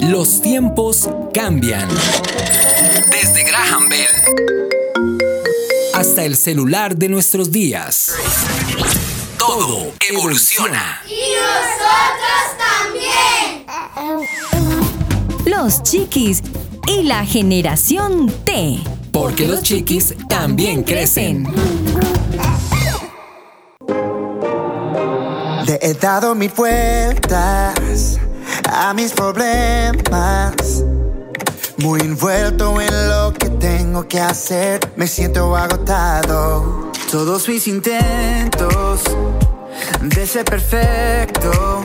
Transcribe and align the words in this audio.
Los 0.00 0.40
tiempos 0.42 1.08
cambian. 1.32 1.88
Desde 3.10 3.44
Graham 3.44 3.88
Bell 3.88 4.26
hasta 5.96 6.24
el 6.24 6.36
celular 6.36 6.94
de 6.94 7.08
nuestros 7.08 7.50
días. 7.50 8.12
Todo 9.38 9.92
evoluciona. 10.10 11.00
Y 11.08 11.32
nosotros 11.40 12.54
también. 13.96 14.26
Los 15.46 15.82
chiquis 15.82 16.42
y 16.86 17.02
la 17.04 17.24
generación 17.24 18.30
T. 18.44 18.78
Porque 19.10 19.48
los 19.48 19.62
chiquis 19.62 20.14
también 20.28 20.82
crecen. 20.82 21.46
Le 25.66 25.80
he 25.82 25.94
dado 25.94 26.36
mil 26.36 26.52
vueltas 26.56 28.20
a 28.70 28.94
mis 28.94 29.10
problemas. 29.12 30.54
Muy 31.78 32.00
envuelto 32.02 32.80
en 32.80 33.08
lo 33.08 33.32
que 33.32 33.50
tengo 33.50 34.06
que 34.06 34.20
hacer, 34.20 34.78
me 34.94 35.08
siento 35.08 35.56
agotado. 35.56 36.92
Todos 37.10 37.48
mis 37.48 37.66
intentos 37.66 39.02
de 40.02 40.26
ser 40.28 40.44
perfecto 40.44 41.84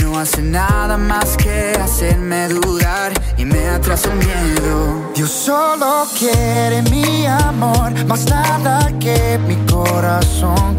no 0.00 0.20
hacen 0.20 0.52
nada 0.52 0.96
más 0.96 1.36
que 1.36 1.72
hacerme 1.72 2.48
dudar 2.48 3.12
y 3.36 3.46
me 3.46 3.68
atrasa 3.68 4.12
el 4.12 4.18
miedo. 4.18 5.10
Dios 5.16 5.30
solo 5.30 6.06
quiere 6.16 6.82
mi 6.82 7.26
amor, 7.26 7.92
más 8.06 8.26
nada 8.26 8.96
que 9.00 9.40
mi 9.48 9.56
corazón. 9.66 10.78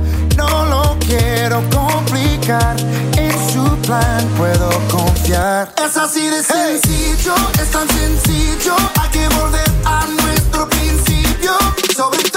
Quiero 1.12 1.62
complicar, 1.72 2.78
en 3.18 3.32
su 3.52 3.66
plan 3.82 4.26
puedo 4.38 4.70
confiar. 4.90 5.70
Es 5.76 5.98
así 5.98 6.26
de 6.26 6.42
sencillo, 6.42 7.36
es 7.62 7.70
tan 7.70 7.86
sencillo, 7.90 8.74
hay 8.98 9.10
que 9.10 9.28
volver 9.36 9.70
a 9.84 10.06
nuestro 10.06 10.70
principio. 10.70 11.52
Sobre 11.94 12.31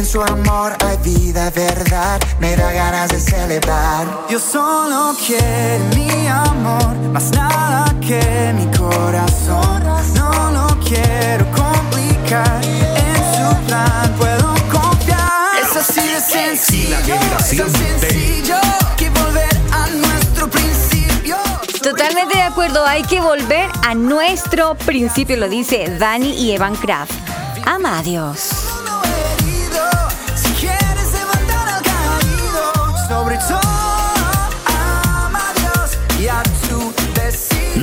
que 0.00 0.06
en 0.06 0.06
su 0.06 0.22
amor 0.22 0.76
hay 0.84 0.96
vida, 0.98 1.50
verdad, 1.50 2.20
me 2.38 2.56
da 2.56 2.72
ganas 2.72 3.10
de 3.10 3.20
celebrar. 3.20 4.06
Yo 4.28 4.38
solo 4.38 5.14
quiero 5.26 5.84
mi 5.94 6.26
amor, 6.26 6.94
más 7.12 7.30
nada 7.32 7.94
que 8.00 8.54
mi 8.54 8.66
corazón. 8.76 9.82
No 10.14 10.50
lo 10.52 10.66
quiero 10.80 11.44
complicar, 11.50 12.60
en 12.64 13.22
su 13.34 13.66
plan 13.66 14.14
puedo 14.18 14.54
confiar. 14.70 15.20
Es 15.62 15.76
así 15.76 16.00
de 16.00 16.20
sencillo, 16.20 17.14
es 17.38 17.56
tan 17.56 17.70
sencillo 17.70 18.56
que 18.96 19.10
volver 19.10 19.60
a 19.72 19.88
nuestro 19.88 20.48
principio. 20.48 21.36
Totalmente 21.82 22.36
de 22.36 22.42
acuerdo, 22.42 22.86
hay 22.86 23.02
que 23.02 23.20
volver 23.20 23.68
a 23.82 23.94
nuestro 23.94 24.76
principio, 24.76 25.36
lo 25.36 25.48
dice 25.48 25.96
Dani 25.98 26.32
y 26.32 26.52
Evan 26.52 26.76
Kraft. 26.76 27.12
Ama 27.66 27.98
a 27.98 28.02
Dios. 28.02 28.69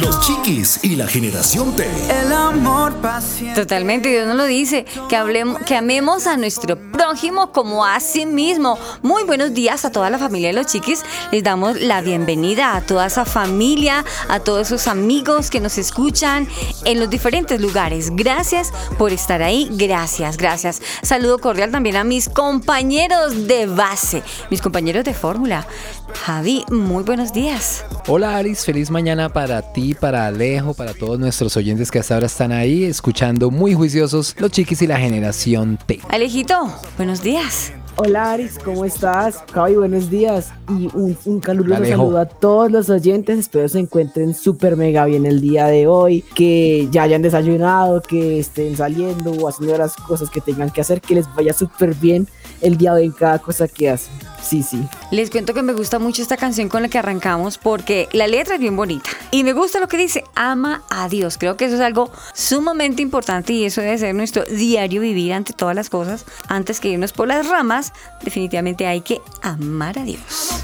Los 0.08 0.22
chiquis 0.22 0.80
y 0.84 0.96
la 0.96 1.06
generación 1.06 1.76
T. 1.76 1.86
El 2.10 2.32
amor 2.32 2.96
paciente. 3.02 3.60
Totalmente, 3.60 4.08
Dios 4.08 4.26
nos 4.26 4.38
lo 4.38 4.46
dice, 4.46 4.86
que 5.10 5.18
hablemos, 5.18 5.62
que 5.64 5.76
amemos 5.76 6.28
a 6.28 6.38
nuestro 6.38 6.78
prójimo 6.94 7.52
como 7.52 7.86
a 7.86 8.00
sí 8.00 8.26
mismo. 8.26 8.80
Muy 9.02 9.26
buenos 9.26 9.54
días 9.54 9.84
a 9.84 9.92
toda 9.92 10.10
la 10.10 10.18
familia 10.18 10.48
de 10.48 10.54
los 10.54 10.68
chiquis. 10.68 11.04
Les 11.34 11.44
damos 11.44 11.82
la 11.82 12.00
bienvenida 12.00 12.78
a 12.78 12.86
toda 12.86 13.08
esa 13.08 13.26
familia, 13.26 14.06
a 14.30 14.40
todos 14.40 14.68
esos 14.68 14.88
amigos 14.88 15.50
que 15.50 15.60
nos 15.60 15.78
escuchan 15.78 16.48
en 16.86 17.02
los 17.02 17.10
diferentes 17.10 17.60
lugares. 17.60 18.10
Gracias 18.16 18.72
por 18.98 19.12
estar 19.12 19.42
ahí. 19.42 19.68
Gracias, 19.74 20.38
gracias. 20.38 20.82
Saludo 21.02 21.40
cordial 21.40 21.72
también 21.72 21.98
a 21.98 22.06
mis 22.06 22.30
compañeros 22.30 23.46
de 23.46 23.66
base, 23.66 24.24
mis 24.50 24.62
compañeros 24.62 25.04
de 25.04 25.14
fórmula. 25.14 25.68
Javi, 26.14 26.64
muy 26.70 27.04
buenos 27.04 27.34
días. 27.34 27.84
Hola 28.08 28.38
Aris, 28.38 28.64
feliz 28.64 28.90
mañana 28.90 29.28
para 29.28 29.74
ti, 29.74 29.97
para 30.00 30.28
Alejo, 30.28 30.74
para 30.74 30.94
todos 30.94 31.20
nuestros 31.20 31.56
oyentes 31.58 31.92
que 31.92 32.00
hasta 32.00 32.14
ahora 32.14 32.28
están 32.28 32.52
ahí 32.52 32.84
escuchando 32.84 33.52
muy 33.52 33.74
juiciosos 33.74 34.36
los 34.40 34.52
chiquis 34.52 34.82
y 34.82 34.88
la 34.88 34.98
generación 34.98 35.78
T. 35.86 36.00
Alejito, 36.10 36.72
buenos 36.98 37.22
días. 37.22 37.74
Hola 38.00 38.34
Aris, 38.34 38.60
¿cómo 38.64 38.86
estás? 38.86 39.44
Javi, 39.52 39.76
buenos 39.76 40.12
días. 40.12 40.54
Y 40.70 40.88
un, 40.94 41.18
un 41.26 41.40
caluroso 41.40 41.78
Alejo. 41.78 42.04
saludo 42.04 42.20
a 42.20 42.26
todos 42.28 42.72
los 42.72 42.92
oyentes. 42.92 43.40
Espero 43.40 43.68
se 43.68 43.80
encuentren 43.80 44.36
súper 44.36 44.78
mega 44.78 45.06
bien 45.06 45.26
el 45.26 45.42
día 45.42 45.66
de 45.66 45.88
hoy. 45.88 46.24
Que 46.36 46.88
ya 46.92 47.02
hayan 47.04 47.24
desayunado, 47.24 48.04
que 48.04 48.38
estén 48.38 48.78
saliendo 48.78 49.32
o 49.32 49.48
haciendo 49.48 49.80
las 49.80 49.96
cosas 49.96 50.30
que 50.30 50.42
tengan 50.42 50.70
que 50.70 50.82
hacer. 50.82 51.02
Que 51.02 51.16
les 51.16 51.26
vaya 51.34 51.54
súper 51.54 51.96
bien 51.96 52.28
el 52.62 52.78
día 52.78 52.94
de 52.94 53.02
hoy 53.02 53.08
en 53.08 53.14
cada 53.14 53.40
cosa 53.40 53.68
que 53.68 53.90
hacen. 53.90 54.14
Sí, 54.48 54.64
sí. 54.64 54.88
Les 55.12 55.30
cuento 55.30 55.54
que 55.54 55.62
me 55.62 55.74
gusta 55.74 56.00
mucho 56.00 56.22
esta 56.22 56.38
canción 56.38 56.70
con 56.70 56.82
la 56.82 56.88
que 56.88 56.98
arrancamos 56.98 57.58
porque 57.58 58.08
la 58.14 58.28
letra 58.28 58.56
es 58.56 58.62
bien 58.62 58.78
bonita 58.78 59.10
y 59.30 59.44
me 59.44 59.52
gusta 59.52 59.82
lo 59.82 59.90
que 59.90 59.98
dice, 59.98 60.24
ama 60.36 60.84
a 60.90 61.10
Dios. 61.10 61.38
Creo 61.38 61.58
que 61.58 61.66
eso 61.66 61.76
es 61.76 61.82
algo 61.82 62.12
sumamente 62.34 63.02
importante 63.02 63.52
y 63.52 63.66
eso 63.66 63.82
debe 63.82 63.98
ser 63.98 64.16
nuestro 64.16 64.46
diario 64.46 65.02
vivir 65.02 65.34
ante 65.34 65.52
todas 65.52 65.76
las 65.76 65.90
cosas. 65.90 66.26
Antes 66.48 66.80
que 66.80 66.90
irnos 66.90 67.12
por 67.12 67.28
las 67.28 67.48
ramas, 67.48 67.92
definitivamente 68.24 68.88
hay 68.88 69.02
que 69.02 69.20
amar 69.42 70.00
a 70.00 70.04
Dios. 70.04 70.64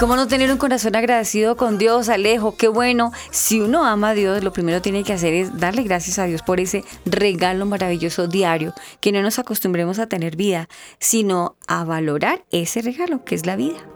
Cómo 0.00 0.16
no 0.16 0.26
tener 0.26 0.50
un 0.50 0.58
corazón 0.58 0.96
agradecido 0.96 1.56
con 1.56 1.78
Dios, 1.78 2.08
Alejo, 2.08 2.56
qué 2.56 2.66
bueno. 2.66 3.12
Si 3.30 3.60
uno 3.60 3.84
ama 3.86 4.10
a 4.10 4.14
Dios, 4.14 4.42
lo 4.42 4.52
primero 4.52 4.78
que 4.78 4.82
tiene 4.82 5.04
que 5.04 5.12
hacer 5.12 5.32
es 5.34 5.56
darle 5.56 5.84
gracias 5.84 6.18
a 6.18 6.24
Dios 6.24 6.42
por 6.42 6.58
ese 6.58 6.84
regalo 7.06 7.64
maravilloso 7.64 8.26
diario, 8.26 8.74
que 9.00 9.12
no 9.12 9.22
nos 9.22 9.38
acostumbremos 9.38 10.00
a 10.00 10.08
tener 10.08 10.34
vida, 10.34 10.68
sino 10.98 11.56
a 11.68 11.84
valorar 11.84 12.44
ese 12.50 12.82
regalo 12.82 13.24
que 13.24 13.36
es 13.36 13.46
la 13.46 13.54
vida. 13.54 13.93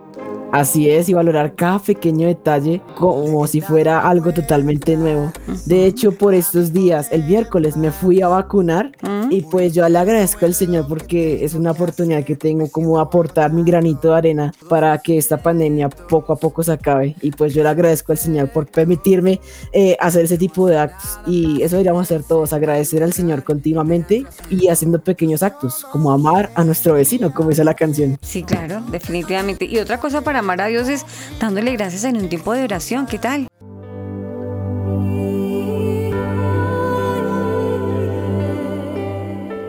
Así 0.51 0.89
es, 0.89 1.11
y 1.11 1.15
valorar 1.15 1.55
cada 1.55 1.79
pequeño 1.79 2.27
detalle 2.27 2.81
como 2.97 3.47
si 3.47 3.61
fuera 3.61 4.09
algo 4.09 4.33
totalmente 4.33 4.97
nuevo. 4.97 5.31
De 5.67 5.85
hecho, 5.85 6.13
por 6.13 6.33
estos 6.33 6.73
días, 6.73 7.09
el 7.13 7.25
miércoles 7.25 7.77
me 7.77 7.91
fui 7.91 8.23
a 8.23 8.29
vacunar 8.29 8.93
y 9.29 9.43
pues 9.43 9.75
yo 9.75 9.87
le 9.89 9.99
agradezco 9.99 10.47
al 10.47 10.55
Señor 10.55 10.87
porque 10.89 11.45
es 11.45 11.53
una 11.53 11.73
oportunidad 11.73 12.25
que 12.25 12.35
tengo 12.35 12.71
como 12.71 12.99
aportar 12.99 13.53
mi 13.53 13.63
granito 13.63 14.09
de 14.09 14.17
arena 14.17 14.55
para 14.71 14.97
que 14.99 15.19
esta 15.19 15.37
pandemia 15.37 15.91
poco 15.91 16.33
a 16.33 16.37
poco 16.37 16.63
se 16.63 16.73
acabe. 16.73 17.15
Y 17.21 17.31
pues 17.31 17.53
yo 17.53 17.63
le 17.63 17.69
agradezco 17.69 18.13
al 18.13 18.19
Señor 18.19 18.49
por 18.49 18.67
permitirme 18.67 19.41
eh, 19.73 19.99
hacer 20.01 20.25
ese 20.25 20.39
tipo 20.39 20.67
de 20.67 20.79
actos. 20.79 21.21
Y 21.27 21.61
eso 21.61 21.77
deberíamos 21.77 22.03
hacer 22.03 22.23
todos, 22.23 22.55
agradecer 22.55 23.03
al 23.03 23.13
Señor 23.13 23.45
continuamente 23.45 24.25
y 24.49 24.69
haciendo 24.69 24.99
pequeños 24.99 25.43
actos, 25.43 25.85
como 25.93 26.11
amar 26.11 26.51
a 26.55 26.65
nuestro 26.65 26.95
vecino, 26.95 27.35
como 27.35 27.51
dice 27.51 27.65
la 27.65 27.75
canción. 27.75 28.19
Sí, 28.23 28.43
claro, 28.43 28.81
definitivamente. 28.91 29.67
Y 29.67 29.79
otra 29.79 30.01
cosa 30.01 30.08
para 30.23 30.39
amar 30.39 30.61
a 30.61 30.67
Dios 30.67 30.89
es 30.89 31.05
dándole 31.39 31.73
gracias 31.73 32.05
en 32.05 32.17
un 32.17 32.29
tiempo 32.29 32.53
de 32.53 32.65
oración. 32.65 33.07
¿Qué 33.07 33.19
tal? 33.19 33.47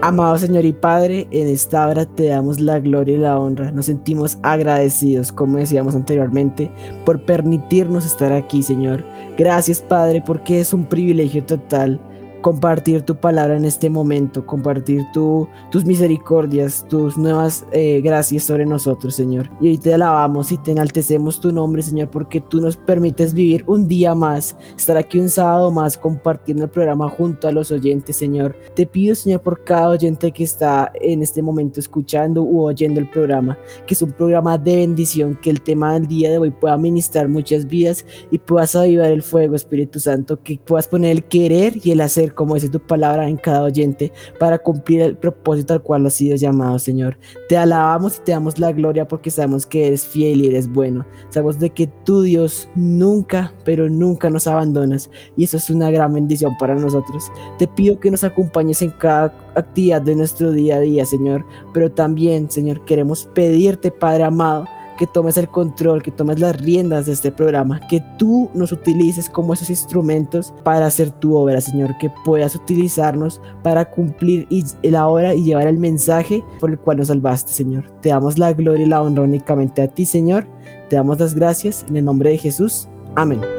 Amado 0.01 0.37
Señor 0.37 0.63
y 0.63 0.71
Padre, 0.71 1.27
en 1.29 1.49
esta 1.49 1.85
hora 1.85 2.05
te 2.05 2.27
damos 2.27 2.61
la 2.61 2.79
gloria 2.79 3.15
y 3.15 3.17
la 3.17 3.37
honra. 3.37 3.71
Nos 3.71 3.87
sentimos 3.87 4.39
agradecidos, 4.43 5.33
como 5.33 5.57
decíamos 5.57 5.93
anteriormente, 5.93 6.71
por 7.05 7.25
permitirnos 7.25 8.05
estar 8.05 8.31
aquí, 8.31 8.63
Señor. 8.63 9.03
Gracias, 9.37 9.81
Padre, 9.81 10.23
porque 10.25 10.61
es 10.61 10.73
un 10.73 10.85
privilegio 10.85 11.43
total 11.43 11.99
compartir 12.41 13.01
tu 13.03 13.15
palabra 13.15 13.57
en 13.57 13.65
este 13.65 13.89
momento, 13.89 14.45
compartir 14.45 15.05
tu, 15.13 15.47
tus 15.71 15.85
misericordias, 15.85 16.85
tus 16.87 17.17
nuevas 17.17 17.65
eh, 17.71 18.01
gracias 18.01 18.43
sobre 18.43 18.65
nosotros, 18.65 19.15
Señor. 19.15 19.49
Y 19.61 19.69
hoy 19.69 19.77
te 19.77 19.93
alabamos 19.93 20.51
y 20.51 20.57
te 20.57 20.71
enaltecemos 20.71 21.39
tu 21.39 21.51
nombre, 21.51 21.81
Señor, 21.81 22.09
porque 22.09 22.41
tú 22.41 22.61
nos 22.61 22.77
permites 22.77 23.33
vivir 23.33 23.63
un 23.67 23.87
día 23.87 24.15
más, 24.15 24.55
estar 24.77 24.97
aquí 24.97 25.19
un 25.19 25.29
sábado 25.29 25.71
más 25.71 25.97
compartiendo 25.97 26.63
el 26.63 26.69
programa 26.69 27.09
junto 27.09 27.47
a 27.47 27.51
los 27.51 27.71
oyentes, 27.71 28.15
Señor. 28.15 28.55
Te 28.75 28.85
pido, 28.85 29.15
Señor, 29.15 29.41
por 29.41 29.63
cada 29.63 29.89
oyente 29.89 30.31
que 30.31 30.43
está 30.43 30.91
en 30.95 31.21
este 31.21 31.41
momento 31.41 31.79
escuchando 31.79 32.43
u 32.43 32.61
oyendo 32.61 32.99
el 32.99 33.09
programa, 33.09 33.57
que 33.85 33.93
es 33.93 34.01
un 34.01 34.11
programa 34.11 34.57
de 34.57 34.77
bendición, 34.77 35.37
que 35.41 35.49
el 35.49 35.61
tema 35.61 35.93
del 35.93 36.07
día 36.07 36.29
de 36.29 36.37
hoy 36.37 36.51
pueda 36.51 36.77
ministrar 36.77 37.27
muchas 37.27 37.67
vidas 37.67 38.05
y 38.31 38.37
puedas 38.37 38.75
avivar 38.75 39.11
el 39.11 39.23
fuego, 39.23 39.55
Espíritu 39.55 39.99
Santo, 39.99 40.41
que 40.41 40.59
puedas 40.63 40.87
poner 40.87 41.11
el 41.11 41.23
querer 41.23 41.73
y 41.83 41.91
el 41.91 42.01
hacer, 42.01 42.28
como 42.33 42.55
dice 42.55 42.69
tu 42.69 42.79
palabra, 42.79 43.27
en 43.27 43.37
cada 43.37 43.63
oyente 43.63 44.11
para 44.39 44.59
cumplir 44.59 45.01
el 45.01 45.17
propósito 45.17 45.73
al 45.73 45.81
cual 45.81 46.05
has 46.05 46.13
sido 46.13 46.35
llamado, 46.35 46.79
Señor. 46.79 47.17
Te 47.47 47.57
alabamos 47.57 48.17
y 48.17 48.21
te 48.21 48.31
damos 48.31 48.59
la 48.59 48.71
gloria 48.71 49.07
porque 49.07 49.31
sabemos 49.31 49.65
que 49.65 49.87
eres 49.87 50.05
fiel 50.05 50.41
y 50.41 50.47
eres 50.47 50.67
bueno. 50.67 51.05
Sabemos 51.29 51.59
de 51.59 51.69
que 51.69 51.87
tú, 52.05 52.21
Dios, 52.21 52.69
nunca, 52.75 53.53
pero 53.65 53.89
nunca 53.89 54.29
nos 54.29 54.47
abandonas 54.47 55.09
y 55.35 55.43
eso 55.43 55.57
es 55.57 55.69
una 55.69 55.91
gran 55.91 56.13
bendición 56.13 56.55
para 56.57 56.75
nosotros. 56.75 57.31
Te 57.57 57.67
pido 57.67 57.99
que 57.99 58.11
nos 58.11 58.23
acompañes 58.23 58.81
en 58.81 58.91
cada 58.91 59.33
actividad 59.55 60.01
de 60.01 60.15
nuestro 60.15 60.51
día 60.51 60.77
a 60.77 60.79
día, 60.79 61.05
Señor, 61.05 61.45
pero 61.73 61.91
también, 61.91 62.49
Señor, 62.49 62.83
queremos 62.85 63.29
pedirte, 63.33 63.91
Padre 63.91 64.23
amado, 64.23 64.65
que 64.99 65.07
tomes 65.07 65.37
el 65.37 65.47
control, 65.47 66.03
que 66.03 66.11
tomes 66.11 66.39
las 66.39 66.59
riendas 66.59 67.05
de 67.05 67.13
este 67.13 67.31
programa, 67.31 67.79
que 67.87 68.03
tú 68.17 68.51
nos 68.53 68.73
utilices 68.73 69.29
como 69.29 69.53
esos 69.53 69.69
instrumentos 69.69 70.53
para 70.63 70.87
hacer 70.87 71.09
tu 71.09 71.37
obra, 71.37 71.61
Señor, 71.61 71.97
que 71.99 72.11
puedas 72.25 72.53
utilizarnos 72.53 73.41
para 73.63 73.89
cumplir 73.89 74.45
la 74.83 75.07
obra 75.07 75.33
y 75.33 75.43
llevar 75.43 75.67
el 75.67 75.77
mensaje 75.77 76.43
por 76.59 76.71
el 76.71 76.77
cual 76.77 76.97
nos 76.97 77.07
salvaste, 77.07 77.53
Señor. 77.53 77.85
Te 78.01 78.09
damos 78.09 78.37
la 78.37 78.51
gloria 78.51 78.85
y 78.85 78.89
la 78.89 79.01
honra 79.01 79.23
únicamente 79.23 79.81
a 79.81 79.87
ti, 79.87 80.05
Señor. 80.05 80.45
Te 80.89 80.97
damos 80.97 81.17
las 81.17 81.33
gracias 81.33 81.85
en 81.87 81.95
el 81.95 82.03
nombre 82.03 82.31
de 82.31 82.37
Jesús. 82.37 82.89
Amén. 83.15 83.58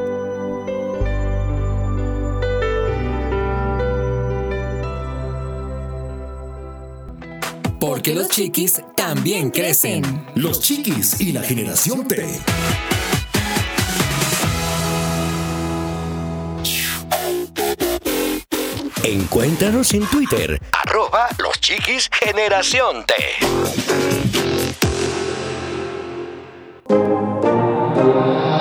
Porque 8.11 8.23
los 8.23 8.29
chiquis 8.29 8.83
también 8.97 9.51
crecen. 9.51 10.27
Los 10.35 10.61
chiquis 10.61 11.21
y 11.21 11.31
la 11.31 11.43
generación 11.43 12.09
T. 12.09 12.27
Encuéntranos 19.05 19.95
en 19.95 20.05
Twitter, 20.07 20.61
arroba 20.73 21.29
los 21.39 21.61
chiquis 21.61 22.11
generación 22.11 23.07
T. 23.07 23.15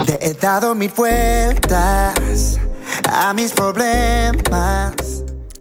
Te 0.06 0.30
he 0.30 0.34
dado 0.36 0.76
mil 0.76 0.92
vueltas 0.96 2.60
a 3.12 3.34
mis 3.34 3.52
problemas. 3.54 4.94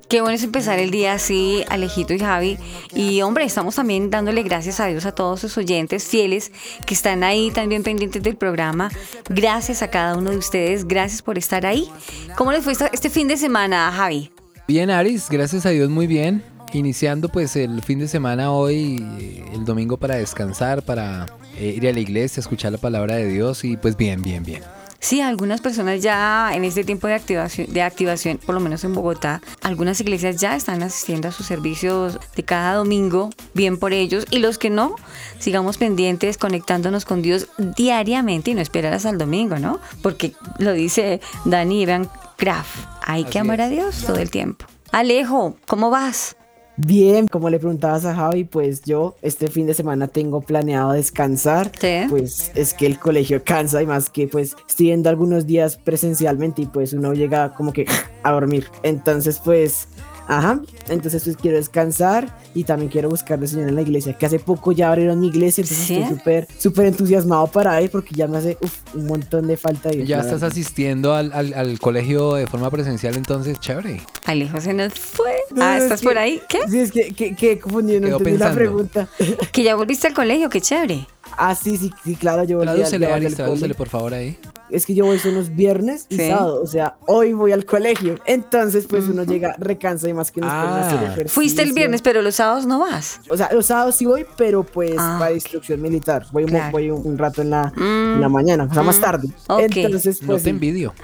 Qué 0.08 0.22
bueno 0.22 0.36
es 0.36 0.42
empezar 0.42 0.78
el 0.78 0.90
día 0.90 1.12
así, 1.12 1.64
Alejito 1.68 2.14
y 2.14 2.18
Javi. 2.18 2.56
Y 2.94 3.20
hombre, 3.20 3.44
estamos 3.44 3.74
también 3.74 4.08
dándole 4.08 4.42
gracias 4.42 4.80
a 4.80 4.86
Dios 4.86 5.04
a 5.04 5.12
todos 5.12 5.40
sus 5.40 5.58
oyentes 5.58 6.04
fieles 6.06 6.50
que 6.86 6.94
están 6.94 7.22
ahí 7.22 7.50
también 7.50 7.82
pendientes 7.82 8.22
del 8.22 8.34
programa. 8.34 8.90
Gracias 9.28 9.82
a 9.82 9.88
cada 9.88 10.16
uno 10.16 10.30
de 10.30 10.38
ustedes, 10.38 10.88
gracias 10.88 11.20
por 11.20 11.36
estar 11.36 11.66
ahí. 11.66 11.90
¿Cómo 12.38 12.52
les 12.52 12.64
fue 12.64 12.72
este 12.90 13.10
fin 13.10 13.28
de 13.28 13.36
semana, 13.36 13.92
Javi? 13.92 14.30
Bien, 14.66 14.88
Aris, 14.88 15.28
gracias 15.28 15.66
a 15.66 15.70
Dios, 15.70 15.90
muy 15.90 16.06
bien. 16.06 16.42
Iniciando 16.72 17.28
pues 17.28 17.54
el 17.56 17.82
fin 17.82 17.98
de 17.98 18.08
semana 18.08 18.50
hoy, 18.50 19.04
el 19.52 19.66
domingo 19.66 19.98
para 19.98 20.16
descansar, 20.16 20.82
para 20.82 21.26
eh, 21.58 21.74
ir 21.76 21.86
a 21.86 21.92
la 21.92 22.00
iglesia, 22.00 22.40
escuchar 22.40 22.72
la 22.72 22.78
palabra 22.78 23.16
de 23.16 23.26
Dios 23.28 23.62
y 23.62 23.76
pues 23.76 23.94
bien, 23.94 24.22
bien, 24.22 24.42
bien. 24.42 24.62
Sí, 25.00 25.20
algunas 25.20 25.60
personas 25.60 26.02
ya 26.02 26.50
en 26.52 26.64
este 26.64 26.82
tiempo 26.82 27.06
de 27.06 27.14
activación, 27.14 27.72
de 27.72 27.82
activación, 27.82 28.38
por 28.38 28.54
lo 28.54 28.60
menos 28.60 28.82
en 28.82 28.94
Bogotá, 28.94 29.40
algunas 29.62 30.00
iglesias 30.00 30.40
ya 30.40 30.56
están 30.56 30.82
asistiendo 30.82 31.28
a 31.28 31.32
sus 31.32 31.46
servicios 31.46 32.18
de 32.34 32.42
cada 32.42 32.74
domingo, 32.74 33.30
bien 33.54 33.78
por 33.78 33.92
ellos, 33.92 34.26
y 34.30 34.40
los 34.40 34.58
que 34.58 34.70
no, 34.70 34.96
sigamos 35.38 35.78
pendientes, 35.78 36.36
conectándonos 36.36 37.04
con 37.04 37.22
Dios 37.22 37.48
diariamente 37.58 38.50
y 38.50 38.54
no 38.54 38.60
esperar 38.60 38.92
hasta 38.92 39.10
el 39.10 39.18
domingo, 39.18 39.58
¿no? 39.58 39.78
Porque 40.02 40.32
lo 40.58 40.72
dice 40.72 41.20
Dani 41.44 41.82
Ivan 41.82 42.10
Kraft, 42.36 42.76
hay 43.02 43.24
que 43.24 43.38
amar 43.38 43.60
a. 43.60 43.68
Dios 43.68 44.04
todo 44.04 44.18
el 44.18 44.30
tiempo. 44.30 44.66
Alejo, 44.90 45.56
¿cómo 45.66 45.90
vas? 45.90 46.36
Bien, 46.80 47.26
como 47.26 47.50
le 47.50 47.58
preguntabas 47.58 48.04
a 48.04 48.14
Javi, 48.14 48.44
pues 48.44 48.82
yo 48.82 49.16
este 49.20 49.48
fin 49.48 49.66
de 49.66 49.74
semana 49.74 50.06
tengo 50.06 50.40
planeado 50.40 50.92
descansar. 50.92 51.72
Sí. 51.76 52.02
Pues 52.08 52.52
es 52.54 52.72
que 52.72 52.86
el 52.86 53.00
colegio 53.00 53.42
cansa 53.42 53.82
y 53.82 53.86
más 53.86 54.08
que 54.08 54.28
pues 54.28 54.54
estoy 54.68 54.86
yendo 54.86 55.10
algunos 55.10 55.44
días 55.44 55.76
presencialmente 55.76 56.62
y 56.62 56.66
pues 56.66 56.92
uno 56.92 57.14
llega 57.14 57.52
como 57.54 57.72
que 57.72 57.84
a 58.22 58.30
dormir. 58.30 58.66
Entonces 58.84 59.40
pues, 59.44 59.88
ajá, 60.28 60.60
entonces 60.88 61.24
pues 61.24 61.36
quiero 61.36 61.56
descansar 61.56 62.38
y 62.54 62.64
también 62.64 62.90
quiero 62.90 63.08
buscar 63.08 63.38
al 63.40 63.48
Señor 63.48 63.68
en 63.68 63.74
la 63.74 63.82
iglesia, 63.82 64.12
que 64.12 64.26
hace 64.26 64.38
poco 64.38 64.72
ya 64.72 64.88
abrieron 64.90 65.18
mi 65.20 65.28
iglesia, 65.28 65.62
entonces 65.62 65.86
¿Sí? 65.86 65.94
estoy 65.96 66.16
súper, 66.18 66.46
súper 66.58 66.86
entusiasmado 66.86 67.46
para 67.48 67.80
ir 67.82 67.90
porque 67.90 68.14
ya 68.14 68.28
me 68.28 68.38
hace 68.38 68.56
uf, 68.60 68.74
un 68.94 69.06
montón 69.06 69.46
de 69.46 69.56
falta 69.56 69.88
de 69.88 69.96
ir, 69.96 70.04
Ya 70.06 70.18
estás 70.18 70.34
verdad. 70.34 70.50
asistiendo 70.50 71.14
al, 71.14 71.32
al- 71.32 71.54
al 71.54 71.78
colegio 71.80 72.34
de 72.34 72.46
forma 72.46 72.70
presencial, 72.70 73.16
entonces 73.16 73.58
chévere. 73.58 74.00
Alejo 74.26 74.60
se 74.60 74.74
nos 74.74 74.92
fue. 74.94 75.34
No, 75.54 75.64
Ah, 75.64 75.76
es 75.78 75.84
¿estás 75.84 76.00
que- 76.00 76.06
por 76.06 76.18
ahí? 76.18 76.40
¿Qué? 76.48 76.58
Sí, 76.68 76.78
es 76.78 76.92
que, 76.92 77.12
que, 77.12 77.34
que 77.34 77.58
confundido, 77.58 78.00
no 78.00 78.08
entendí 78.08 78.38
la 78.38 78.52
pregunta. 78.52 79.08
Que 79.52 79.62
ya 79.62 79.74
volviste 79.74 80.06
al 80.06 80.14
colegio, 80.14 80.48
qué 80.50 80.60
chévere. 80.60 81.06
Ah, 81.36 81.54
sí, 81.54 81.76
sí, 81.76 81.92
sí, 82.04 82.16
claro, 82.16 82.44
yo 82.44 82.58
al- 82.60 82.66
Tradúcele, 82.66 83.12
Aris, 83.12 83.26
al 83.28 83.34
tradúcele 83.36 83.74
por 83.74 83.88
favor 83.88 84.14
ahí. 84.14 84.38
es 84.70 84.84
que 84.86 84.94
yo 84.94 85.04
voy 85.06 85.18
son 85.18 85.34
los 85.34 85.54
viernes 85.54 86.06
y 86.08 86.16
Sí. 86.16 86.28
sábado, 86.28 86.60
o 86.62 86.66
sea, 86.66 86.96
hoy 87.06 87.32
voy 87.32 87.52
al 87.52 87.64
colegio. 87.64 88.16
Entonces, 88.26 88.86
pues 88.88 89.04
uno 89.08 89.24
llega 89.24 89.54
recansa 89.58 90.08
y 90.08 90.14
más 90.14 90.30
que 90.30 90.40
nos 90.40 90.50
ponen 90.52 90.68
a 90.70 90.86
hacer 90.86 90.98
Ah. 90.98 91.02
ejercicio. 91.12 91.28
Fuiste 91.34 91.62
el 91.62 91.72
viernes, 91.72 92.02
pero 92.02 92.22
los 92.22 92.34
sábados 92.36 92.66
no 92.66 92.78
vas. 92.80 93.20
O 93.30 93.36
sea, 93.36 93.50
los 93.52 93.66
sábados 93.66 93.94
sí 93.96 94.04
voy, 94.06 94.26
pero 94.36 94.62
pues 94.64 94.94
Ah. 94.98 95.16
para 95.18 95.32
instrucción 95.32 95.80
militar. 95.80 96.26
Voy, 96.32 96.44
un- 96.44 96.50
Claro. 96.50 96.72
voy 96.72 96.90
un, 96.90 97.06
un 97.06 97.18
rato 97.18 97.42
en 97.42 97.50
la, 97.50 97.72
Mm. 97.76 98.14
en 98.14 98.20
la 98.20 98.28
mañana, 98.28 98.68
o 98.70 98.74
sea, 98.74 98.82
más 98.82 99.00
tarde. 99.00 99.28
Ok. 99.48 99.76
Entonces, 99.76 100.20
No 100.22 100.28
pues. 100.28 100.42
te 100.42 100.44
sí. 100.44 100.50
envidio. 100.50 100.92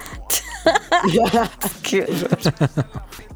Qué 1.83 2.01
horror. 2.01 2.45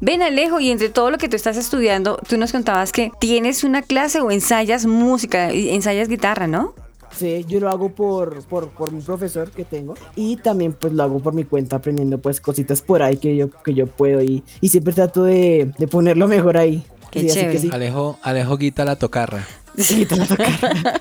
Ven 0.00 0.22
Alejo, 0.22 0.60
y 0.60 0.70
entre 0.70 0.88
todo 0.88 1.10
lo 1.10 1.18
que 1.18 1.28
tú 1.28 1.36
estás 1.36 1.56
estudiando, 1.56 2.18
tú 2.28 2.36
nos 2.38 2.52
contabas 2.52 2.90
que 2.92 3.12
tienes 3.20 3.64
una 3.64 3.82
clase 3.82 4.20
o 4.20 4.30
ensayas 4.30 4.86
música, 4.86 5.50
ensayas 5.50 6.08
guitarra, 6.08 6.46
¿no? 6.46 6.74
Sí, 7.16 7.44
yo 7.48 7.58
lo 7.60 7.68
hago 7.68 7.90
por, 7.90 8.42
por, 8.44 8.68
por 8.70 8.94
un 8.94 9.02
profesor 9.02 9.50
que 9.50 9.64
tengo 9.64 9.94
y 10.14 10.36
también 10.36 10.72
pues 10.72 10.92
lo 10.92 11.02
hago 11.02 11.18
por 11.18 11.34
mi 11.34 11.42
cuenta 11.44 11.76
aprendiendo 11.76 12.18
pues 12.18 12.40
cositas 12.40 12.80
por 12.82 13.02
ahí 13.02 13.16
que 13.16 13.36
yo, 13.36 13.50
que 13.50 13.74
yo 13.74 13.88
puedo 13.88 14.22
y, 14.22 14.44
y 14.60 14.68
siempre 14.68 14.92
trato 14.94 15.24
de, 15.24 15.72
de 15.76 15.88
ponerlo 15.88 16.28
mejor 16.28 16.56
ahí. 16.56 16.84
Qué 17.10 17.22
Sí, 17.22 17.26
así 17.26 17.34
que 17.34 17.42
chévere. 17.42 17.58
sí. 17.58 17.70
Alejo, 17.72 18.18
Alejo 18.22 18.56
guita 18.56 18.84
la 18.84 18.94
tocarra. 18.96 19.44
Sí, 19.84 19.96
guitarra 19.96 20.26
tocarra. 20.26 21.00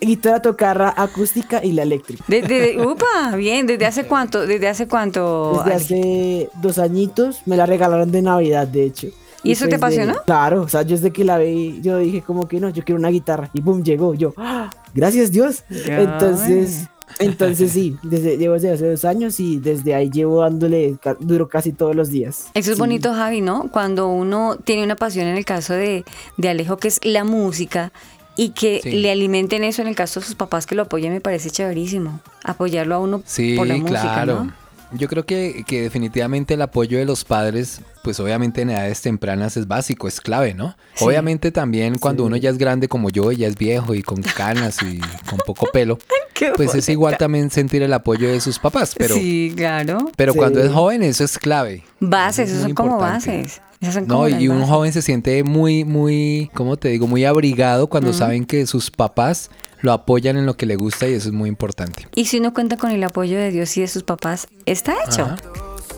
guitarra 0.00 0.42
tocarra 0.42 0.94
acústica 0.96 1.64
y 1.64 1.72
la 1.72 1.82
eléctrica. 1.82 2.24
Desde, 2.28 2.80
upa, 2.84 3.34
bien, 3.36 3.66
¿desde 3.66 3.86
hace 3.86 4.04
cuánto? 4.08 4.46
¿Desde 4.46 4.68
hace 4.68 4.86
cuánto? 4.88 5.62
Desde 5.64 5.74
hace 5.76 6.50
dos 6.60 6.78
añitos 6.78 7.40
me 7.46 7.56
la 7.56 7.66
regalaron 7.66 8.10
de 8.10 8.22
Navidad, 8.22 8.66
de 8.66 8.84
hecho. 8.84 9.08
¿Y 9.42 9.52
eso 9.52 9.64
te 9.66 9.70
de- 9.70 9.76
apasionó? 9.76 10.14
claro, 10.24 10.62
o 10.62 10.68
sea, 10.68 10.82
yo 10.82 10.96
desde 10.96 11.12
que 11.12 11.24
la 11.24 11.38
vi, 11.38 11.80
yo 11.80 11.98
dije 11.98 12.22
como 12.22 12.48
que 12.48 12.58
no, 12.58 12.68
yo 12.70 12.82
quiero 12.84 12.98
una 12.98 13.10
guitarra. 13.10 13.48
Y 13.52 13.60
boom, 13.60 13.84
llegó. 13.84 14.14
Yo, 14.14 14.32
¡ah! 14.36 14.70
gracias 14.92 15.30
Dios. 15.30 15.62
Ya, 15.70 16.00
Entonces, 16.00 16.88
entonces 17.18 17.72
sí, 17.72 17.96
desde, 18.02 18.36
llevo 18.36 18.54
desde 18.54 18.72
hace 18.72 18.90
dos 18.90 19.04
años 19.04 19.38
y 19.40 19.58
desde 19.58 19.94
ahí 19.94 20.10
llevo 20.10 20.42
dándole 20.42 20.96
ca- 21.02 21.16
duro 21.20 21.48
casi 21.48 21.72
todos 21.72 21.94
los 21.96 22.10
días. 22.10 22.46
Eso 22.54 22.70
es 22.70 22.76
Sí. 22.76 22.80
bonito, 22.80 23.12
Javi, 23.14 23.40
¿no? 23.40 23.68
Cuando 23.70 24.08
uno 24.08 24.56
tiene 24.62 24.84
una 24.84 24.96
pasión 24.96 25.26
en 25.26 25.36
el 25.36 25.44
caso 25.44 25.72
de, 25.74 26.04
de 26.36 26.48
Alejo, 26.48 26.76
que 26.76 26.88
es 26.88 27.00
la 27.04 27.24
música, 27.24 27.92
y 28.38 28.50
que 28.50 28.80
Sí. 28.82 28.90
le 28.92 29.10
alimenten 29.10 29.64
eso 29.64 29.80
en 29.82 29.88
el 29.88 29.94
caso 29.96 30.20
de 30.20 30.26
sus 30.26 30.34
papás 30.34 30.66
que 30.66 30.74
lo 30.74 30.82
apoyen, 30.82 31.12
me 31.12 31.20
parece 31.22 31.50
chéverísimo. 31.50 32.20
Apoyarlo 32.44 32.94
a 32.94 32.98
uno 32.98 33.22
Sí, 33.24 33.56
por 33.56 33.66
la 33.66 33.76
música, 33.78 34.00
claro. 34.02 34.44
¿no? 34.44 34.52
Yo 34.92 35.08
creo 35.08 35.24
que, 35.26 35.64
que 35.66 35.82
definitivamente 35.82 36.54
el 36.54 36.62
apoyo 36.62 36.96
de 36.98 37.04
los 37.06 37.24
padres, 37.24 37.80
pues 38.04 38.20
obviamente 38.20 38.60
en 38.62 38.70
edades 38.70 39.00
tempranas 39.02 39.56
es 39.56 39.66
básico, 39.66 40.06
es 40.06 40.20
clave, 40.20 40.54
¿no? 40.54 40.76
Sí. 40.94 41.04
Obviamente 41.04 41.50
también 41.50 41.98
cuando 41.98 42.24
uno 42.24 42.36
ya 42.36 42.50
es 42.50 42.56
grande 42.58 42.86
como 42.88 43.10
yo 43.10 43.32
y 43.32 43.38
ya 43.38 43.48
es 43.48 43.56
viejo 43.56 43.94
y 43.94 44.02
con 44.02 44.22
canas 44.22 44.78
y 44.82 45.00
con 45.28 45.38
poco 45.44 45.66
pelo, 45.72 45.98
Qué 46.36 46.52
pues 46.54 46.74
es 46.74 46.88
igual 46.88 47.16
también 47.16 47.50
sentir 47.50 47.82
el 47.82 47.92
apoyo 47.92 48.28
de 48.28 48.40
sus 48.40 48.58
papás, 48.58 48.94
pero, 48.96 49.14
sí, 49.14 49.52
claro. 49.56 50.10
pero 50.16 50.32
Sí. 50.32 50.38
cuando 50.38 50.62
es 50.62 50.70
joven 50.70 51.02
eso 51.02 51.24
es 51.24 51.38
clave. 51.38 51.82
Bases, 52.00 52.48
es 52.50 52.56
esos 52.56 52.62
muy 52.64 52.70
son 52.70 52.74
como 52.76 52.98
bases. 52.98 53.62
Son 53.92 54.06
No, 54.06 54.28
y 54.28 54.48
un 54.48 54.56
bases. 54.60 54.70
joven 54.70 54.92
se 54.92 55.02
siente 55.02 55.42
muy, 55.44 55.84
muy, 55.84 56.50
¿cómo 56.54 56.76
te 56.76 56.88
digo? 56.88 57.06
Muy 57.06 57.24
abrigado 57.24 57.88
cuando 57.88 58.12
saben 58.12 58.44
que 58.44 58.66
sus 58.66 58.90
papás 58.90 59.50
lo 59.80 59.92
apoyan 59.92 60.36
en 60.36 60.46
lo 60.46 60.56
que 60.56 60.66
le 60.66 60.76
gusta 60.76 61.06
y 61.06 61.12
eso 61.14 61.28
es 61.28 61.34
muy 61.34 61.48
importante. 61.48 62.06
Y 62.14 62.24
si 62.26 62.38
uno 62.38 62.52
cuenta 62.54 62.76
con 62.76 62.90
el 62.90 63.02
apoyo 63.04 63.38
de 63.38 63.50
Dios 63.50 63.76
y 63.76 63.82
de 63.82 63.88
sus 63.88 64.02
papás, 64.02 64.46
está 64.64 64.94
hecho. 65.06 65.22
Ajá. 65.22 65.36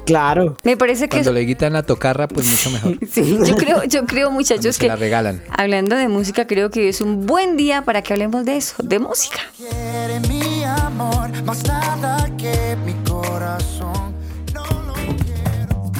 Claro. 0.09 0.57
Me 0.65 0.77
parece 0.77 1.05
que 1.09 1.19
Cuando 1.19 1.31
es- 1.31 1.35
le 1.37 1.47
quitan 1.47 1.73
la 1.75 1.83
tocarra, 1.83 2.27
pues 2.29 2.47
mucho 2.47 2.71
mejor. 2.71 2.99
Sí, 3.13 3.39
yo 3.47 3.57
creo, 3.57 3.85
yo 3.85 4.05
creo 4.07 4.31
muchachos 4.31 4.77
se 4.77 4.81
que 4.83 4.89
la 4.89 4.97
regalan. 4.97 5.43
hablando 5.57 5.97
de 5.97 6.09
música, 6.09 6.47
creo 6.47 6.71
que 6.71 6.89
es 6.89 7.01
un 7.01 7.27
buen 7.27 7.57
día 7.57 7.83
para 7.83 8.03
que 8.03 8.13
hablemos 8.15 8.45
de 8.45 8.57
eso, 8.57 8.75
de 8.83 8.99
música. 8.99 9.39
Quiere 9.57 10.21
mi 10.29 10.65
amor, 10.65 11.31
más 11.45 11.63
nada 11.65 12.29
que 12.37 12.77
mi 12.85 12.95
corazón. 13.09 14.15
No 14.55 14.65
lo 14.65 14.95
quiero. 15.25 15.93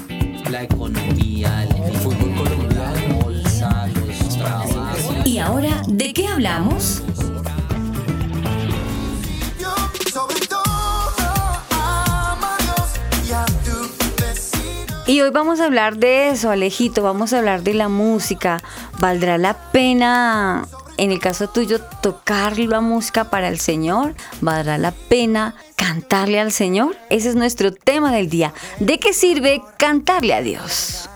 La 0.51 0.63
economía, 0.63 1.65
el 1.87 1.95
fútbol 1.99 2.35
colombiano, 2.37 3.19
la 3.19 3.25
bolsa, 3.25 3.89
los 4.07 4.37
trabajos. 4.39 5.27
¿Y 5.27 5.39
ahora 5.39 5.83
de 5.87 6.13
qué 6.13 6.27
hablamos? 6.27 7.03
Y 15.09 15.23
hoy 15.23 15.31
vamos 15.31 15.59
a 15.59 15.65
hablar 15.65 15.97
de 15.97 16.29
eso, 16.29 16.51
Alejito, 16.51 17.03
vamos 17.03 17.33
a 17.33 17.39
hablar 17.39 17.63
de 17.63 17.73
la 17.73 17.89
música. 17.89 18.63
¿Valdrá 18.99 19.39
la 19.39 19.55
pena, 19.73 20.69
en 20.99 21.13
el 21.13 21.19
caso 21.19 21.49
tuyo, 21.49 21.81
tocar 22.03 22.59
la 22.59 22.83
música 22.83 23.25
para 23.31 23.49
el 23.49 23.59
Señor? 23.59 24.15
¿Valdrá 24.43 24.77
la 24.77 24.91
pena 24.93 25.55
cantarle 25.77 26.39
al 26.39 26.53
Señor? 26.53 26.95
Ese 27.09 27.31
es 27.31 27.37
nuestro 27.37 27.73
tema 27.73 28.13
del 28.13 28.29
día. 28.29 28.53
¿De 28.81 28.99
qué 28.99 29.15
sirve 29.15 29.63
cantarle 29.79 30.35
a 30.35 30.43
Dios? 30.43 31.09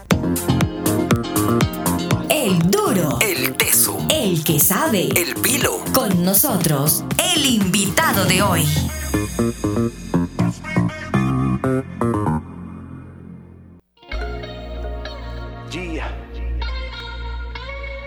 El 2.30 2.60
duro, 2.70 3.18
El 3.20 3.54
teso. 3.58 3.98
el 4.08 4.42
que 4.42 4.58
sabe. 4.58 5.08
El 5.14 5.34
pilo. 5.34 5.84
Con 5.92 6.24
nosotros, 6.24 7.04
el 7.34 7.44
invitado 7.44 8.24
de 8.24 8.42
hoy. 8.42 8.66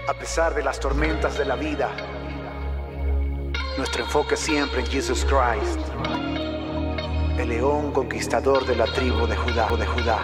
A 0.07 0.13
pesar 0.13 0.53
de 0.53 0.63
las 0.63 0.79
tormentas 0.79 1.35
de 1.35 1.45
la 1.45 1.55
vida, 1.55 1.89
nuestro 3.75 4.03
enfoque 4.03 4.37
siempre 4.37 4.81
en 4.81 4.85
Jesus 4.85 5.25
Christ, 5.25 5.79
el 7.39 7.49
león 7.49 7.91
conquistador 7.91 8.67
de 8.67 8.75
la 8.75 8.85
tribu 8.85 9.25
de 9.25 9.35
Judá. 9.35 9.67
De 9.75 9.85
Judá. 9.87 10.19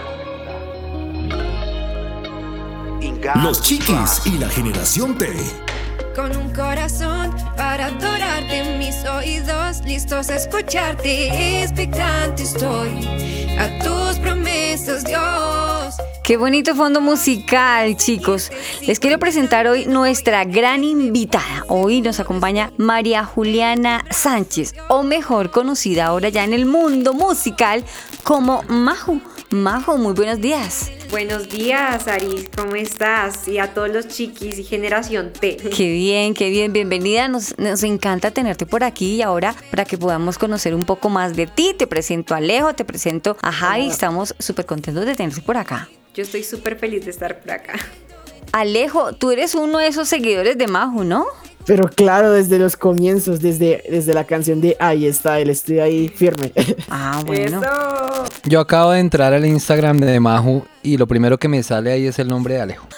Los 3.41 3.63
chiquis 3.63 4.21
y 4.25 4.37
la 4.37 4.49
generación 4.49 5.17
T. 5.17 5.33
Con 6.15 6.35
un 6.37 6.53
corazón 6.53 7.35
para 7.57 7.87
adorarte, 7.87 8.77
mis 8.77 9.03
oídos 9.05 9.81
listos 9.83 10.29
a 10.29 10.35
escucharte. 10.35 11.63
Expectante 11.63 12.43
estoy 12.43 13.07
a 13.57 13.79
tus 13.83 14.19
promesas, 14.19 15.03
Dios. 15.03 15.95
Qué 16.31 16.37
bonito 16.37 16.75
fondo 16.75 17.01
musical, 17.01 17.97
chicos. 17.97 18.53
Les 18.87 19.01
quiero 19.01 19.19
presentar 19.19 19.67
hoy 19.67 19.85
nuestra 19.85 20.45
gran 20.45 20.85
invitada. 20.85 21.65
Hoy 21.67 21.99
nos 21.99 22.21
acompaña 22.21 22.71
María 22.77 23.25
Juliana 23.25 24.05
Sánchez, 24.11 24.73
o 24.87 25.03
mejor 25.03 25.51
conocida 25.51 26.05
ahora 26.05 26.29
ya 26.29 26.45
en 26.45 26.53
el 26.53 26.65
mundo 26.65 27.13
musical 27.13 27.83
como 28.23 28.63
Majo. 28.69 29.19
Majo, 29.49 29.97
muy 29.97 30.13
buenos 30.13 30.39
días. 30.39 30.89
Buenos 31.09 31.49
días, 31.49 32.07
Aris, 32.07 32.49
¿cómo 32.55 32.75
estás? 32.75 33.49
Y 33.49 33.57
a 33.57 33.73
todos 33.73 33.89
los 33.89 34.07
chiquis 34.07 34.57
y 34.57 34.63
generación 34.63 35.33
T. 35.33 35.57
Qué 35.57 35.91
bien, 35.91 36.33
qué 36.33 36.49
bien, 36.49 36.71
bienvenida. 36.71 37.27
Nos, 37.27 37.59
nos 37.59 37.83
encanta 37.83 38.31
tenerte 38.31 38.65
por 38.65 38.85
aquí 38.85 39.15
y 39.15 39.21
ahora 39.21 39.53
para 39.69 39.83
que 39.83 39.97
podamos 39.97 40.37
conocer 40.37 40.75
un 40.75 40.83
poco 40.83 41.09
más 41.09 41.35
de 41.35 41.47
ti, 41.47 41.75
te 41.77 41.87
presento 41.87 42.33
a 42.33 42.37
Alejo, 42.37 42.73
te 42.73 42.85
presento 42.85 43.35
a 43.41 43.51
Javi. 43.51 43.87
Estamos 43.87 44.33
súper 44.39 44.65
contentos 44.65 45.05
de 45.05 45.13
tenerte 45.13 45.41
por 45.41 45.57
acá. 45.57 45.89
Yo 46.13 46.23
estoy 46.23 46.43
súper 46.43 46.77
feliz 46.77 47.05
de 47.05 47.11
estar 47.11 47.39
por 47.39 47.51
acá. 47.51 47.73
Alejo, 48.51 49.13
tú 49.13 49.31
eres 49.31 49.55
uno 49.55 49.79
de 49.79 49.87
esos 49.87 50.09
seguidores 50.09 50.57
de 50.57 50.67
Majo, 50.67 51.03
¿no? 51.03 51.25
Pero 51.65 51.87
claro, 51.87 52.31
desde 52.31 52.59
los 52.59 52.75
comienzos, 52.75 53.39
desde, 53.39 53.83
desde 53.89 54.13
la 54.13 54.25
canción 54.25 54.59
de 54.61 54.75
Ahí 54.79 55.05
está, 55.05 55.39
él 55.39 55.49
estoy 55.49 55.79
ahí 55.79 56.09
firme. 56.09 56.51
Ah, 56.89 57.21
bueno. 57.25 57.61
Eso. 57.61 58.25
Yo 58.43 58.59
acabo 58.59 58.91
de 58.91 58.99
entrar 58.99 59.33
al 59.33 59.45
Instagram 59.45 59.97
de 59.97 60.19
Mahu 60.19 60.65
y 60.83 60.97
lo 60.97 61.07
primero 61.07 61.37
que 61.37 61.47
me 61.47 61.63
sale 61.63 61.91
ahí 61.91 62.07
es 62.07 62.19
el 62.19 62.27
nombre 62.27 62.55
de 62.55 62.61
Alejo. 62.61 62.87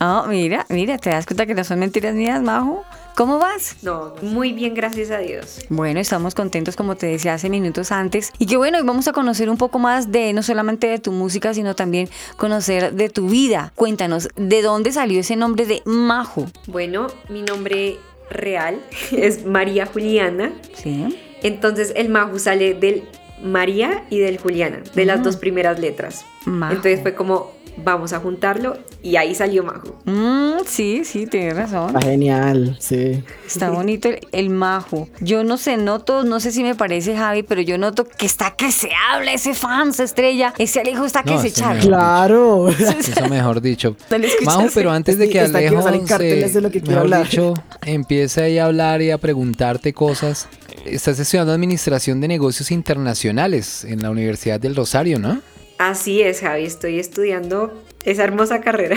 Ah, 0.00 0.26
mira, 0.28 0.66
mira, 0.68 0.98
te 0.98 1.08
das 1.08 1.24
cuenta 1.24 1.46
que 1.46 1.54
no 1.54 1.64
son 1.64 1.78
mentiras 1.78 2.14
mías, 2.14 2.42
Majo. 2.42 2.84
¿Cómo 3.16 3.38
vas? 3.38 3.76
No, 3.82 4.12
muy 4.22 4.52
bien, 4.52 4.74
gracias 4.74 5.12
a 5.12 5.18
Dios. 5.18 5.60
Bueno, 5.68 6.00
estamos 6.00 6.34
contentos, 6.34 6.74
como 6.74 6.96
te 6.96 7.06
decía 7.06 7.34
hace 7.34 7.48
minutos 7.48 7.92
antes. 7.92 8.32
Y 8.38 8.46
que 8.46 8.56
bueno, 8.56 8.78
hoy 8.78 8.84
vamos 8.84 9.06
a 9.06 9.12
conocer 9.12 9.48
un 9.48 9.56
poco 9.56 9.78
más 9.78 10.10
de 10.10 10.32
no 10.32 10.42
solamente 10.42 10.88
de 10.88 10.98
tu 10.98 11.12
música, 11.12 11.54
sino 11.54 11.76
también 11.76 12.08
conocer 12.36 12.92
de 12.92 13.08
tu 13.10 13.28
vida. 13.28 13.72
Cuéntanos, 13.76 14.28
¿de 14.34 14.62
dónde 14.62 14.90
salió 14.90 15.20
ese 15.20 15.36
nombre 15.36 15.64
de 15.64 15.82
Majo? 15.84 16.46
Bueno, 16.66 17.06
mi 17.28 17.42
nombre 17.42 17.98
real 18.30 18.80
es 19.12 19.46
María 19.46 19.86
Juliana. 19.86 20.52
Sí. 20.74 21.16
Entonces 21.44 21.92
el 21.94 22.08
Maju 22.08 22.40
sale 22.40 22.74
del 22.74 23.04
María 23.40 24.04
y 24.10 24.18
del 24.18 24.38
Juliana, 24.38 24.82
de 24.92 25.04
las 25.04 25.22
dos 25.22 25.36
primeras 25.36 25.78
letras. 25.78 26.24
Majo. 26.46 26.72
Entonces 26.74 27.00
fue 27.02 27.14
como, 27.14 27.52
vamos 27.76 28.12
a 28.12 28.20
juntarlo 28.20 28.78
y 29.02 29.16
ahí 29.16 29.34
salió 29.34 29.64
Maju. 29.64 29.94
Mm, 30.04 30.64
sí, 30.66 31.02
sí, 31.04 31.26
tienes 31.26 31.56
razón. 31.56 31.88
Está 31.88 32.00
genial, 32.02 32.76
sí. 32.80 33.22
Está 33.46 33.68
bonito 33.70 34.08
el, 34.08 34.20
el 34.32 34.48
majo. 34.50 35.08
Yo 35.20 35.44
no 35.44 35.56
sé, 35.58 35.76
noto, 35.76 36.22
no 36.24 36.40
sé 36.40 36.52
si 36.52 36.62
me 36.62 36.74
parece 36.74 37.16
Javi, 37.16 37.42
pero 37.42 37.60
yo 37.60 37.76
noto 37.76 38.06
que 38.06 38.24
está 38.26 38.52
que 38.52 38.70
se 38.72 38.90
habla, 39.10 39.32
ese 39.32 39.52
fan 39.54 39.92
se 39.92 40.04
estrella, 40.04 40.54
ese 40.58 40.80
Alejo 40.80 41.04
está 41.04 41.22
que 41.22 41.32
No, 41.32 41.42
se 41.42 41.50
mejor. 41.62 41.78
Claro. 41.80 42.68
Eso 42.98 43.28
mejor 43.28 43.60
dicho. 43.60 43.96
Majo, 44.44 44.66
pero 44.74 44.90
antes 44.90 45.18
de 45.18 45.26
que 45.26 45.32
que 45.32 45.40
Alejo 45.40 45.82
carteles 46.06 46.52
se- 46.52 46.58
de 46.58 46.60
lo 46.62 46.70
que 46.70 46.80
mejor 46.80 46.98
hablar. 46.98 47.24
dicho, 47.24 47.54
empiece 47.84 48.42
ahí 48.42 48.58
a 48.58 48.66
hablar 48.66 49.02
y 49.02 49.10
a 49.10 49.18
preguntarte 49.18 49.92
cosas. 49.92 50.48
Estás 50.86 51.18
estudiando 51.18 51.52
Administración 51.52 52.20
de 52.20 52.28
Negocios 52.28 52.70
Internacionales 52.70 53.84
en 53.84 54.02
la 54.02 54.10
Universidad 54.10 54.58
del 54.60 54.74
Rosario, 54.76 55.18
¿no? 55.18 55.40
Así 55.78 56.22
es, 56.22 56.40
Javi, 56.40 56.64
estoy 56.64 56.98
estudiando 56.98 57.82
esa 58.04 58.22
hermosa 58.24 58.60
carrera 58.60 58.96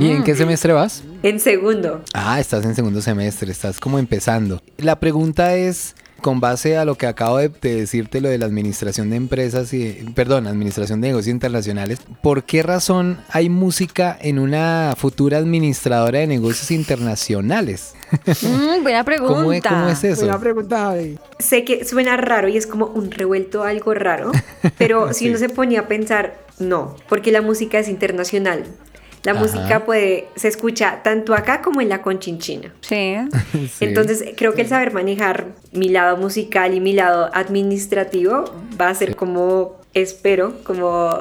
¿Y 0.00 0.10
en 0.10 0.24
qué 0.24 0.34
semestre 0.34 0.72
vas? 0.72 1.02
en 1.22 1.38
segundo. 1.38 2.02
Ah, 2.14 2.40
estás 2.40 2.64
en 2.64 2.74
segundo 2.74 3.00
semestre, 3.02 3.50
estás 3.52 3.78
como 3.78 3.98
empezando. 3.98 4.62
La 4.78 4.98
pregunta 4.98 5.54
es, 5.54 5.94
con 6.20 6.40
base 6.40 6.76
a 6.76 6.84
lo 6.84 6.96
que 6.96 7.06
acabo 7.06 7.38
de, 7.38 7.48
de 7.48 7.76
decirte, 7.76 8.20
lo 8.20 8.28
de 8.28 8.38
la 8.38 8.46
administración 8.46 9.10
de 9.10 9.16
empresas 9.16 9.72
y, 9.72 9.92
perdón, 10.14 10.46
administración 10.46 11.00
de 11.00 11.08
negocios 11.08 11.32
internacionales, 11.32 12.00
¿por 12.22 12.44
qué 12.44 12.62
razón 12.62 13.18
hay 13.30 13.48
música 13.48 14.16
en 14.20 14.38
una 14.38 14.94
futura 14.96 15.38
administradora 15.38 16.20
de 16.20 16.26
negocios 16.26 16.70
internacionales? 16.70 17.94
Mm, 18.42 18.82
buena 18.82 19.04
pregunta. 19.04 19.34
¿Cómo 19.34 19.52
es, 19.52 19.62
cómo 19.62 19.88
es 19.88 20.04
eso? 20.04 20.22
Buena 20.22 20.40
pregunta, 20.40 20.78
Javi. 20.78 21.18
Sé 21.38 21.64
que 21.64 21.84
suena 21.84 22.16
raro 22.16 22.48
y 22.48 22.56
es 22.56 22.66
como 22.66 22.86
un 22.86 23.10
revuelto 23.10 23.64
algo 23.64 23.94
raro, 23.94 24.32
pero 24.78 25.12
si 25.12 25.28
uno 25.28 25.38
se 25.38 25.48
ponía 25.48 25.80
a 25.80 25.88
pensar, 25.88 26.38
no, 26.58 26.96
porque 27.08 27.32
la 27.32 27.42
música 27.42 27.78
es 27.78 27.88
internacional. 27.88 28.64
La 29.26 29.32
Ajá. 29.32 29.40
música 29.40 29.84
puede, 29.84 30.28
se 30.36 30.48
escucha 30.48 31.02
tanto 31.02 31.34
acá 31.34 31.60
como 31.60 31.80
en 31.80 31.88
la 31.88 32.00
conchinchina. 32.00 32.72
Sí. 32.80 33.16
Sí. 33.52 33.84
Entonces 33.84 34.24
creo 34.36 34.54
que 34.54 34.62
el 34.62 34.68
saber 34.68 34.92
manejar 34.92 35.46
mi 35.72 35.88
lado 35.88 36.16
musical 36.16 36.72
y 36.74 36.80
mi 36.80 36.92
lado 36.92 37.28
administrativo 37.34 38.44
va 38.80 38.88
a 38.88 38.94
ser 38.94 39.16
como, 39.16 39.80
espero, 39.94 40.54
como 40.62 41.18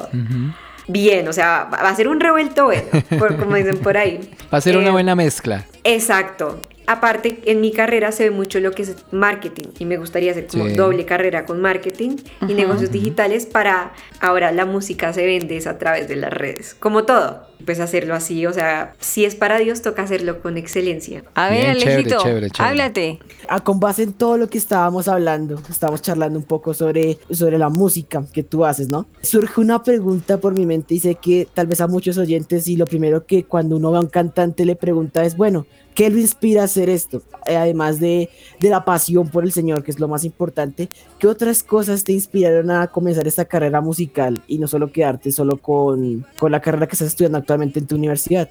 bien, 0.88 1.27
o 1.27 1.33
sea, 1.33 1.67
va 1.74 1.89
a 1.89 1.95
ser 1.95 2.07
un 2.07 2.19
revuelto 2.19 2.65
bueno, 2.65 2.83
por- 3.17 3.38
como 3.38 3.55
dicen 3.55 3.77
por 3.79 3.97
ahí. 3.97 4.19
Va 4.53 4.59
a 4.59 4.62
ser 4.62 4.77
una 4.77 4.89
Eh, 4.89 4.91
buena 4.91 5.15
mezcla. 5.15 5.65
Exacto. 5.83 6.59
Aparte, 6.87 7.41
en 7.45 7.61
mi 7.61 7.71
carrera 7.71 8.11
se 8.11 8.25
ve 8.25 8.31
mucho 8.31 8.59
lo 8.59 8.71
que 8.71 8.83
es 8.83 8.95
marketing 9.11 9.69
y 9.79 9.85
me 9.85 9.97
gustaría 9.97 10.31
hacer 10.31 10.47
como 10.47 10.67
Sí. 10.67 10.73
doble 10.75 11.05
carrera 11.05 11.45
con 11.45 11.61
marketing 11.61 12.17
y 12.47 12.53
negocios 12.53 12.91
digitales 12.91 13.45
para 13.45 13.93
ahora 14.19 14.51
la 14.51 14.65
música 14.65 15.11
se 15.13 15.25
vende 15.25 15.57
es 15.57 15.67
a 15.67 15.77
través 15.77 16.07
de 16.07 16.15
las 16.15 16.31
redes. 16.31 16.75
Como 16.75 17.03
todo, 17.03 17.41
pues 17.65 17.79
hacerlo 17.79 18.13
así, 18.13 18.45
o 18.45 18.53
sea, 18.53 18.93
si 18.99 19.25
es 19.25 19.35
para 19.35 19.57
Dios 19.57 19.81
toca 19.81 20.03
hacerlo 20.03 20.41
con 20.41 20.57
excelencia. 20.57 21.23
A 21.33 21.49
ver, 21.49 21.67
Alejito, 21.69 22.17
chévere, 22.21 22.49
chévere. 22.51 22.69
háblate. 22.71 23.19
Ah, 23.47 23.59
con 23.63 23.79
base 23.79 24.03
en 24.03 24.13
todo 24.13 24.37
lo 24.37 24.47
que 24.49 24.57
estábamos 24.57 25.07
hablando, 25.07 25.61
estábamos 25.69 26.01
charlando 26.01 26.37
un 26.37 26.45
poco 26.45 26.73
sobre, 26.73 27.17
sobre 27.31 27.57
la 27.57 27.69
música 27.69 28.23
que 28.33 28.43
tú 28.43 28.65
haces, 28.65 28.89
¿no? 28.89 29.07
Surge 29.21 29.59
una 29.61 29.81
pregunta 29.83 30.37
por 30.37 30.53
mi 30.53 30.65
mente 30.65 30.93
y 30.95 30.99
sé 30.99 31.15
que 31.15 31.47
tal 31.53 31.67
vez 31.67 31.81
a 31.81 31.87
muchos 31.87 32.17
oyentes 32.17 32.67
y 32.67 32.75
lo 32.77 32.85
primero 32.85 33.25
que 33.25 33.43
cuando 33.45 33.75
uno 33.77 33.91
va 33.91 33.97
a 33.97 34.01
un 34.01 34.07
cantante 34.07 34.65
le 34.65 34.75
pregunta 34.75 35.23
es, 35.25 35.35
bueno, 35.37 35.65
¿qué 35.95 36.09
lo 36.09 36.19
inspira 36.19 36.61
a 36.61 36.65
hacer 36.65 36.89
esto? 36.89 37.23
Eh, 37.47 37.55
además 37.55 37.99
de, 37.99 38.29
de 38.59 38.69
la 38.69 38.85
pasión 38.85 39.29
por 39.29 39.43
el 39.43 39.51
Señor, 39.51 39.83
que 39.83 39.91
es 39.91 39.99
lo 39.99 40.07
más 40.07 40.23
importante, 40.23 40.89
¿qué 41.17 41.27
otras 41.27 41.63
cosas 41.63 42.03
te 42.03 42.11
inspiraron 42.11 42.69
a 42.69 42.87
comenzar 42.87 43.27
esta 43.27 43.45
carrera 43.45 43.81
musical 43.81 44.43
y 44.47 44.59
no 44.59 44.67
solo 44.67 44.91
quedarte 44.91 45.31
solo 45.31 45.57
con, 45.57 46.25
con 46.37 46.51
la 46.51 46.61
carrera 46.61 46.87
que 46.87 46.93
estás 46.93 47.07
estudiando 47.07 47.39
actualmente 47.39 47.79
en 47.79 47.87
tu 47.87 47.95
universidad? 47.95 48.49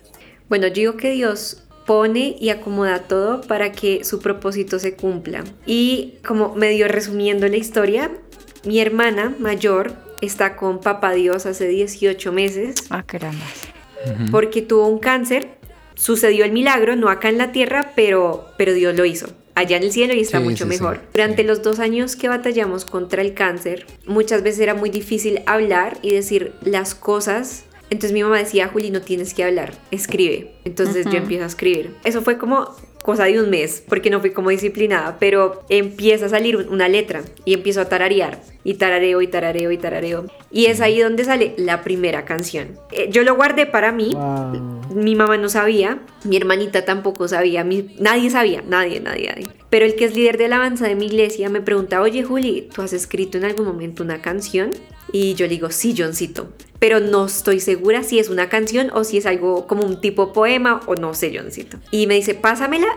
Bueno, 0.49 0.67
yo 0.67 0.75
digo 0.75 0.97
que 0.97 1.13
Dios 1.13 1.63
pone 1.87 2.37
y 2.41 2.49
acomoda 2.49 3.01
todo 3.01 3.43
para 3.43 3.73
que 3.73 4.05
su 4.05 4.19
propósito 4.19 4.79
se 4.79 4.97
cumpla. 4.97 5.45
Y 5.67 6.15
como 6.27 6.55
medio 6.55 6.89
resumiendo 6.89 7.47
la 7.47 7.57
historia, 7.57 8.11
mi 8.65 8.81
hermana 8.81 9.35
mayor 9.39 9.93
está 10.21 10.57
con 10.57 10.81
Papá 10.81 11.13
Dios 11.13 11.47
hace 11.47 11.69
18 11.69 12.33
meses. 12.33 12.75
Ah, 12.91 13.03
caramba. 13.03 13.45
Porque 14.31 14.63
tuvo 14.63 14.87
un 14.87 14.99
cáncer. 14.99 15.59
Sucedió 15.95 16.45
el 16.45 16.53
milagro, 16.53 16.97
no 16.97 17.09
acá 17.09 17.29
en 17.29 17.39
la 17.39 17.53
tierra, 17.53 17.93
pero, 17.95 18.47
pero 18.59 18.73
Dios 18.75 18.97
lo 18.97 19.05
hizo 19.05 19.29
allá 19.57 19.77
en 19.77 19.85
el 19.85 19.93
cielo 19.93 20.15
y 20.15 20.21
está 20.21 20.39
Sí, 20.39 20.45
mucho 20.45 20.65
sí, 20.65 20.71
sí. 20.73 20.79
mejor. 20.81 21.01
Durante 21.13 21.45
los 21.45 21.63
dos 21.63 21.79
años 21.79 22.17
que 22.17 22.29
batallamos 22.29 22.85
contra 22.85 23.23
el 23.23 23.35
cáncer, 23.35 23.87
muchas 24.05 24.43
veces 24.43 24.61
era 24.61 24.75
muy 24.75 24.91
difícil 24.91 25.43
hablar 25.47 25.99
y 26.03 26.11
decir 26.13 26.53
las 26.63 26.97
cosas. 26.97 27.65
Entonces 27.91 28.13
mi 28.13 28.25
mamá 28.25 28.39
decía, 28.39 28.67
Juli, 28.67 28.91
no 28.91 29.01
tienes 29.03 29.33
que 29.33 29.45
hablar, 29.45 29.75
escribe. 29.93 30.55
Entonces 30.65 31.07
yo 31.07 31.19
empiezo 31.19 31.45
a 31.45 31.47
escribir. 31.47 31.95
Eso 32.03 32.23
fue 32.23 32.37
como 32.39 32.75
cosa 33.05 33.25
de 33.25 33.39
un 33.39 33.51
mes, 33.51 33.85
porque 33.87 34.09
no 34.09 34.19
fui 34.21 34.31
como 34.31 34.49
disciplinada, 34.49 35.19
pero 35.21 35.63
empieza 35.69 36.25
a 36.25 36.29
salir 36.31 36.57
una 36.57 36.89
letra 36.89 37.21
y 37.45 37.53
empiezo 37.53 37.83
a 37.83 37.89
tararear. 37.91 38.41
Y 38.67 38.75
tarareo 38.75 39.21
y 39.21 39.27
tarareo 39.27 39.71
y 39.73 39.77
tarareo. 39.77 40.25
Y 40.51 40.67
es 40.67 40.81
ahí 40.81 40.99
donde 41.01 41.23
sale 41.25 41.53
la 41.59 41.83
primera 41.83 42.25
canción. 42.25 42.79
Eh, 42.93 43.11
yo 43.13 43.23
lo 43.23 43.35
guardé 43.35 43.67
para 43.67 43.93
mí, 43.93 44.15
Wow. 44.15 44.81
mi 44.95 45.15
mamá 45.17 45.37
no 45.37 45.51
sabía, 45.51 45.99
mi 46.25 46.39
hermanita 46.39 46.87
tampoco 46.87 47.29
sabía, 47.29 47.63
mi- 47.63 47.95
nadie 47.99 48.31
sabía, 48.31 48.63
nadie, 48.67 49.01
nadie, 49.01 49.29
nadie. 49.29 49.49
Pero 49.69 49.85
el 49.85 49.97
que 49.97 50.07
es 50.07 50.15
líder 50.17 50.39
de 50.39 50.47
alabanza 50.47 50.89
de 50.89 50.95
mi 50.95 51.05
iglesia 51.05 51.51
me 51.51 51.61
pregunta, 51.61 52.01
oye 52.01 52.23
Juli, 52.23 52.71
¿tú 52.75 52.81
has 52.81 52.95
escrito 52.95 53.37
en 53.37 53.45
algún 53.45 53.67
momento 53.67 54.03
una 54.03 54.23
canción? 54.23 54.71
Y 55.15 55.35
yo 55.35 55.47
le 55.47 55.51
digo, 55.51 55.71
sí, 55.71 55.95
Johncito. 55.97 56.49
Pero 56.81 56.99
no 56.99 57.27
estoy 57.27 57.61
segura 57.61 58.03
si 58.03 58.19
es 58.19 58.29
una 58.31 58.49
canción 58.49 58.91
o 58.93 59.05
si 59.05 59.19
es 59.19 59.27
algo 59.27 59.69
como 59.69 59.85
un 59.85 60.01
tipo 60.01 60.33
poema 60.33 60.81
o 60.87 60.97
no 60.97 61.15
sé, 61.15 61.33
Johncito. 61.33 61.79
Y 61.93 62.09
me 62.09 62.17
dice, 62.17 62.35
pásamela 62.35 62.89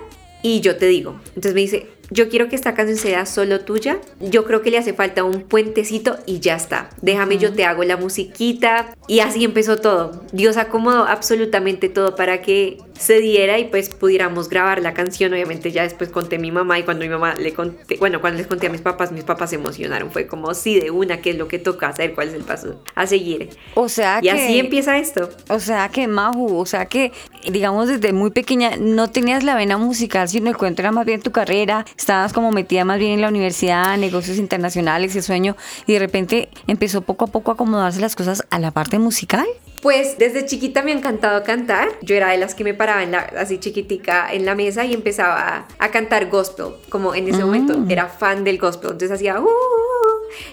y 0.42 0.62
yo 0.62 0.78
te 0.78 0.88
digo. 0.88 1.22
Entonces 1.28 1.54
me 1.54 1.62
dice, 1.62 1.86
yo 2.10 2.30
quiero 2.30 2.50
que 2.50 2.56
esta 2.56 2.74
canción 2.74 2.98
sea 2.98 3.26
solo 3.26 3.62
tuya. 3.62 3.98
Yo 4.20 4.46
creo 4.46 4.62
que 4.62 4.72
le 4.72 4.78
hace 4.78 4.94
falta 4.94 5.24
un 5.24 5.42
puentecito 5.42 6.18
y 6.26 6.40
ya 6.40 6.56
está. 6.56 6.90
Déjame, 7.02 7.38
yo 7.38 7.54
te 7.54 7.66
hago 7.66 7.84
la 7.84 7.98
musiquita. 7.98 8.94
Y 9.08 9.20
así 9.20 9.44
empezó 9.44 9.78
todo. 9.78 10.24
Dios 10.32 10.58
acomodó 10.58 11.06
absolutamente 11.06 11.90
todo 11.90 12.16
para 12.16 12.42
que 12.42 12.78
se 12.98 13.20
diera 13.20 13.60
y 13.60 13.66
pues 13.66 13.90
pudiéramos 13.90 14.50
grabar 14.50 14.82
la 14.82 14.94
canción. 14.94 15.34
Obviamente 15.34 15.72
ya 15.72 15.84
después 15.84 16.10
conté 16.10 16.38
a 16.38 16.40
mi 16.40 16.52
mamá 16.52 16.80
y 16.80 16.84
cuando 16.84 17.04
mi 17.04 17.10
mamá 17.10 17.36
le 17.36 17.54
conté, 17.54 17.98
bueno, 17.98 18.22
cuando 18.22 18.38
les 18.38 18.48
conté 18.48 18.68
a 18.68 18.70
mis 18.70 18.82
papás, 18.82 19.12
mis 19.12 19.24
papás 19.24 19.50
se 19.52 19.56
emocionaron. 19.58 20.12
Fue 20.12 20.28
como, 20.28 20.54
sí, 20.54 20.80
de 20.80 20.92
una, 20.92 21.22
qué 21.22 21.32
es 21.32 21.38
lo 21.38 21.48
que 21.48 21.60
toca 21.60 21.88
hacer, 21.88 22.14
cuál 22.16 22.30
es 22.30 22.34
el 22.34 22.44
paso 22.44 22.82
a 22.96 23.06
seguir. 23.08 23.50
O 23.76 23.90
sea 23.90 24.20
Y 24.20 24.24
que... 24.24 24.32
así 24.32 24.60
empieza 24.60 24.98
esto. 24.98 25.30
O 25.50 25.60
sea 25.60 25.90
que, 25.90 26.08
Maju, 26.08 26.58
o 26.58 26.66
sea 26.66 26.86
que, 26.86 27.12
digamos, 27.50 27.88
desde 27.88 28.14
muy 28.14 28.32
pequeña 28.32 28.72
no 28.80 29.10
tenías 29.10 29.44
la 29.44 29.56
vena 29.56 29.78
musical, 29.78 30.28
sino 30.28 30.50
el 30.50 30.58
cuento 30.58 30.82
era 30.82 30.92
más 30.92 31.06
bien 31.06 31.22
tu 31.22 31.32
carrera, 31.32 31.86
estabas 31.98 32.34
como 32.34 32.52
metida 32.52 32.86
más 32.86 33.00
bien 33.00 33.12
en 33.14 33.22
la 33.22 33.30
universidad, 33.30 33.98
negocios 33.98 34.38
internacionales, 34.38 35.12
ese 35.12 35.22
sueño, 35.22 35.56
y 35.86 35.94
de 35.94 36.00
repente 36.00 36.50
empezó 36.68 37.02
poco 37.02 37.26
a 37.26 37.28
poco 37.28 37.52
a 37.52 37.54
acomodarse 37.56 38.00
las 38.00 38.16
cosas 38.16 38.44
a 38.50 38.60
la 38.60 38.72
parte 38.72 39.00
musical. 39.00 39.46
Pues 39.82 40.18
desde 40.18 40.46
chiquita 40.46 40.82
me 40.82 40.92
ha 40.92 40.96
encantado 40.96 41.44
cantar. 41.44 41.88
Yo 42.02 42.16
era 42.16 42.30
de 42.32 42.38
las 42.38 42.56
que 42.56 42.64
me 42.64 42.74
paraba 42.74 43.04
en 43.04 43.12
la, 43.12 43.20
así 43.40 43.60
chiquitica 43.60 44.28
en 44.34 44.44
la 44.46 44.56
mesa 44.56 44.86
y 44.86 44.94
empezaba 44.94 45.38
a, 45.40 45.68
a 45.78 45.92
cantar 45.92 46.30
gospel. 46.30 46.68
Como 46.90 47.14
en 47.14 47.28
ese 47.28 47.44
Mm. 47.44 47.46
momento 47.46 47.86
era 47.88 48.08
fan 48.08 48.44
del 48.44 48.58
gospel. 48.58 48.92
Entonces 48.92 49.12
hacía... 49.12 49.40
"Uh", 49.40 49.48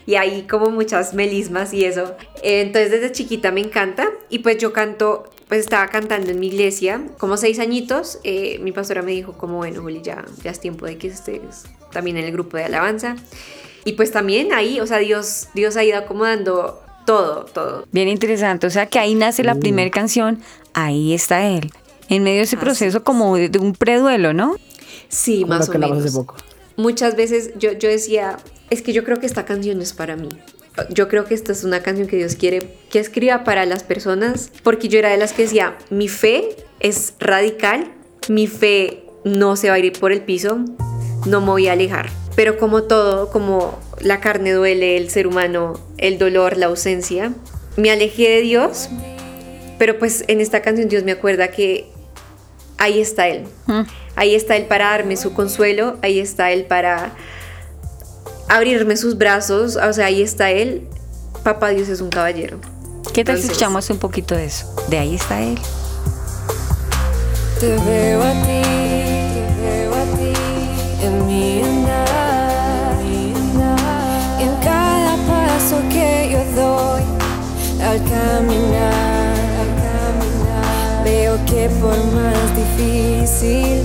y 0.06 0.14
ahí 0.16 0.46
como 0.48 0.70
muchas 0.70 1.14
melismas 1.14 1.72
y 1.72 1.84
eso. 1.86 2.14
Entonces 2.42 2.90
desde 2.90 3.12
chiquita 3.12 3.50
me 3.50 3.60
encanta. 3.62 4.08
Y 4.28 4.40
pues 4.40 4.58
yo 4.58 4.72
canto, 4.74 5.24
pues 5.54 5.66
estaba 5.66 5.86
cantando 5.86 6.32
en 6.32 6.40
mi 6.40 6.48
iglesia 6.48 7.00
como 7.16 7.36
seis 7.36 7.60
añitos. 7.60 8.18
Eh, 8.24 8.58
mi 8.60 8.72
pastora 8.72 9.02
me 9.02 9.12
dijo 9.12 9.34
como, 9.34 9.58
bueno, 9.58 9.82
Juli, 9.82 10.00
ya, 10.02 10.24
ya 10.42 10.50
es 10.50 10.58
tiempo 10.58 10.84
de 10.84 10.98
que 10.98 11.06
estés 11.06 11.62
también 11.92 12.16
en 12.16 12.24
el 12.24 12.32
grupo 12.32 12.56
de 12.56 12.64
alabanza. 12.64 13.14
Y 13.84 13.92
pues 13.92 14.10
también 14.10 14.52
ahí, 14.52 14.80
o 14.80 14.86
sea, 14.88 14.98
Dios, 14.98 15.46
Dios 15.54 15.76
ha 15.76 15.84
ido 15.84 15.96
acomodando 15.96 16.82
todo, 17.06 17.44
todo. 17.44 17.86
Bien 17.92 18.08
interesante, 18.08 18.66
o 18.66 18.70
sea 18.70 18.86
que 18.86 18.98
ahí 18.98 19.14
nace 19.14 19.44
la 19.44 19.54
primera 19.54 19.88
canción, 19.92 20.40
ahí 20.72 21.14
está 21.14 21.46
él. 21.46 21.70
En 22.08 22.24
medio 22.24 22.38
de 22.38 22.42
ese 22.42 22.56
Así 22.56 22.64
proceso 22.64 23.04
como 23.04 23.36
de, 23.36 23.48
de 23.48 23.60
un 23.60 23.74
preduelo, 23.74 24.32
¿no? 24.32 24.56
Sí, 25.08 25.42
Como 25.42 25.54
más 25.54 25.68
lo 25.68 25.74
o 25.76 25.78
menos. 25.78 26.04
hace 26.04 26.10
poco. 26.16 26.34
Muchas 26.76 27.14
veces 27.14 27.52
yo, 27.58 27.70
yo 27.74 27.88
decía, 27.88 28.38
es 28.70 28.82
que 28.82 28.92
yo 28.92 29.04
creo 29.04 29.20
que 29.20 29.26
esta 29.26 29.44
canción 29.44 29.80
es 29.80 29.92
para 29.92 30.16
mí. 30.16 30.30
Yo 30.90 31.08
creo 31.08 31.24
que 31.24 31.34
esta 31.34 31.52
es 31.52 31.62
una 31.62 31.82
canción 31.82 32.08
que 32.08 32.16
Dios 32.16 32.34
quiere 32.34 32.76
que 32.90 32.98
escriba 32.98 33.44
para 33.44 33.64
las 33.64 33.84
personas, 33.84 34.50
porque 34.62 34.88
yo 34.88 34.98
era 34.98 35.10
de 35.10 35.16
las 35.16 35.32
que 35.32 35.42
decía, 35.42 35.76
mi 35.90 36.08
fe 36.08 36.56
es 36.80 37.14
radical, 37.20 37.92
mi 38.28 38.46
fe 38.46 39.04
no 39.24 39.56
se 39.56 39.68
va 39.68 39.74
a 39.74 39.78
ir 39.78 39.92
por 39.92 40.12
el 40.12 40.22
piso, 40.22 40.58
no 41.26 41.40
me 41.40 41.46
voy 41.46 41.68
a 41.68 41.72
alejar. 41.72 42.10
Pero 42.34 42.58
como 42.58 42.82
todo, 42.82 43.30
como 43.30 43.78
la 44.00 44.20
carne 44.20 44.52
duele, 44.52 44.96
el 44.96 45.10
ser 45.10 45.26
humano, 45.28 45.80
el 45.98 46.18
dolor, 46.18 46.56
la 46.56 46.66
ausencia, 46.66 47.32
me 47.76 47.90
alejé 47.90 48.28
de 48.28 48.40
Dios, 48.40 48.88
pero 49.78 49.98
pues 49.98 50.24
en 50.26 50.40
esta 50.40 50.62
canción 50.62 50.88
Dios 50.88 51.04
me 51.04 51.12
acuerda 51.12 51.48
que 51.48 51.86
ahí 52.78 53.00
está 53.00 53.28
Él. 53.28 53.44
Mm. 53.66 53.82
Ahí 54.16 54.34
está 54.34 54.56
Él 54.56 54.66
para 54.66 54.90
darme 54.90 55.16
su 55.16 55.32
consuelo, 55.32 55.98
ahí 56.02 56.18
está 56.18 56.52
Él 56.52 56.64
para 56.64 57.12
abrirme 58.54 58.96
sus 58.96 59.16
brazos, 59.18 59.76
o 59.76 59.92
sea, 59.92 60.06
ahí 60.06 60.22
está 60.22 60.50
Él. 60.50 60.86
Papá 61.42 61.70
Dios 61.70 61.88
es 61.88 62.00
un 62.00 62.08
caballero. 62.10 62.58
¿Qué 63.12 63.24
tal 63.24 63.36
si 63.36 63.42
Entonces- 63.42 63.44
escuchamos 63.50 63.90
un 63.90 63.98
poquito 63.98 64.34
de 64.34 64.46
eso? 64.46 64.74
De 64.88 64.98
ahí 64.98 65.14
está 65.14 65.40
él. 65.40 65.58
Te 67.60 67.68
veo 67.68 68.22
a 68.22 68.32
ti, 68.32 68.62
te 69.34 69.44
veo 69.60 69.94
a 69.94 70.04
ti, 70.16 70.32
en 71.04 71.26
mi 71.26 71.62
andar, 71.62 72.98
en 74.40 74.54
cada 74.62 75.16
paso 75.28 75.76
que 75.90 76.30
yo 76.32 76.40
doy 76.60 77.02
al 77.82 77.98
caminar, 78.04 79.34
al 79.60 79.70
caminar. 79.84 81.04
Veo 81.04 81.38
que 81.46 81.68
por 81.80 81.96
más 82.14 82.56
difícil 82.56 83.82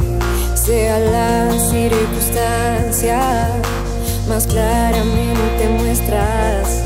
sea 0.55 0.99
la 0.99 1.51
circunstancia, 1.69 3.21
más 4.29 4.45
claramente 4.45 5.67
muestras 5.79 6.83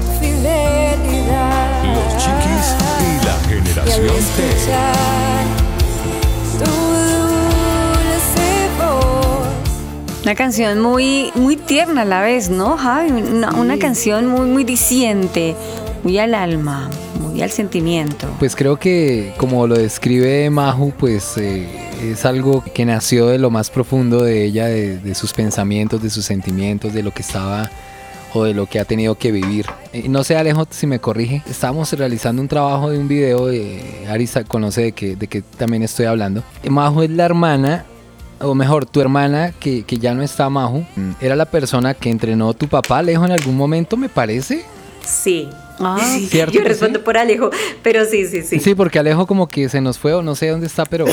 tu 0.00 0.20
fidelidad. 0.20 1.82
Los 1.94 2.16
chiquis 2.22 2.76
y 3.00 3.24
la 3.24 3.34
Y 3.42 3.48
generación 3.48 4.06
T. 4.06 4.12
escuchar 4.18 5.44
tu. 6.62 6.92
Una 10.22 10.34
canción 10.36 10.80
muy, 10.80 11.32
muy 11.34 11.56
tierna 11.56 12.02
a 12.02 12.04
la 12.04 12.20
vez, 12.20 12.48
¿no, 12.48 12.76
Javi? 12.76 13.10
Una, 13.10 13.50
una 13.54 13.78
canción 13.78 14.28
muy, 14.28 14.46
muy 14.48 14.62
diciente, 14.62 15.56
muy 16.04 16.18
al 16.18 16.34
alma, 16.34 16.88
muy 17.18 17.42
al 17.42 17.50
sentimiento. 17.50 18.28
Pues 18.38 18.54
creo 18.54 18.76
que 18.76 19.34
como 19.36 19.66
lo 19.66 19.74
describe 19.74 20.48
Maju, 20.50 20.92
pues 20.96 21.36
eh, 21.38 21.66
es 22.02 22.24
algo 22.24 22.64
que 22.74 22.84
nació 22.84 23.28
de 23.28 23.38
lo 23.38 23.50
más 23.50 23.70
profundo 23.70 24.22
de 24.22 24.44
ella, 24.44 24.66
de, 24.66 24.98
de 24.98 25.14
sus 25.14 25.32
pensamientos, 25.32 26.02
de 26.02 26.10
sus 26.10 26.24
sentimientos, 26.24 26.92
de 26.92 27.02
lo 27.02 27.12
que 27.12 27.22
estaba 27.22 27.70
o 28.34 28.44
de 28.44 28.54
lo 28.54 28.66
que 28.66 28.80
ha 28.80 28.84
tenido 28.84 29.14
que 29.14 29.30
vivir. 29.30 29.66
Eh, 29.92 30.08
no 30.08 30.24
sé 30.24 30.36
Alejo 30.36 30.66
si 30.70 30.86
me 30.86 30.98
corrige, 30.98 31.42
estábamos 31.48 31.92
realizando 31.92 32.40
un 32.40 32.48
trabajo 32.48 32.90
de 32.90 32.98
un 32.98 33.08
video, 33.08 33.50
eh, 33.50 34.06
Arisa 34.08 34.44
conoce 34.44 34.82
de 34.82 34.92
que, 34.92 35.16
de 35.16 35.26
que 35.26 35.42
también 35.42 35.82
estoy 35.82 36.06
hablando. 36.06 36.42
Maju 36.68 37.02
es 37.02 37.10
la 37.10 37.24
hermana 37.24 37.84
o 38.40 38.54
mejor, 38.54 38.86
tu 38.86 39.00
hermana, 39.00 39.52
que, 39.52 39.84
que 39.84 39.98
ya 39.98 40.14
no 40.14 40.22
está 40.22 40.50
Maju, 40.50 40.84
era 41.20 41.36
la 41.36 41.44
persona 41.44 41.94
que 41.94 42.10
entrenó 42.10 42.52
tu 42.54 42.66
papá, 42.66 42.98
Alejo, 42.98 43.24
en 43.24 43.32
algún 43.32 43.56
momento, 43.56 43.96
me 43.96 44.08
parece. 44.08 44.64
Sí. 45.04 45.48
Ah, 45.78 45.98
Sí, 46.14 46.26
¿cierto 46.28 46.52
Yo 46.52 46.62
respondo 46.62 46.98
sí? 47.00 47.04
por 47.04 47.16
Alejo, 47.16 47.50
pero 47.82 48.04
sí, 48.04 48.26
sí, 48.26 48.42
sí. 48.42 48.60
Sí. 48.60 48.74
porque 48.74 48.98
Alejo 48.98 49.26
como 49.26 49.48
que 49.48 49.68
se 49.68 49.80
nos 49.80 49.98
fue 49.98 50.12
o 50.14 50.22
no 50.22 50.34
sé 50.36 50.48
dónde 50.48 50.66
está, 50.66 50.84
pero... 50.84 51.06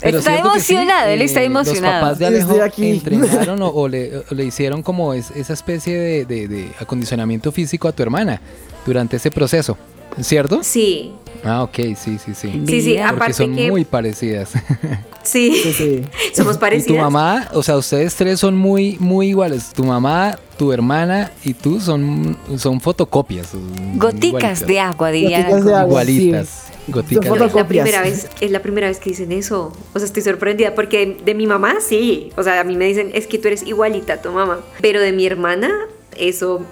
pero 0.00 0.18
Está 0.18 0.32
sí, 0.34 0.38
emocionado, 0.40 1.08
él 1.08 1.22
está 1.22 1.42
eh, 1.42 1.46
emocionado. 1.46 1.94
Los 1.94 2.02
papás 2.02 2.18
de 2.18 2.26
Alejo 2.26 2.62
aquí. 2.62 2.90
entrenaron 2.90 3.60
o, 3.62 3.68
o 3.68 3.88
le, 3.88 4.18
o 4.18 4.34
le 4.34 4.44
hicieron 4.44 4.82
como 4.82 5.14
es- 5.14 5.30
esa 5.32 5.52
especie 5.54 5.98
de, 5.98 6.24
de- 6.26 6.48
de 6.48 6.70
acondicionamiento 6.78 7.50
físico 7.50 7.88
a 7.88 7.92
tu 7.92 8.02
hermana 8.04 8.40
durante 8.86 9.16
ese 9.16 9.30
proceso, 9.30 9.76
¿cierto? 10.20 10.60
Sí, 10.62 11.12
Ah, 11.44 11.62
ok, 11.62 11.74
sí, 11.74 11.94
sí, 12.18 12.34
sí. 12.34 12.34
sí, 12.34 12.80
sí. 12.82 12.94
Porque 12.94 13.02
Aparte 13.02 13.32
son 13.34 13.54
que 13.54 13.70
muy 13.70 13.84
parecidas. 13.84 14.52
sí, 15.22 15.54
Sí, 15.62 15.72
sí. 15.72 16.02
somos 16.34 16.52
Y 16.52 16.56
tu 16.56 16.60
parecidas. 16.60 17.02
mamá, 17.02 17.48
o 17.52 17.62
sea, 17.62 17.76
ustedes 17.76 18.14
tres 18.14 18.40
son 18.40 18.56
muy, 18.56 18.96
muy 18.98 19.28
iguales. 19.28 19.72
Tu 19.74 19.84
mamá, 19.84 20.38
tu 20.56 20.72
hermana 20.72 21.30
y 21.44 21.54
tú 21.54 21.80
son, 21.80 22.36
son 22.56 22.80
fotocopias. 22.80 23.48
son 23.48 23.98
Goticas 23.98 24.24
igualitas. 24.62 24.66
de 24.66 24.80
agua, 24.80 25.10
dirían. 25.10 25.42
Goticas 25.42 25.64
de 25.64 25.74
agua. 25.74 25.88
Igualitas. 26.04 26.64
Goticas. 26.88 27.26
Son 27.26 27.38
de 27.38 27.44
agua. 27.44 27.62
la 27.62 27.68
primera 27.68 28.00
vez, 28.02 28.28
es 28.40 28.50
la 28.50 28.60
primera 28.62 28.88
vez 28.88 28.98
que 28.98 29.10
dicen 29.10 29.32
eso. 29.32 29.72
O 29.92 29.98
sea, 29.98 30.06
estoy 30.06 30.22
sorprendida 30.22 30.74
porque 30.74 31.18
de 31.24 31.34
mi 31.34 31.46
mamá 31.46 31.76
sí. 31.86 32.32
O 32.36 32.42
sea, 32.42 32.60
a 32.60 32.64
mí 32.64 32.76
me 32.76 32.86
dicen, 32.86 33.10
es 33.14 33.26
que 33.26 33.38
tú 33.38 33.48
eres 33.48 33.62
igualita 33.64 34.14
a 34.14 34.22
tu 34.22 34.30
mamá. 34.32 34.60
Pero 34.80 35.00
de 35.00 35.12
mi 35.12 35.26
hermana, 35.26 35.70
eso, 36.16 36.64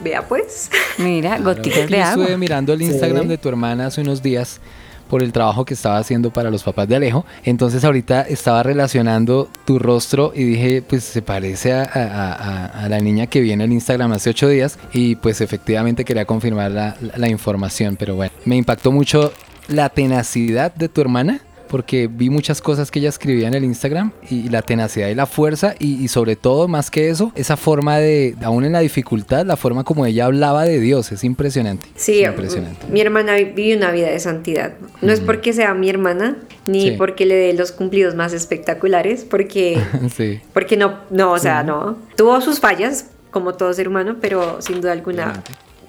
vea 0.00 0.22
pues. 0.26 0.70
Mira, 0.98 1.36
Claro. 1.36 1.44
goticas 1.54 1.88
de 1.90 1.96
Yo 1.98 2.04
agua. 2.04 2.22
estuve 2.24 2.36
mirando 2.38 2.72
el 2.72 2.82
Instagram 2.82 3.22
Sí. 3.22 3.28
de 3.28 3.38
tu 3.38 3.48
hermana 3.48 3.86
hace 3.86 4.00
unos 4.00 4.22
días 4.22 4.60
por 5.08 5.22
el 5.22 5.32
trabajo 5.32 5.64
que 5.64 5.74
estaba 5.74 5.98
haciendo 5.98 6.30
para 6.32 6.50
los 6.50 6.62
papás 6.62 6.88
de 6.88 6.96
Alejo. 6.96 7.24
Entonces 7.44 7.84
ahorita 7.84 8.22
estaba 8.22 8.62
relacionando 8.62 9.48
tu 9.66 9.78
rostro 9.78 10.32
y 10.34 10.44
dije, 10.44 10.82
pues 10.82 11.04
se 11.04 11.20
parece 11.22 11.72
a, 11.74 11.82
a- 11.82 12.32
a- 12.32 12.84
a 12.84 12.88
la 12.88 12.98
niña 13.00 13.26
que 13.26 13.40
viene 13.40 13.64
en 13.64 13.72
Instagram 13.72 14.12
hace 14.12 14.30
ocho 14.30 14.48
días 14.48 14.78
y 14.92 15.16
pues 15.16 15.40
efectivamente 15.40 16.04
quería 16.04 16.24
confirmar 16.24 16.70
la, 16.70 16.96
la 17.16 17.28
información, 17.28 17.96
pero 17.96 18.16
bueno, 18.16 18.32
me 18.46 18.56
impactó 18.56 18.92
mucho 18.92 19.32
la 19.68 19.88
tenacidad 19.90 20.74
de 20.74 20.88
tu 20.88 21.00
hermana. 21.02 21.40
Porque 21.74 22.06
vi 22.06 22.30
muchas 22.30 22.60
cosas 22.62 22.92
que 22.92 23.00
ella 23.00 23.08
escribía 23.08 23.48
en 23.48 23.54
el 23.54 23.64
Instagram 23.64 24.12
y 24.30 24.48
la 24.48 24.62
tenacidad 24.62 25.08
y 25.08 25.16
la 25.16 25.26
fuerza 25.26 25.74
y, 25.80 26.00
y 26.04 26.06
sobre 26.06 26.36
todo, 26.36 26.68
más 26.68 26.88
que 26.88 27.08
eso, 27.10 27.32
esa 27.34 27.56
forma 27.56 27.98
de, 27.98 28.36
aún 28.44 28.64
en 28.64 28.70
la 28.70 28.78
dificultad, 28.78 29.44
la 29.44 29.56
forma 29.56 29.82
como 29.82 30.06
ella 30.06 30.26
hablaba 30.26 30.62
de 30.64 30.78
Dios, 30.78 31.10
es 31.10 31.24
impresionante. 31.24 31.88
Sí, 31.96 32.22
es 32.22 32.28
impresionante. 32.28 32.86
mi 32.88 33.00
hermana 33.00 33.34
vi- 33.34 33.46
vive 33.46 33.76
una 33.76 33.90
vida 33.90 34.08
de 34.08 34.20
santidad. 34.20 34.74
No 35.02 35.10
es 35.12 35.18
porque 35.18 35.52
sea 35.52 35.74
mi 35.74 35.88
hermana, 35.90 36.36
ni 36.68 36.90
Sí. 36.90 36.94
porque 36.96 37.26
le 37.26 37.34
dé 37.34 37.52
los 37.54 37.72
cumplidos 37.72 38.14
más 38.14 38.32
espectaculares, 38.32 39.24
porque, 39.28 39.82
sí. 40.16 40.40
porque 40.52 40.76
no, 40.76 41.00
no, 41.10 41.32
o 41.32 41.38
sea, 41.40 41.64
no. 41.64 41.98
Tuvo 42.16 42.40
sus 42.40 42.60
fallas, 42.60 43.06
como 43.32 43.54
todo 43.54 43.72
ser 43.74 43.88
humano, 43.88 44.18
pero 44.20 44.62
sin 44.62 44.80
duda 44.80 44.92
alguna, 44.92 45.42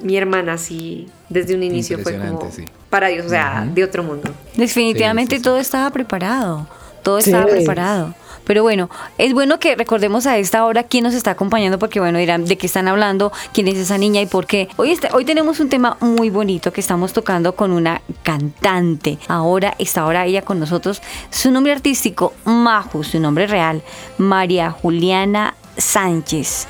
mi 0.06 0.16
hermana 0.18 0.58
sí, 0.58 1.08
desde 1.30 1.56
un 1.56 1.64
inicio 1.64 2.00
fue 2.00 2.18
como 2.18 2.50
sí. 2.52 2.66
para 2.90 3.08
Dios, 3.08 3.26
o 3.26 3.30
sea, 3.30 3.68
de 3.74 3.84
otro 3.84 4.04
mundo. 4.04 4.32
Definitivamente 4.56 5.36
Sí, 5.36 5.40
sí, 5.40 5.44
sí. 5.44 5.44
todo 5.44 5.58
estaba 5.58 5.90
preparado. 5.90 6.68
Todo 7.04 7.20
Sí. 7.22 7.30
estaba 7.32 7.48
preparado. 7.48 8.14
Pero 8.46 8.62
bueno, 8.62 8.92
es 9.18 9.34
bueno 9.34 9.58
que 9.60 9.76
recordemos 9.76 10.28
a 10.28 10.38
esta 10.38 10.64
hora 10.66 10.84
quién 10.84 11.04
nos 11.04 11.16
está 11.16 11.32
acompañando, 11.32 11.80
porque 11.80 12.00
bueno, 12.00 12.20
dirán 12.20 12.46
de 12.46 12.58
qué 12.60 12.68
están 12.68 12.88
hablando, 12.88 13.32
quién 13.54 13.68
es 13.68 13.76
esa 13.78 13.98
niña 13.98 14.22
y 14.22 14.28
por 14.28 14.46
qué. 14.46 14.70
Hoy, 14.76 14.92
está- 14.92 15.10
hoy 15.16 15.26
tenemos 15.26 15.60
un 15.60 15.68
tema 15.70 15.98
muy 16.00 16.30
bonito 16.30 16.72
que 16.72 16.80
estamos 16.80 17.12
tocando 17.12 17.56
con 17.56 17.72
una 17.72 18.02
cantante. 18.22 19.18
Ahora 19.28 19.74
está 19.80 20.02
ahora 20.02 20.26
ella 20.28 20.44
con 20.44 20.60
nosotros. 20.60 21.02
Su 21.32 21.50
nombre 21.50 21.74
artístico, 21.74 22.34
Maju, 22.46 23.04
su 23.04 23.20
nombre 23.20 23.48
real, 23.48 23.82
María 24.20 24.70
Juliana 24.70 25.56
Sánchez. 25.78 26.68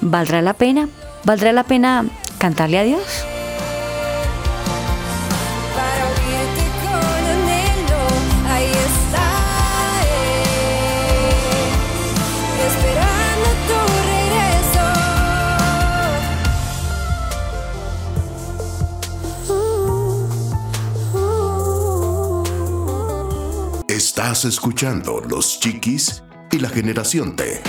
¿Valdrá 0.00 0.42
la 0.42 0.52
pena? 0.54 0.88
¿Valdrá 1.24 1.52
la 1.52 1.64
pena 1.64 2.04
cantarle 2.38 2.78
a 2.78 2.84
Dios? 2.84 3.26
Estás 23.88 24.44
escuchando 24.44 25.20
Los 25.28 25.60
Chiquis 25.60 26.22
y 26.50 26.58
la 26.58 26.68
Generación 26.68 27.36
T. 27.36 27.62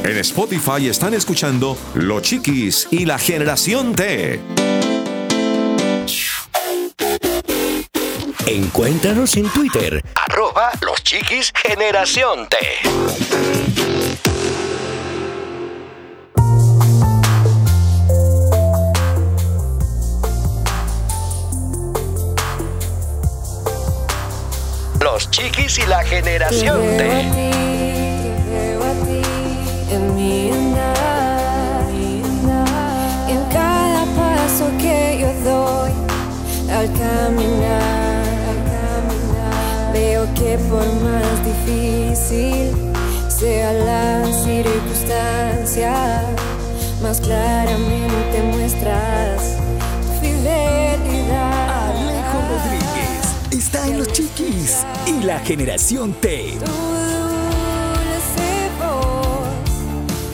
En 0.02 0.16
Spotify 0.18 0.88
están 0.88 1.14
escuchando 1.14 1.78
Los 1.94 2.22
Chiquis 2.22 2.88
y 2.90 3.04
la 3.06 3.16
Generación 3.18 3.94
T. 3.94 4.40
Encuéntranos 8.46 9.38
en 9.38 9.48
Twitter. 9.48 10.04
Arroba 10.14 10.70
Los 10.82 11.02
Chiquis 11.02 11.50
Generación 11.54 12.46
T. 12.48 12.58
Los 25.00 25.30
Chiquis 25.30 25.78
y 25.78 25.86
la 25.86 26.04
Generación 26.04 26.82
Te 26.98 27.30
veo 28.50 28.82
a 28.82 28.92
T. 28.92 29.06
ti, 29.06 29.22
te 29.88 29.98
que 40.54 40.58
por 40.64 40.86
más 41.02 41.44
difícil 41.44 42.70
sea 43.28 43.72
la 43.72 44.24
circunstancia, 44.32 46.22
más 47.02 47.20
claramente 47.20 48.42
muestras 48.52 49.56
tu 50.02 50.20
fidelidad. 50.20 51.90
Alejo 51.90 52.38
Rodríguez 52.50 53.34
está 53.50 53.88
en 53.88 53.98
Los 53.98 54.12
Chiquis 54.12 54.86
y 55.06 55.24
la 55.24 55.40
generación 55.40 56.12
T. 56.12 56.58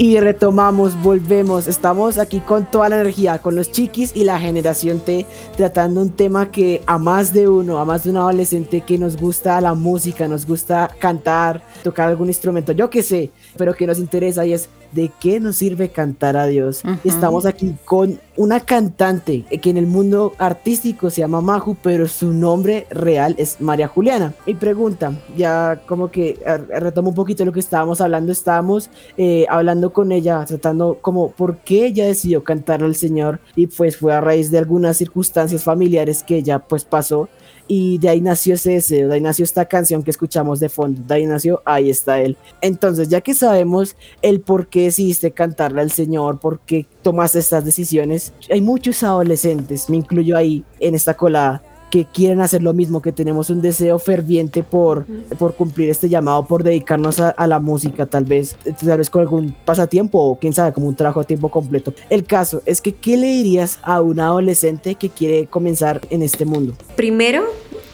Y 0.01 0.19
retomamos, 0.19 0.99
volvemos. 1.03 1.69
Estamos 1.69 2.17
aquí 2.17 2.41
con 2.41 2.65
toda 2.65 2.89
la 2.89 3.03
energía, 3.03 3.39
con 3.39 3.55
los 3.55 3.71
chiquis 3.71 4.13
y 4.17 4.25
la 4.25 4.41
generación 4.41 5.01
T, 5.01 5.27
tratando 5.59 6.01
un 6.01 6.09
tema 6.09 6.51
que 6.51 6.83
a 6.87 6.97
más 6.97 7.35
de 7.35 7.47
uno, 7.49 7.79
a 7.79 7.85
más 7.85 8.05
de 8.05 8.11
un 8.13 8.17
adolescente 8.17 8.81
que 8.81 8.97
nos 8.97 9.19
gusta 9.19 9.61
la 9.61 9.75
música, 9.75 10.27
nos 10.27 10.47
gusta 10.47 10.91
cantar, 10.99 11.63
tocar 11.83 12.09
algún 12.09 12.29
instrumento, 12.29 12.73
yo 12.73 12.89
qué 12.89 13.03
sé, 13.03 13.31
pero 13.59 13.75
que 13.75 13.87
nos 13.87 13.99
interesa 13.99 14.47
y 14.47 14.55
es 14.55 14.71
de 14.93 15.11
qué 15.21 15.41
nos 15.41 15.57
sirve 15.57 15.91
cantar 15.91 16.37
a 16.37 16.47
Dios. 16.47 16.83
Estamos 17.05 17.47
aquí 17.47 17.75
con 17.85 18.19
una 18.37 18.61
cantante 18.61 19.45
que 19.61 19.71
en 19.71 19.77
el 19.77 19.87
mundo 19.87 20.33
artístico 20.39 21.11
se 21.11 21.21
llama 21.21 21.41
Maju, 21.41 21.77
pero 21.83 22.09
su 22.09 22.33
nombre 22.33 22.87
real 22.91 23.35
es 23.39 23.61
María 23.61 23.89
Juliana. 23.89 24.35
Mi 24.47 24.55
pregunta, 24.55 25.13
ya 25.37 25.83
como 25.87 26.11
que 26.11 26.39
retomo 26.69 27.11
un 27.11 27.15
poquito 27.15 27.45
lo 27.45 27.53
que 27.53 27.61
estábamos 27.61 28.01
hablando, 28.01 28.33
estábamos 28.33 28.91
eh, 29.17 29.47
hablando 29.49 29.93
con 29.93 30.13
ella, 30.13 30.45
tratando 30.45 30.99
como 31.01 31.33
por 31.33 31.59
qué 31.59 31.87
ella 31.87 32.07
decidió 32.07 32.43
cantar 32.43 32.83
al 32.83 32.95
Señor 32.95 33.41
y 33.57 33.67
pues 33.67 33.97
fue 33.97 34.13
a 34.13 34.21
raíz 34.21 34.51
de 34.51 34.59
algunas 34.59 34.97
circunstancias 34.97 35.63
familiares 35.63 36.23
que 36.23 36.37
ella 36.37 36.59
pues 36.59 36.85
pasó 36.85 37.29
y 37.73 37.99
de 37.99 38.09
ahí 38.09 38.21
nació 38.21 38.55
ese 38.55 38.73
deseo, 38.73 39.07
de 39.07 39.15
ahí 39.15 39.21
nació 39.21 39.45
esta 39.45 39.65
canción 39.65 40.03
que 40.03 40.11
escuchamos 40.11 40.59
de 40.59 40.69
fondo, 40.69 41.03
de 41.07 41.15
ahí 41.15 41.25
nació, 41.25 41.63
ahí 41.65 41.89
está 41.89 42.21
él. 42.21 42.37
Entonces, 42.61 43.09
ya 43.09 43.21
que 43.21 43.33
sabemos 43.33 43.95
el 44.23 44.41
por 44.41 44.67
qué 44.67 44.83
decidiste 44.83 45.31
cantarle 45.31 45.81
al 45.81 45.93
Señor, 45.93 46.41
por 46.41 46.59
qué 46.59 46.87
tomaste 47.03 47.39
estas 47.39 47.65
decisiones, 47.65 48.33
hay 48.51 48.61
muchos 48.61 49.05
adolescentes, 49.05 49.89
me 49.89 49.99
incluyo 49.99 50.37
ahí 50.37 50.65
en 50.81 50.97
esta 50.97 51.15
colada, 51.15 51.63
que 51.91 52.07
quieren 52.07 52.41
hacer 52.41 52.63
lo 52.63 52.73
mismo, 52.73 53.03
que 53.03 53.13
tenemos 53.13 53.51
un 53.51 53.61
deseo 53.61 53.99
ferviente 53.99 54.63
por, 54.63 55.07
por 55.39 55.55
cumplir 55.55 55.91
este 55.91 56.09
llamado, 56.09 56.47
por 56.47 56.63
dedicarnos 56.63 57.21
a, 57.21 57.47
la 57.47 57.59
música, 57.59 58.07
tal 58.07 58.25
vez, 58.25 58.57
tal 58.81 58.99
vez 58.99 59.11
con 59.11 59.23
algún 59.23 59.55
pasatiempo 59.65 60.19
o 60.19 60.39
quién 60.39 60.53
sabe, 60.53 60.73
como 60.73 60.87
un 60.87 60.95
trabajo 60.95 61.21
a 61.21 61.25
tiempo 61.25 61.49
completo. 61.49 61.93
El 62.09 62.25
caso 62.25 62.63
es 62.65 62.81
que, 62.81 62.93
¿qué 62.93 63.17
le 63.17 63.27
dirías 63.27 63.81
a 63.83 64.01
un 64.01 64.21
adolescente 64.21 64.95
que 64.95 65.11
quiere 65.11 65.47
comenzar 65.47 66.01
en 66.11 66.23
este 66.23 66.45
mundo? 66.45 66.75
Primero, 66.95 67.45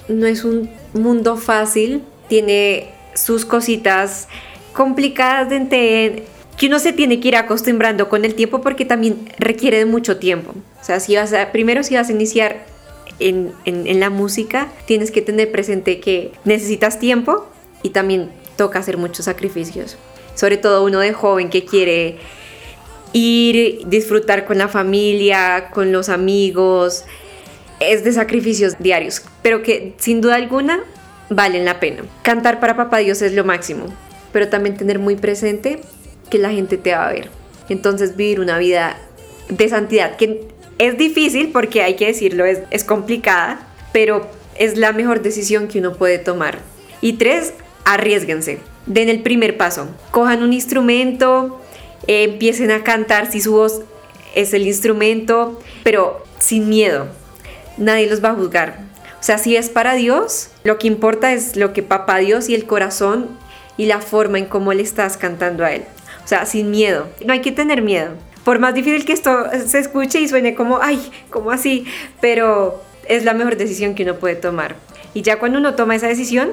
no 0.09 0.27
es 0.27 0.45
un 0.45 0.69
mundo 0.93 1.37
fácil, 1.37 2.03
tiene 2.29 2.91
sus 3.15 3.45
cositas 3.45 4.29
complicadas 4.75 5.49
de 5.49 5.57
entender, 5.57 6.23
que 6.59 6.67
uno 6.67 6.79
se 6.79 6.93
tiene 6.93 7.21
que 7.21 7.29
ir 7.29 7.37
acostumbrando 7.37 8.09
con 8.09 8.25
el 8.25 8.35
tiempo 8.35 8.61
porque 8.61 8.85
también 8.85 9.29
requiere 9.39 9.79
de 9.79 9.87
mucho 9.87 10.19
tiempo. 10.19 10.53
O 10.81 10.85
sea, 10.85 11.01
si 11.01 11.17
vas 11.17 11.35
primero 11.53 11.83
si 11.83 11.95
vas 11.97 12.09
a 12.09 12.13
iniciar 12.13 12.76
en, 13.19 14.01
la 14.01 14.11
música, 14.11 14.69
tienes 14.87 15.11
que 15.11 15.23
tener 15.23 15.51
presente 15.51 16.01
que 16.01 16.33
necesitas 16.45 16.99
tiempo 16.99 17.47
y 17.83 17.91
también 17.91 18.31
toca 18.57 18.79
hacer 18.79 18.97
muchos 18.97 19.25
sacrificios. 19.25 19.97
Sobre 20.35 20.57
todo 20.57 20.85
uno 20.85 21.01
de 21.01 21.13
joven 21.13 21.49
que 21.49 21.65
quiere 21.65 22.19
ir, 23.13 23.87
disfrutar 23.87 24.45
con 24.45 24.59
la 24.59 24.69
familia, 24.69 25.71
con 25.73 25.93
los 25.93 26.09
amigos, 26.09 27.05
es 27.81 28.05
de 28.05 28.13
sacrificios 28.13 28.79
diarios, 28.79 29.23
pero 29.43 29.63
que 29.63 29.95
sin 29.99 30.21
duda 30.21 30.37
alguna 30.37 30.81
valen 31.31 31.65
la 31.65 31.81
pena. 31.81 32.05
Cantar 32.23 32.61
para 32.61 32.77
Papá 32.77 32.99
Dios 32.99 33.23
es 33.23 33.33
lo 33.33 33.45
máximo, 33.45 33.87
pero 34.33 34.49
también 34.49 34.77
tener 34.77 34.99
muy 34.99 35.17
presente 35.17 35.81
que 36.31 36.39
la 36.39 36.51
gente 36.51 36.77
te 36.77 36.93
va 36.93 37.09
a 37.09 37.13
ver. 37.13 37.31
Entonces 37.69 38.17
vivir 38.17 38.41
una 38.41 38.59
vida 38.59 38.99
de 39.49 39.69
santidad, 39.69 40.17
que 40.17 40.47
es 40.79 40.99
difícil 40.99 41.51
porque 41.53 41.83
hay 41.83 41.97
que 41.97 42.07
decirlo, 42.07 42.45
es, 42.45 42.85
complicada, 42.85 43.61
pero 43.93 44.29
es 44.57 44.77
la 44.77 44.93
mejor 44.93 45.23
decisión 45.23 45.69
que 45.69 45.79
uno 45.79 45.95
puede 45.95 46.19
tomar. 46.19 46.59
Y 47.01 47.15
tres, 47.15 47.55
arriesguense. 47.85 48.59
den 48.87 49.09
el 49.09 49.23
primer 49.23 49.57
paso. 49.57 49.89
Cojan 50.11 50.43
un 50.43 50.53
instrumento, 50.53 51.61
eh, 52.07 52.25
empiecen 52.25 52.71
a 52.71 52.85
cantar 52.85 53.31
si 53.31 53.41
su 53.41 53.53
voz 53.53 53.83
es 54.35 54.53
el 54.55 54.67
instrumento, 54.67 55.61
pero 55.83 56.23
sin 56.39 56.69
miedo. 56.69 57.07
Nadie 57.79 58.09
los 58.09 58.23
va 58.23 58.31
a 58.31 58.35
juzgar. 58.35 58.81
O 59.19 59.23
sea, 59.23 59.39
si 59.39 59.57
es 59.57 59.71
para 59.71 59.95
Dios, 59.95 60.51
lo 60.63 60.79
que 60.79 60.87
importa 60.87 61.33
es 61.33 61.57
lo 61.57 61.73
que 61.73 61.83
papá 61.83 62.19
Dios 62.19 62.49
y 62.49 62.55
el 62.55 62.67
corazón 62.67 63.29
y 63.77 63.87
la 63.87 64.01
forma 64.01 64.39
en 64.39 64.47
cómo 64.47 64.73
le 64.73 64.83
estás 64.83 65.17
cantando 65.17 65.65
a 65.65 65.73
Él. 65.73 65.85
O 66.25 66.29
sea, 66.29 66.47
sin 66.47 66.71
miedo. 66.71 67.09
No 67.25 67.33
hay 67.33 67.41
que 67.41 67.53
tener 67.53 67.83
miedo. 67.83 68.11
Por 68.47 68.61
más 68.61 68.75
difícil 68.75 69.05
que 69.05 69.13
esto 69.13 69.47
se 69.67 69.81
escuche 69.81 70.21
y 70.21 70.29
suene 70.29 70.55
como, 70.55 70.79
ay, 70.81 71.11
como 71.31 71.51
así, 71.51 71.85
pero 72.21 72.81
es 73.09 73.25
la 73.25 73.35
mejor 73.35 73.57
decisión 73.57 73.97
que 73.97 74.05
uno 74.05 74.21
puede 74.21 74.37
tomar. 74.37 74.77
Y 75.15 75.23
ya 75.23 75.41
cuando 75.41 75.59
uno 75.59 75.75
toma 75.75 75.97
esa 75.97 76.07
decisión, 76.07 76.53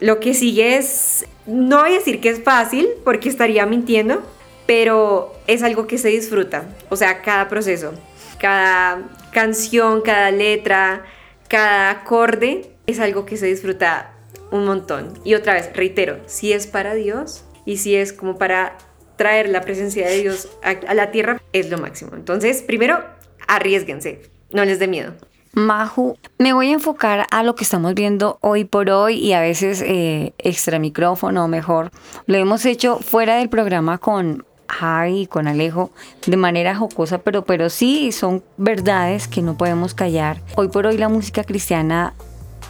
lo 0.00 0.20
que 0.20 0.32
sigue 0.32 0.78
es, 0.78 1.26
no 1.44 1.82
voy 1.82 1.90
a 1.90 1.98
decir 1.98 2.22
que 2.22 2.30
es 2.30 2.42
fácil, 2.42 2.88
porque 3.04 3.28
estaría 3.28 3.66
mintiendo, 3.66 4.22
pero 4.64 5.34
es 5.46 5.62
algo 5.62 5.86
que 5.86 5.98
se 5.98 6.08
disfruta. 6.08 6.64
O 6.88 6.96
sea, 6.96 7.20
cada 7.20 7.46
proceso, 7.50 7.92
cada 8.40 9.02
canción, 9.30 10.00
cada 10.00 10.30
letra, 10.30 11.04
cada 11.48 11.90
acorde, 11.90 12.70
es 12.86 13.00
algo 13.00 13.26
que 13.26 13.36
se 13.36 13.44
disfruta 13.44 14.14
un 14.50 14.64
montón. 14.64 15.12
Y 15.24 15.34
otra 15.34 15.52
vez, 15.52 15.70
reitero, 15.76 16.20
si 16.24 16.54
es 16.54 16.66
para 16.66 16.94
Dios 16.94 17.44
y 17.66 17.76
si 17.76 17.96
es 17.96 18.14
como 18.14 18.38
para 18.38 18.78
traer 19.16 19.48
la 19.48 19.60
presencia 19.60 20.06
de 20.08 20.20
Dios 20.20 20.48
a, 20.62 20.94
la 20.94 21.10
tierra, 21.10 21.42
es 21.52 21.70
lo 21.70 21.78
máximo. 21.78 22.12
Entonces, 22.14 22.62
primero, 22.62 23.02
arriesguense, 23.46 24.22
no 24.50 24.64
les 24.64 24.78
dé 24.78 24.88
miedo. 24.88 25.14
Maju, 25.52 26.18
me 26.38 26.52
voy 26.52 26.70
a 26.70 26.72
enfocar 26.72 27.26
a 27.30 27.42
lo 27.44 27.54
que 27.54 27.62
estamos 27.62 27.94
viendo 27.94 28.38
hoy 28.40 28.64
por 28.64 28.90
hoy 28.90 29.14
y 29.14 29.34
a 29.34 29.40
veces 29.40 29.82
eh, 29.82 30.34
extra 30.38 30.80
micrófono, 30.80 31.46
mejor. 31.46 31.92
Lo 32.26 32.38
hemos 32.38 32.64
hecho 32.66 32.98
fuera 32.98 33.36
del 33.36 33.48
programa 33.48 33.98
con 33.98 34.44
Javi 34.68 35.22
y 35.22 35.26
con 35.28 35.46
Alejo 35.46 35.92
de 36.26 36.36
manera 36.36 36.74
jocosa, 36.74 37.18
pero, 37.18 37.44
pero 37.44 37.70
sí 37.70 38.10
son 38.10 38.42
verdades 38.56 39.28
que 39.28 39.42
no 39.42 39.56
podemos 39.56 39.94
callar. 39.94 40.40
Hoy 40.56 40.68
por 40.68 40.86
hoy 40.86 40.98
la 40.98 41.08
música 41.08 41.44
cristiana 41.44 42.14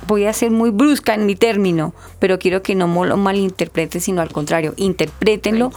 voy 0.07 0.27
a 0.27 0.35
ser 0.35 0.51
muy 0.51 0.69
brusca 0.69 1.15
en 1.15 1.25
mi 1.25 1.37
término, 1.37 1.95
pero 2.19 2.39
quiero 2.39 2.63
que 2.63 2.75
no 2.75 2.87
lo 3.07 3.17
malinterpreten, 3.17 4.03
sino 4.03 4.21
al 4.21 4.31
contrario, 4.31 4.75
interprétenlo 4.77 5.71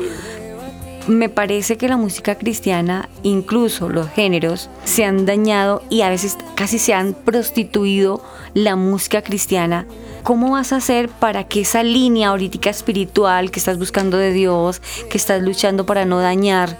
me 1.07 1.29
parece 1.29 1.77
que 1.77 1.87
la 1.87 1.97
música 1.97 2.35
cristiana, 2.35 3.09
incluso 3.23 3.89
los 3.89 4.09
géneros, 4.09 4.69
se 4.83 5.05
han 5.05 5.25
dañado 5.25 5.81
y 5.89 6.01
a 6.01 6.09
veces 6.09 6.37
casi 6.55 6.79
se 6.79 6.93
han 6.93 7.13
prostituido 7.13 8.21
la 8.53 8.75
música 8.75 9.21
cristiana. 9.21 9.85
¿Cómo 10.23 10.51
vas 10.51 10.73
a 10.73 10.77
hacer 10.77 11.07
para 11.07 11.45
que 11.45 11.61
esa 11.61 11.83
línea 11.83 12.29
ahorita 12.29 12.69
espiritual 12.69 13.51
que 13.51 13.59
estás 13.59 13.77
buscando 13.77 14.17
de 14.17 14.33
Dios, 14.33 14.81
que 15.09 15.17
estás 15.17 15.41
luchando 15.41 15.85
para 15.85 16.03
no 16.03 16.19
dañar, 16.19 16.77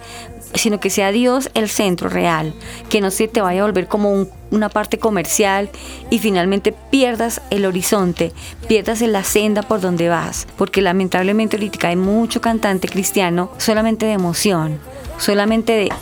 sino 0.54 0.80
que 0.80 0.90
sea 0.90 1.12
Dios 1.12 1.50
el 1.54 1.70
centro 1.70 2.10
real, 2.10 2.54
que 2.90 3.02
no 3.02 3.12
se 3.12 3.28
te 3.28 3.42
vaya 3.42 3.62
a 3.62 3.66
volver 3.66 3.88
como 3.88 4.28
una 4.50 4.70
parte 4.70 4.98
comercial 4.98 5.70
y 6.10 6.20
finalmente 6.20 6.72
pierdas 6.72 7.42
el 7.50 7.66
horizonte, 7.66 8.32
pierdas 8.68 9.02
la 9.02 9.24
senda 9.24 9.62
por 9.62 9.82
donde 9.82 10.10
vas, 10.10 10.48
porque 10.58 10.82
lamentablemente 10.82 11.58
ahorita 11.58 11.90
hay 11.90 11.96
mucho 11.96 12.42
cantante 12.42 12.88
cristiano 12.88 13.52
solamente 13.58 14.06
de 14.06 14.14
emoción, 14.14 14.80
solamente 15.18 15.74
de, 15.74 15.94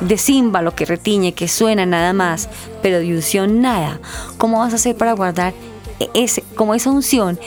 de 0.00 0.18
címbalo 0.18 0.74
que 0.74 0.84
retiñe, 0.84 1.32
que 1.32 1.48
suena 1.48 1.86
nada 1.86 2.12
más, 2.12 2.48
pero 2.82 3.00
de 3.00 3.14
unción 3.14 3.60
nada. 3.60 4.00
¿Cómo 4.36 4.60
vas 4.60 4.72
a 4.72 4.76
hacer 4.76 4.96
para 4.96 5.12
guardar 5.12 5.54
ese, 6.14 6.42
como 6.54 6.74
esa 6.74 6.90
unción, 6.90 7.38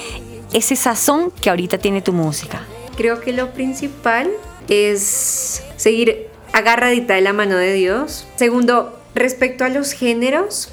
ese 0.54 0.76
sazón 0.76 1.32
que 1.32 1.50
ahorita 1.50 1.78
tiene 1.78 2.02
tu 2.02 2.14
música? 2.14 2.62
Creo 2.98 3.22
que 3.22 3.32
lo 3.32 3.52
principal 3.52 4.30
es 4.68 5.64
seguir 5.78 6.31
agarradita 6.54 7.16
de 7.16 7.22
la 7.22 7.34
mano 7.34 7.58
de 7.58 7.74
Dios. 7.74 8.28
Segundo, 8.36 9.00
respecto 9.16 9.64
a 9.64 9.70
los 9.70 9.94
géneros, 9.94 10.70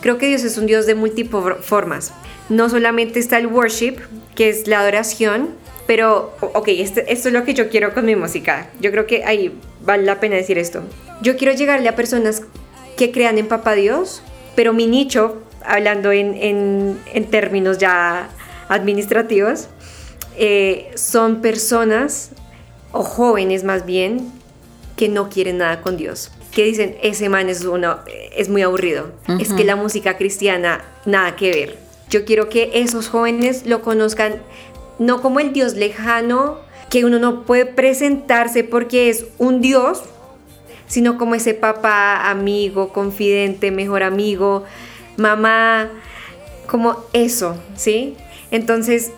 creo 0.00 0.18
que 0.18 0.26
Dios 0.26 0.44
es 0.44 0.58
un 0.58 0.66
Dios 0.66 0.86
de 0.86 0.94
múltiples 0.94 1.56
formas. 1.62 2.12
No 2.48 2.68
solamente 2.68 3.18
está 3.18 3.38
el 3.38 3.46
worship, 3.46 3.96
que 4.34 4.48
es 4.48 4.66
la 4.66 4.80
adoración, 4.80 5.50
pero, 5.86 6.34
ok, 6.40 6.68
este, 6.68 7.12
esto 7.12 7.28
es 7.28 7.34
lo 7.34 7.44
que 7.44 7.54
yo 7.54 7.68
quiero 7.68 7.92
con 7.92 8.04
mi 8.04 8.16
música. 8.16 8.70
Yo 8.80 8.90
creo 8.90 9.06
que 9.06 9.24
ahí 9.24 9.58
vale 9.82 10.04
la 10.04 10.20
pena 10.20 10.36
decir 10.36 10.58
esto. 10.58 10.82
Yo 11.20 11.36
quiero 11.36 11.52
llegarle 11.54 11.88
a 11.88 11.96
personas 11.96 12.42
que 12.96 13.10
crean 13.12 13.38
en 13.38 13.48
Papá 13.48 13.74
Dios, 13.74 14.22
pero 14.54 14.72
mi 14.72 14.86
nicho, 14.86 15.42
hablando 15.62 16.12
en, 16.12 16.98
términos 17.30 17.78
ya 17.78 18.28
administrativos, 18.68 19.68
eh, 20.36 20.90
son 20.94 21.40
personas 21.40 22.30
o 22.92 23.02
jóvenes 23.02 23.64
más 23.64 23.84
bien 23.84 24.32
que 24.96 25.08
no 25.08 25.28
quieren 25.28 25.58
nada 25.58 25.82
con 25.82 25.96
Dios, 25.96 26.30
que 26.52 26.64
dicen, 26.64 26.96
ese 27.02 27.28
man 27.28 27.48
es, 27.48 27.64
uno, 27.64 27.98
es 28.36 28.48
muy 28.48 28.62
aburrido, 28.62 29.12
es 29.40 29.52
que 29.52 29.64
la 29.64 29.76
música 29.76 30.16
cristiana 30.16 30.84
nada 31.04 31.36
que 31.36 31.50
ver. 31.50 31.78
Yo 32.10 32.24
quiero 32.24 32.48
que 32.48 32.70
esos 32.74 33.08
jóvenes 33.08 33.66
lo 33.66 33.82
conozcan 33.82 34.40
no 34.98 35.20
como 35.20 35.40
el 35.40 35.52
Dios 35.52 35.74
lejano, 35.74 36.58
que 36.90 37.04
uno 37.04 37.18
no 37.18 37.42
puede 37.42 37.66
presentarse 37.66 38.62
porque 38.62 39.08
es 39.08 39.26
un 39.38 39.60
Dios, 39.60 40.02
sino 40.86 41.18
como 41.18 41.34
ese 41.34 41.54
papá, 41.54 42.30
amigo, 42.30 42.92
confidente, 42.92 43.70
mejor 43.70 44.02
amigo, 44.02 44.64
mamá, 45.16 45.90
como 46.66 47.04
eso, 47.12 47.56
¿sí? 47.74 48.16
Entonces, 48.50 49.10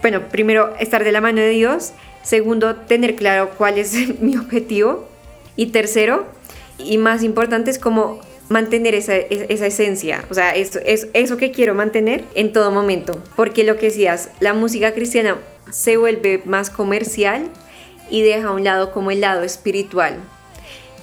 bueno, 0.00 0.28
primero 0.30 0.74
estar 0.78 1.02
de 1.02 1.10
la 1.10 1.20
mano 1.20 1.40
de 1.40 1.48
Dios 1.48 1.92
Segundo, 2.22 2.76
tener 2.76 3.16
claro 3.16 3.50
cuál 3.56 3.78
es 3.78 3.94
mi 4.20 4.36
objetivo. 4.36 5.08
Y 5.56 5.66
tercero, 5.66 6.26
y 6.78 6.98
más 6.98 7.22
importante, 7.22 7.70
es 7.70 7.78
como 7.78 8.20
mantener 8.48 8.94
esa, 8.94 9.16
esencia, 9.16 10.24
o 10.30 10.34
sea, 10.34 10.54
eso, 10.54 10.78
es, 10.84 11.08
eso 11.12 11.36
que 11.36 11.50
quiero 11.50 11.74
mantener 11.74 12.24
en 12.34 12.52
todo 12.52 12.70
momento. 12.70 13.22
Porque 13.36 13.64
lo 13.64 13.76
que 13.76 13.86
decías, 13.86 14.30
la 14.40 14.54
música 14.54 14.94
cristiana 14.94 15.36
se 15.70 15.96
vuelve 15.96 16.42
más 16.44 16.70
comercial 16.70 17.50
y 18.10 18.22
deja 18.22 18.48
a 18.48 18.52
un 18.52 18.64
lado 18.64 18.92
como 18.92 19.10
el 19.10 19.20
lado 19.20 19.42
espiritual. 19.42 20.16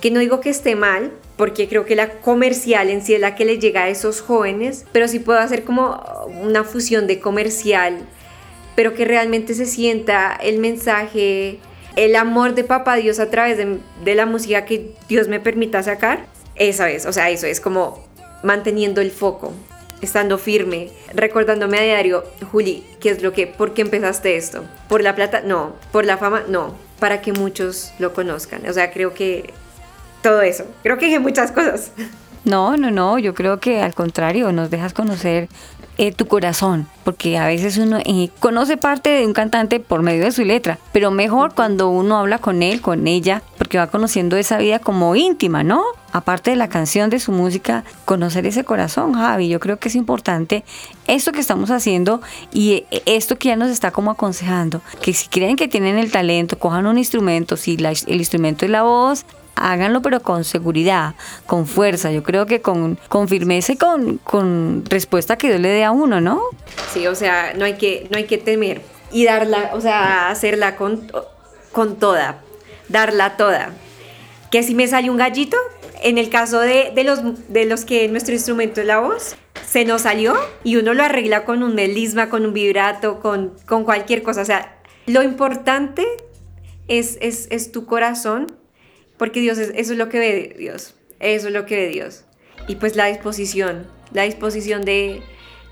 Que 0.01 0.11
no 0.11 0.19
digo 0.19 0.39
que 0.39 0.49
esté 0.49 0.75
mal, 0.75 1.11
porque 1.37 1.67
creo 1.67 1.85
que 1.85 1.95
la 1.95 2.13
comercial 2.19 2.89
en 2.89 3.03
sí 3.03 3.13
es 3.13 3.19
la 3.19 3.35
que 3.35 3.45
le 3.45 3.59
llega 3.59 3.83
a 3.83 3.89
esos 3.89 4.21
jóvenes, 4.21 4.85
pero 4.91 5.07
sí 5.07 5.19
puedo 5.19 5.39
hacer 5.39 5.63
como 5.63 6.01
una 6.41 6.63
fusión 6.63 7.07
de 7.07 7.19
comercial 7.19 7.99
pero 8.75 8.93
que 8.93 9.05
realmente 9.05 9.53
se 9.53 9.65
sienta 9.65 10.33
el 10.33 10.59
mensaje, 10.59 11.59
el 11.95 12.15
amor 12.15 12.55
de 12.55 12.63
Papá 12.63 12.95
Dios 12.95 13.19
a 13.19 13.29
través 13.29 13.57
de, 13.57 14.15
la 14.15 14.25
música 14.25 14.65
que 14.65 14.93
Dios 15.07 15.27
me 15.27 15.39
permita 15.39 15.81
sacar, 15.81 16.25
esa 16.55 16.89
es, 16.89 17.05
o 17.05 17.13
sea, 17.13 17.29
eso 17.29 17.47
es 17.47 17.59
como 17.59 18.05
manteniendo 18.43 19.01
el 19.01 19.11
foco, 19.11 19.53
estando 20.01 20.37
firme, 20.37 20.89
recordándome 21.13 21.79
a 21.79 21.81
diario, 21.81 22.23
Juli, 22.51 22.83
¿qué 22.99 23.09
es 23.09 23.21
lo 23.21 23.33
que, 23.33 23.47
por 23.47 23.73
qué 23.73 23.81
empezaste 23.81 24.35
esto? 24.35 24.63
¿Por 24.87 25.01
la 25.01 25.15
plata? 25.15 25.41
No. 25.41 25.73
¿Por 25.91 26.05
la 26.05 26.17
fama? 26.17 26.43
No. 26.47 26.75
Para 26.99 27.21
que 27.21 27.33
muchos 27.33 27.91
lo 27.99 28.13
conozcan. 28.13 28.67
O 28.69 28.73
sea, 28.73 28.91
creo 28.91 29.13
que 29.13 29.53
todo 30.21 30.41
eso. 30.41 30.65
Creo 30.83 30.97
que 30.97 31.05
dije 31.05 31.19
muchas 31.19 31.51
cosas. 31.51 31.91
No, 32.45 32.77
no, 32.77 32.91
no, 32.91 33.17
yo 33.17 33.33
creo 33.33 33.59
que 33.59 33.81
al 33.81 33.95
contrario, 33.95 34.51
nos 34.51 34.69
dejas 34.69 34.93
conocer 34.93 35.49
eh, 35.97 36.11
tu 36.11 36.27
corazón, 36.27 36.87
porque 37.03 37.37
a 37.37 37.47
veces 37.47 37.77
uno 37.77 37.99
eh, 38.03 38.29
conoce 38.39 38.77
parte 38.77 39.09
de 39.09 39.25
un 39.25 39.33
cantante 39.33 39.79
por 39.79 40.01
medio 40.01 40.23
de 40.23 40.31
su 40.31 40.43
letra, 40.43 40.77
pero 40.91 41.11
mejor 41.11 41.53
cuando 41.55 41.89
uno 41.89 42.17
habla 42.17 42.39
con 42.39 42.63
él, 42.63 42.81
con 42.81 43.07
ella, 43.07 43.41
porque 43.57 43.77
va 43.77 43.87
conociendo 43.87 44.35
esa 44.37 44.57
vida 44.57 44.79
como 44.79 45.15
íntima, 45.15 45.63
¿no? 45.63 45.83
Aparte 46.11 46.51
de 46.51 46.57
la 46.57 46.69
canción, 46.69 47.09
de 47.09 47.19
su 47.19 47.31
música, 47.31 47.83
conocer 48.05 48.45
ese 48.45 48.63
corazón, 48.63 49.13
Javi. 49.13 49.49
Yo 49.49 49.59
creo 49.59 49.77
que 49.77 49.89
es 49.89 49.95
importante 49.95 50.63
esto 51.07 51.31
que 51.31 51.41
estamos 51.41 51.71
haciendo 51.71 52.21
y 52.51 52.85
eh, 52.91 53.01
esto 53.05 53.37
que 53.37 53.49
ya 53.49 53.55
nos 53.55 53.69
está 53.69 53.91
como 53.91 54.11
aconsejando, 54.11 54.81
que 55.01 55.13
si 55.13 55.27
creen 55.27 55.55
que 55.55 55.67
tienen 55.67 55.97
el 55.97 56.11
talento, 56.11 56.59
cojan 56.59 56.87
un 56.87 56.97
instrumento, 56.97 57.57
si 57.57 57.75
el 57.75 58.17
instrumento 58.17 58.65
es 58.65 58.71
la 58.71 58.83
voz, 58.83 59.25
háganlo 59.55 60.01
pero 60.01 60.21
con 60.21 60.43
seguridad, 60.43 61.15
con 61.45 61.65
fuerza, 61.65 62.11
yo 62.11 62.23
creo 62.23 62.45
que 62.45 62.61
con, 62.61 62.99
con 63.09 63.27
firmeza 63.27 63.73
y 63.73 63.77
con, 63.77 64.17
con 64.17 64.83
respuesta 64.89 65.37
que 65.37 65.47
Dios 65.47 65.59
le 65.59 65.69
dé 65.69 65.83
a 65.83 65.91
uno, 65.91 66.21
¿no? 66.21 66.41
Sí, 66.93 67.07
o 67.07 67.15
sea, 67.15 67.53
no 67.55 67.65
hay 67.65 67.75
que, 67.75 68.07
no 68.11 68.17
hay 68.17 68.25
que 68.25 68.37
temer 68.37 68.81
y 69.11 69.25
darla, 69.25 69.71
o 69.73 69.81
sea, 69.81 70.29
hacerla 70.29 70.75
con, 70.75 71.11
con 71.71 71.97
toda, 71.97 72.41
darla 72.89 73.37
toda. 73.37 73.73
Que 74.51 74.63
si 74.63 74.75
me 74.75 74.87
sale 74.87 75.09
un 75.09 75.17
gallito, 75.17 75.57
en 76.03 76.17
el 76.17 76.29
caso 76.29 76.59
de, 76.59 76.91
de, 76.93 77.03
los, 77.03 77.19
de 77.49 77.65
los 77.65 77.85
que 77.85 78.07
nuestro 78.07 78.33
instrumento 78.33 78.81
es 78.81 78.87
la 78.87 78.99
voz, 78.99 79.35
se 79.65 79.85
nos 79.85 80.03
salió 80.03 80.35
y 80.63 80.75
uno 80.75 80.93
lo 80.93 81.03
arregla 81.03 81.45
con 81.45 81.63
un 81.63 81.75
melisma, 81.75 82.29
con 82.29 82.45
un 82.45 82.53
vibrato, 82.53 83.19
con, 83.19 83.53
con 83.65 83.83
cualquier 83.83 84.21
cosa. 84.21 84.41
O 84.41 84.45
sea, 84.45 84.77
lo 85.07 85.23
importante 85.23 86.05
es, 86.87 87.17
es, 87.21 87.47
es 87.51 87.71
tu 87.71 87.85
corazón 87.85 88.47
porque 89.17 89.39
Dios 89.41 89.57
es, 89.57 89.71
eso 89.75 89.93
es 89.93 89.97
lo 89.97 90.09
que 90.09 90.19
ve 90.19 90.55
Dios, 90.57 90.95
eso 91.19 91.47
es 91.47 91.53
lo 91.53 91.65
que 91.65 91.75
ve 91.75 91.87
Dios. 91.87 92.25
Y 92.67 92.75
pues 92.75 92.95
la 92.95 93.05
disposición, 93.05 93.87
la 94.11 94.23
disposición 94.23 94.83
de 94.83 95.21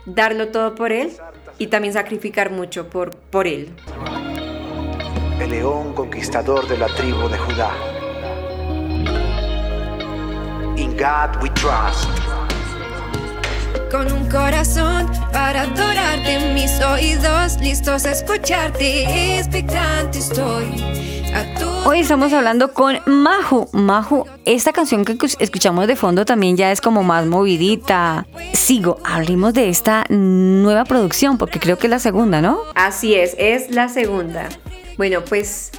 darlo 0.05 0.49
todo 0.49 0.75
por 0.75 0.91
Él 0.91 1.11
y 1.57 1.67
también 1.67 1.93
sacrificar 1.93 2.51
mucho 2.51 2.89
por, 2.89 3.15
por 3.15 3.47
Él. 3.47 3.73
el 5.43 5.49
león 5.49 5.93
conquistador 5.93 6.67
de 6.67 6.77
la 6.77 6.87
tribu 6.87 7.27
de 7.27 7.37
Judá. 7.37 7.71
In 10.77 10.95
God 10.97 11.41
we 11.41 11.49
trust. 11.49 12.09
Con 13.91 14.11
un 14.11 14.27
corazón 14.29 15.09
para 15.31 15.61
adorarte, 15.63 16.53
mis 16.53 16.81
oídos 16.81 17.57
listos 17.59 18.05
a 18.05 18.11
escucharte, 18.11 19.37
expectante 19.39 20.19
estoy. 20.19 20.65
A 21.33 21.59
tu 21.59 21.67
Hoy 21.89 21.99
estamos 22.01 22.31
hablando 22.33 22.73
con 22.73 22.99
Maju. 23.05 23.67
Maju, 23.71 24.25
esta 24.45 24.71
canción 24.71 25.03
que 25.05 25.13
escuch- 25.17 25.35
escuchamos 25.39 25.87
de 25.87 25.95
fondo 25.95 26.25
también 26.25 26.55
ya 26.57 26.71
es 26.71 26.79
como 26.81 27.03
más 27.03 27.25
movidita. 27.25 28.25
Sigo, 28.53 28.99
hablemos 29.03 29.53
de 29.53 29.69
esta 29.69 30.05
nueva 30.09 30.85
producción, 30.85 31.37
porque 31.37 31.59
creo 31.59 31.77
que 31.77 31.87
es 31.87 31.91
la 31.91 31.99
segunda, 31.99 32.41
¿no? 32.41 32.59
Así 32.75 33.15
es, 33.15 33.35
es 33.39 33.69
la 33.71 33.89
segunda. 33.89 34.49
Bueno, 34.97 35.21
pues 35.27 35.71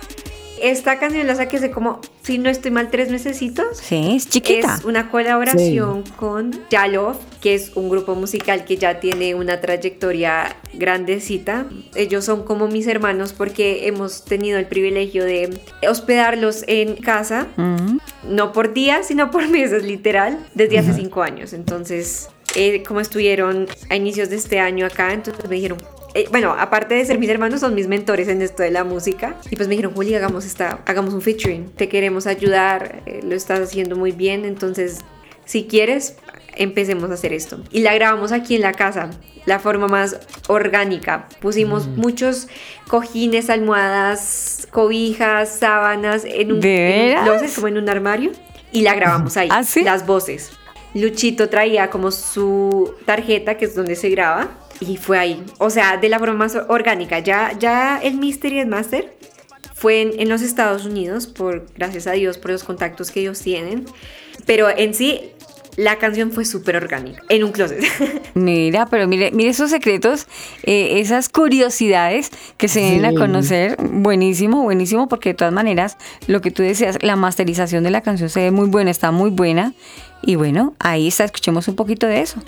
esta 0.70 0.98
canción 0.98 1.26
la 1.26 1.34
saqué 1.34 1.56
hace 1.58 1.70
como, 1.70 2.00
si 2.22 2.38
no 2.38 2.48
estoy 2.50 2.70
mal, 2.70 2.90
tres 2.90 3.10
mesecitos. 3.10 3.78
Sí, 3.78 4.14
es 4.16 4.28
chiquita. 4.28 4.76
Es 4.78 4.84
una 4.84 5.10
colaboración 5.10 6.02
con 6.16 6.52
Yalov, 6.70 7.16
que 7.40 7.54
es 7.54 7.72
un 7.74 7.88
grupo 7.88 8.14
musical 8.14 8.64
que 8.64 8.76
ya 8.76 9.00
tiene 9.00 9.34
una 9.34 9.60
trayectoria 9.60 10.56
grandecita. 10.72 11.66
Ellos 11.94 12.24
son 12.24 12.44
como 12.44 12.68
mis 12.68 12.86
hermanos 12.86 13.32
porque 13.32 13.86
hemos 13.88 14.24
tenido 14.24 14.58
el 14.58 14.66
privilegio 14.66 15.24
de 15.24 15.60
hospedarlos 15.88 16.64
en 16.66 16.96
casa, 16.96 17.46
Mm. 17.56 17.98
no 18.28 18.52
por 18.52 18.72
días, 18.74 19.06
sino 19.08 19.30
por 19.30 19.48
meses, 19.48 19.84
literal, 19.84 20.38
desde 20.54 20.78
hace 20.78 20.92
cinco 20.94 21.22
años. 21.22 21.52
Entonces, 21.52 22.28
eh, 22.56 22.82
como 22.86 23.00
estuvieron 23.00 23.66
a 23.90 23.96
inicios 23.96 24.30
de 24.30 24.36
este 24.36 24.60
año 24.60 24.86
acá, 24.86 25.12
entonces 25.12 25.48
me 25.48 25.56
dijeron, 25.56 25.78
eh, 26.14 26.28
bueno, 26.30 26.54
aparte 26.56 26.94
de 26.94 27.04
ser 27.04 27.18
mis 27.18 27.28
hermanos, 27.28 27.60
son 27.60 27.74
mis 27.74 27.88
mentores 27.88 28.28
en 28.28 28.40
esto 28.40 28.62
de 28.62 28.70
la 28.70 28.84
música. 28.84 29.34
Y 29.50 29.56
pues 29.56 29.68
me 29.68 29.72
dijeron, 29.72 29.94
Juli, 29.94 30.14
hagamos, 30.14 30.46
esta, 30.46 30.78
hagamos 30.86 31.12
un 31.12 31.20
featuring, 31.20 31.70
te 31.70 31.88
queremos 31.88 32.28
ayudar, 32.28 33.02
eh, 33.06 33.20
lo 33.24 33.34
estás 33.34 33.58
haciendo 33.60 33.96
muy 33.96 34.12
bien, 34.12 34.44
entonces, 34.44 35.00
si 35.44 35.64
quieres, 35.64 36.16
empecemos 36.54 37.10
a 37.10 37.14
hacer 37.14 37.32
esto. 37.32 37.58
Y 37.72 37.80
la 37.80 37.94
grabamos 37.94 38.30
aquí 38.30 38.54
en 38.54 38.62
la 38.62 38.72
casa, 38.72 39.10
la 39.44 39.58
forma 39.58 39.88
más 39.88 40.20
orgánica. 40.46 41.28
Pusimos 41.40 41.88
muchos 41.88 42.46
cojines, 42.86 43.50
almohadas, 43.50 44.68
cobijas, 44.70 45.56
sábanas 45.58 46.24
en 46.24 46.52
un, 46.52 46.60
¿De 46.60 47.10
en 47.10 47.18
un 47.18 47.24
closet, 47.24 47.54
como 47.56 47.66
en 47.66 47.76
un 47.76 47.88
armario, 47.88 48.30
y 48.70 48.82
la 48.82 48.94
grabamos 48.94 49.36
ahí, 49.36 49.48
¿Ah, 49.50 49.64
sí? 49.64 49.82
las 49.82 50.06
voces. 50.06 50.52
Luchito 50.94 51.48
traía 51.48 51.90
como 51.90 52.12
su 52.12 52.94
tarjeta, 53.04 53.56
que 53.56 53.64
es 53.64 53.74
donde 53.74 53.96
se 53.96 54.10
graba, 54.10 54.48
y 54.80 54.96
fue 54.96 55.18
ahí. 55.18 55.42
O 55.58 55.70
sea, 55.70 55.96
de 55.96 56.08
la 56.08 56.18
forma 56.18 56.34
más 56.34 56.56
orgánica. 56.68 57.18
Ya, 57.20 57.52
ya 57.58 57.98
el 58.02 58.14
Mystery 58.18 58.60
and 58.60 58.70
Master 58.70 59.14
fue 59.74 60.02
en, 60.02 60.20
en 60.20 60.28
los 60.28 60.42
Estados 60.42 60.84
Unidos, 60.86 61.26
por, 61.26 61.66
gracias 61.76 62.06
a 62.06 62.12
Dios, 62.12 62.38
por 62.38 62.50
los 62.50 62.64
contactos 62.64 63.10
que 63.10 63.20
ellos 63.20 63.40
tienen. 63.40 63.86
Pero 64.46 64.68
en 64.68 64.94
sí, 64.94 65.20
la 65.76 65.98
canción 65.98 66.30
fue 66.30 66.44
súper 66.44 66.76
orgánica, 66.76 67.22
en 67.28 67.42
un 67.44 67.50
closet. 67.52 67.82
Mira, 68.34 68.86
pero 68.86 69.08
mire, 69.08 69.30
mire 69.32 69.50
esos 69.50 69.70
secretos, 69.70 70.26
eh, 70.62 71.00
esas 71.00 71.28
curiosidades 71.28 72.30
que 72.56 72.68
se 72.68 72.80
vienen 72.80 73.04
a 73.06 73.10
Sí. 73.10 73.16
conocer. 73.16 73.76
Buenísimo, 73.80 74.62
buenísimo, 74.62 75.08
porque 75.08 75.30
de 75.30 75.34
todas 75.34 75.52
maneras, 75.52 75.96
lo 76.28 76.40
que 76.40 76.50
tú 76.52 76.62
decías, 76.62 76.98
la 77.02 77.16
masterización 77.16 77.82
de 77.84 77.90
la 77.90 78.02
canción 78.02 78.28
se 78.28 78.40
ve 78.42 78.50
muy 78.52 78.68
buena, 78.68 78.90
está 78.90 79.10
muy 79.10 79.30
buena. 79.30 79.74
Y 80.22 80.36
bueno, 80.36 80.74
ahí 80.78 81.08
está, 81.08 81.24
escuchemos 81.24 81.68
un 81.68 81.76
poquito 81.76 82.06
de 82.06 82.20
eso. 82.20 82.40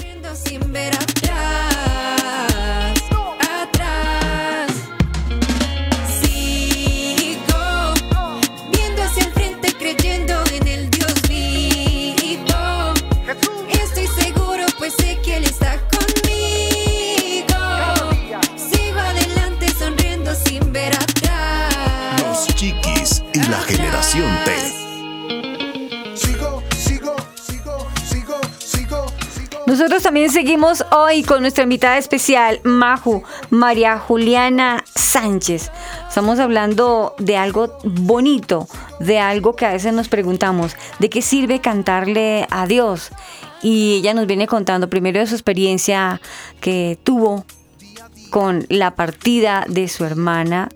Nosotros 29.66 30.04
también 30.04 30.30
seguimos 30.30 30.84
hoy 30.92 31.24
con 31.24 31.40
nuestra 31.40 31.64
invitada 31.64 31.98
especial, 31.98 32.60
Maju, 32.62 33.24
María 33.50 33.98
Juliana 33.98 34.84
Sánchez. 34.94 35.72
Estamos 36.08 36.38
hablando 36.38 37.16
de 37.18 37.36
algo 37.36 37.76
bonito, 37.82 38.68
de 39.00 39.18
algo 39.18 39.56
que 39.56 39.66
a 39.66 39.72
veces 39.72 39.92
nos 39.92 40.08
preguntamos, 40.08 40.76
¿de 41.00 41.10
qué 41.10 41.20
sirve 41.20 41.60
cantarle 41.60 42.46
a 42.48 42.68
Dios? 42.68 43.10
Y 43.60 43.96
ella 43.96 44.14
nos 44.14 44.28
viene 44.28 44.46
contando 44.46 44.88
primero 44.88 45.18
de 45.18 45.26
su 45.26 45.34
experiencia 45.34 46.20
que 46.60 46.96
tuvo 47.02 47.44
con 48.30 48.66
la 48.68 48.94
partida 48.94 49.64
de 49.68 49.88
su 49.88 50.04
hermana. 50.04 50.68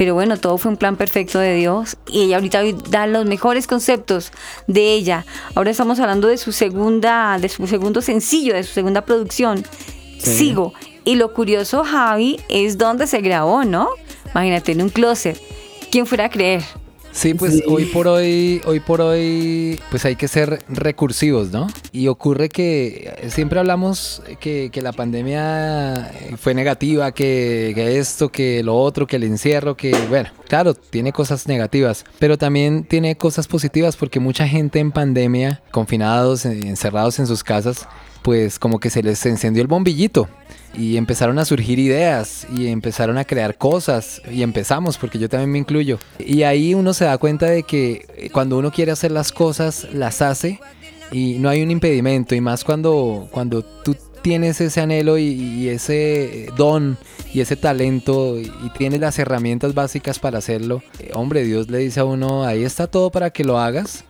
Pero 0.00 0.14
bueno, 0.14 0.38
todo 0.38 0.56
fue 0.56 0.70
un 0.70 0.78
plan 0.78 0.96
perfecto 0.96 1.38
de 1.38 1.54
Dios 1.56 1.98
y 2.06 2.22
ella 2.22 2.36
ahorita 2.36 2.62
da 2.88 3.06
los 3.06 3.26
mejores 3.26 3.66
conceptos 3.66 4.32
de 4.66 4.94
ella. 4.94 5.26
Ahora 5.54 5.72
estamos 5.72 6.00
hablando 6.00 6.26
de 6.26 6.38
su 6.38 6.52
segunda, 6.52 7.36
de 7.38 7.50
su 7.50 7.66
segundo 7.66 8.00
sencillo, 8.00 8.54
de 8.54 8.62
su 8.62 8.72
segunda 8.72 9.02
producción. 9.02 9.62
Sigo. 10.18 10.72
Y 11.04 11.16
lo 11.16 11.34
curioso, 11.34 11.84
Javi, 11.84 12.40
es 12.48 12.78
donde 12.78 13.06
se 13.06 13.20
grabó, 13.20 13.64
¿no? 13.64 13.90
Imagínate, 14.30 14.72
en 14.72 14.80
un 14.80 14.88
closet. 14.88 15.38
¿Quién 15.90 16.06
fuera 16.06 16.24
a 16.24 16.30
creer? 16.30 16.62
Sí, 17.12 17.34
pues 17.34 17.54
Sí. 17.54 17.62
hoy 17.66 17.86
por 17.86 18.06
hoy, 18.06 18.60
hoy 18.66 18.78
por 18.80 19.00
hoy, 19.00 19.80
pues 19.90 20.04
hay 20.04 20.14
que 20.16 20.28
ser 20.28 20.60
recursivos, 20.68 21.50
¿no? 21.50 21.66
Y 21.92 22.06
ocurre 22.06 22.48
que 22.48 23.12
siempre 23.28 23.58
hablamos 23.58 24.22
que, 24.38 24.70
que 24.72 24.80
la 24.80 24.92
pandemia 24.92 26.08
eh, 26.12 26.36
fue 26.38 26.54
negativa, 26.54 27.10
que, 27.12 27.72
que 27.74 27.98
esto, 27.98 28.28
que 28.30 28.62
lo 28.62 28.76
otro, 28.76 29.06
que 29.08 29.16
el 29.16 29.24
encierro, 29.24 29.76
que 29.76 29.92
bueno, 30.08 30.30
claro, 30.48 30.74
tiene 30.74 31.12
cosas 31.12 31.48
negativas, 31.48 32.04
pero 32.20 32.38
también 32.38 32.84
tiene 32.84 33.16
cosas 33.16 33.48
positivas 33.48 33.96
porque 33.96 34.20
mucha 34.20 34.46
gente 34.46 34.78
en 34.78 34.92
pandemia, 34.92 35.62
confinados, 35.72 36.46
eh, 36.46 36.60
encerrados 36.68 37.18
en 37.18 37.26
sus 37.26 37.42
casas, 37.42 37.88
pues 38.22 38.58
como 38.58 38.78
que 38.78 38.88
se 38.88 39.02
les 39.02 39.24
encendió 39.26 39.62
el 39.62 39.68
bombillito 39.68 40.28
y 40.74 40.96
empezaron 40.96 41.38
a 41.38 41.44
surgir 41.44 41.78
ideas 41.78 42.46
y 42.54 42.68
empezaron 42.68 43.18
a 43.18 43.24
crear 43.24 43.56
cosas 43.56 44.22
y 44.30 44.42
empezamos 44.42 44.98
porque 44.98 45.18
yo 45.18 45.28
también 45.28 45.50
me 45.50 45.58
incluyo. 45.58 45.98
Y 46.18 46.42
ahí 46.42 46.74
uno 46.74 46.94
se 46.94 47.04
da 47.04 47.18
cuenta 47.18 47.46
de 47.46 47.62
que 47.62 48.06
eh, 48.16 48.30
cuando 48.30 48.58
uno 48.58 48.70
quiere 48.70 48.92
hacer 48.92 49.10
las 49.10 49.32
cosas 49.32 49.88
las 49.92 50.22
hace 50.22 50.60
y 51.12 51.38
no 51.38 51.48
hay 51.48 51.62
un 51.62 51.70
impedimento. 51.70 52.34
Y 52.34 52.40
más 52.40 52.64
cuando 52.64 53.28
cuando 53.32 53.64
tú 53.64 53.96
tienes 54.22 54.60
ese 54.60 54.80
anhelo 54.80 55.18
y, 55.18 55.68
ese 55.68 56.50
don 56.56 56.98
y 57.32 57.40
ese 57.40 57.56
talento 57.56 58.38
y, 58.38 58.52
y 58.64 58.70
tienes 58.76 59.00
las 59.00 59.18
herramientas 59.18 59.74
básicas 59.74 60.18
para 60.18 60.38
hacerlo 60.38 60.82
eh, 60.98 61.10
hombre 61.14 61.42
Dios 61.42 61.70
le 61.70 61.78
dice 61.78 62.00
a 62.00 62.04
uno 62.04 62.44
ahí 62.44 62.64
está 62.64 62.86
todo 62.86 63.10
para 63.10 63.30
que 63.30 63.44
lo 63.44 63.58
hagas 63.58 64.04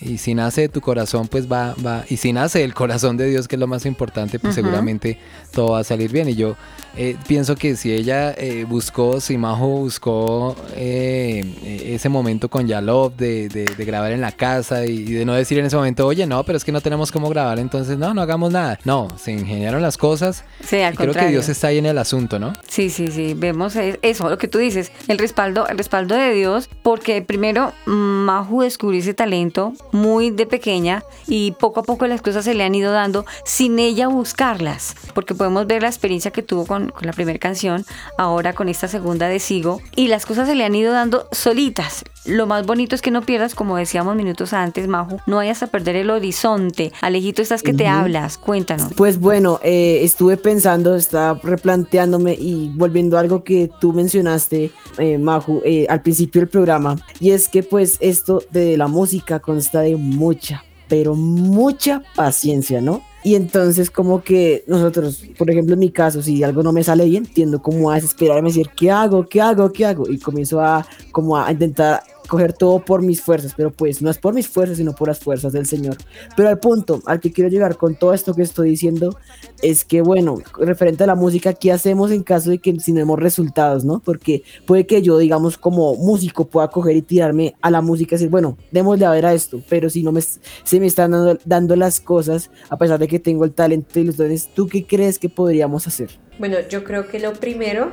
y 0.00 0.18
si 0.18 0.34
nace 0.34 0.62
de 0.62 0.68
tu 0.68 0.80
corazón, 0.80 1.28
pues 1.28 1.50
va, 1.50 1.74
va. 1.84 2.04
Y 2.08 2.16
si 2.18 2.32
nace 2.32 2.60
del 2.60 2.74
corazón 2.74 3.16
de 3.16 3.26
Dios, 3.28 3.48
que 3.48 3.56
es 3.56 3.60
lo 3.60 3.66
más 3.66 3.86
importante, 3.86 4.38
pues 4.38 4.54
seguramente 4.54 5.18
todo 5.52 5.72
va 5.72 5.78
a 5.80 5.84
salir 5.84 6.10
bien. 6.12 6.28
Y 6.28 6.34
yo 6.34 6.56
eh, 6.96 7.16
pienso 7.26 7.56
que 7.56 7.74
si 7.76 7.92
ella 7.92 8.32
eh, 8.36 8.64
buscó, 8.68 9.20
si 9.20 9.36
Majo 9.38 9.66
buscó 9.66 10.56
eh, 10.76 11.82
ese 11.94 12.08
momento 12.08 12.48
con 12.48 12.66
Yalov 12.66 13.16
de, 13.16 13.48
de- 13.48 13.64
de 13.64 13.84
grabar 13.84 14.12
en 14.12 14.20
la 14.20 14.32
casa 14.32 14.84
y, 14.86 14.90
y 15.00 15.12
de 15.12 15.24
no 15.24 15.34
decir 15.34 15.58
en 15.58 15.66
ese 15.66 15.76
momento, 15.76 16.06
oye, 16.06 16.26
no, 16.26 16.44
pero 16.44 16.56
es 16.56 16.64
que 16.64 16.72
no 16.72 16.80
tenemos 16.80 17.10
cómo 17.10 17.28
grabar, 17.28 17.58
entonces 17.58 17.98
no, 17.98 18.14
no 18.14 18.22
hagamos 18.22 18.52
nada. 18.52 18.78
No, 18.84 19.08
se 19.18 19.32
ingeniaron 19.32 19.82
las 19.82 19.96
cosas. 19.96 20.44
Sí, 20.64 20.76
al 20.80 20.94
y 20.94 20.96
creo 20.96 21.08
que 21.08 21.12
contrario. 21.14 21.30
Dios 21.30 21.48
está 21.48 21.68
ahí 21.68 21.78
en 21.78 21.86
el 21.86 21.98
asunto, 21.98 22.38
¿no? 22.38 22.52
Sí, 22.68 22.90
sí, 22.90 23.08
sí, 23.08 23.34
vemos 23.34 23.76
es- 23.76 23.98
eso, 24.02 24.28
lo 24.28 24.38
que 24.38 24.48
tú 24.48 24.58
dices, 24.58 24.92
el 25.08 25.18
respaldo, 25.18 25.66
el 25.68 25.78
respaldo 25.78 26.14
de 26.14 26.32
Dios, 26.32 26.68
porque 26.82 27.22
primero 27.22 27.72
Maju 27.86 28.62
descubrió 28.62 29.00
ese 29.00 29.14
talento 29.14 29.72
muy 29.94 30.30
de 30.30 30.44
pequeña 30.44 31.04
y 31.28 31.52
poco 31.52 31.80
a 31.80 31.82
poco 31.84 32.06
las 32.08 32.20
cosas 32.20 32.44
se 32.44 32.54
le 32.54 32.64
han 32.64 32.74
ido 32.74 32.92
dando 32.92 33.24
sin 33.44 33.78
ella 33.78 34.08
buscarlas, 34.08 34.96
porque 35.14 35.34
podemos 35.34 35.68
ver 35.68 35.82
la 35.82 35.88
experiencia 35.88 36.32
que 36.32 36.42
tuvo 36.42 36.66
con, 36.66 36.92
la 37.00 37.12
primera 37.12 37.38
canción, 37.38 37.86
ahora 38.18 38.54
con 38.54 38.68
esta 38.68 38.88
segunda 38.88 39.28
de 39.28 39.38
Sigo, 39.38 39.80
y 39.94 40.08
las 40.08 40.26
cosas 40.26 40.48
se 40.48 40.56
le 40.56 40.64
han 40.64 40.74
ido 40.74 40.92
dando 40.92 41.28
solitas. 41.30 42.04
Lo 42.26 42.46
más 42.46 42.64
bonito 42.64 42.94
es 42.94 43.02
que 43.02 43.10
no 43.10 43.22
pierdas, 43.22 43.54
como 43.54 43.76
decíamos 43.76 44.16
minutos 44.16 44.54
antes, 44.54 44.88
Maju, 44.88 45.18
no 45.26 45.36
vayas 45.36 45.62
a 45.62 45.66
perder 45.66 45.96
el 45.96 46.10
horizonte. 46.10 46.90
Alejito, 47.02 47.42
estás 47.42 47.62
que 47.62 47.74
te 47.74 47.86
hablas, 47.86 48.38
cuéntanos. 48.38 48.92
Pues 48.96 49.20
bueno, 49.20 49.60
eh, 49.62 50.00
estuve 50.02 50.38
pensando, 50.38 50.96
estaba 50.96 51.38
replanteándome 51.42 52.32
y 52.32 52.72
volviendo 52.74 53.18
a 53.18 53.20
algo 53.20 53.44
que 53.44 53.70
tú 53.78 53.92
mencionaste, 53.92 54.70
eh, 54.98 55.18
Maju, 55.18 55.60
eh, 55.64 55.86
al 55.90 56.00
principio 56.00 56.40
del 56.40 56.48
programa, 56.48 56.96
y 57.20 57.32
es 57.32 57.48
que 57.48 57.62
pues 57.62 57.98
esto 58.00 58.42
de 58.50 58.78
la 58.78 58.88
música 58.88 59.40
consta 59.40 59.80
de 59.80 59.96
mucha, 59.96 60.64
pero 60.88 61.14
mucha 61.14 62.02
paciencia, 62.14 62.80
¿no? 62.80 63.02
Y 63.22 63.36
entonces 63.36 63.90
como 63.90 64.22
que 64.22 64.64
nosotros, 64.66 65.24
por 65.38 65.50
ejemplo 65.50 65.74
en 65.74 65.80
mi 65.80 65.90
caso, 65.90 66.22
si 66.22 66.42
algo 66.42 66.62
no 66.62 66.72
me 66.72 66.84
sale 66.84 67.06
bien, 67.06 67.24
tiendo 67.24 67.60
como 67.60 67.90
a 67.90 67.94
desesperarme, 67.94 68.48
decir, 68.48 68.70
¿qué 68.76 68.90
hago? 68.90 69.26
¿Qué 69.26 69.40
hago? 69.40 69.72
¿Qué 69.72 69.86
hago? 69.86 70.08
Y 70.10 70.18
comienzo 70.18 70.60
a 70.60 70.86
como 71.10 71.38
a 71.38 71.50
intentar 71.50 72.02
coger 72.28 72.52
todo 72.52 72.80
por 72.80 73.02
mis 73.02 73.20
fuerzas, 73.20 73.52
pero 73.56 73.70
pues 73.70 74.02
no 74.02 74.10
es 74.10 74.18
por 74.18 74.34
mis 74.34 74.48
fuerzas, 74.48 74.78
sino 74.78 74.94
por 74.94 75.08
las 75.08 75.18
fuerzas 75.18 75.52
del 75.52 75.66
Señor. 75.66 75.96
Pero 76.36 76.48
al 76.48 76.58
punto 76.58 77.02
al 77.06 77.20
que 77.20 77.32
quiero 77.32 77.50
llegar 77.50 77.76
con 77.76 77.94
todo 77.94 78.14
esto 78.14 78.34
que 78.34 78.42
estoy 78.42 78.70
diciendo 78.70 79.16
es 79.62 79.84
que, 79.84 80.00
bueno, 80.00 80.38
referente 80.58 81.04
a 81.04 81.06
la 81.06 81.14
música, 81.14 81.52
¿qué 81.52 81.72
hacemos 81.72 82.10
en 82.10 82.22
caso 82.22 82.50
de 82.50 82.58
que 82.58 82.74
hemos 82.86 83.18
resultados, 83.18 83.84
no? 83.84 84.00
Porque 84.00 84.42
puede 84.66 84.86
que 84.86 85.02
yo, 85.02 85.18
digamos, 85.18 85.58
como 85.58 85.94
músico 85.96 86.46
pueda 86.46 86.68
coger 86.68 86.96
y 86.96 87.02
tirarme 87.02 87.54
a 87.60 87.70
la 87.70 87.80
música 87.80 88.14
y 88.14 88.18
decir, 88.18 88.30
bueno, 88.30 88.56
démosle 88.70 89.06
a 89.06 89.10
ver 89.10 89.26
a 89.26 89.34
esto, 89.34 89.62
pero 89.68 89.90
si 89.90 90.02
no 90.02 90.12
me, 90.12 90.20
se 90.20 90.80
me 90.80 90.86
están 90.86 91.10
dando, 91.10 91.38
dando 91.44 91.76
las 91.76 92.00
cosas, 92.00 92.50
a 92.68 92.78
pesar 92.78 92.98
de 92.98 93.08
que 93.08 93.18
tengo 93.18 93.44
el 93.44 93.52
talento 93.52 94.00
y 94.00 94.04
los 94.04 94.16
dones, 94.16 94.48
¿tú 94.54 94.66
qué 94.66 94.86
crees 94.86 95.18
que 95.18 95.28
podríamos 95.28 95.86
hacer? 95.86 96.10
Bueno, 96.38 96.56
yo 96.68 96.84
creo 96.84 97.06
que 97.08 97.20
lo 97.20 97.32
primero 97.34 97.90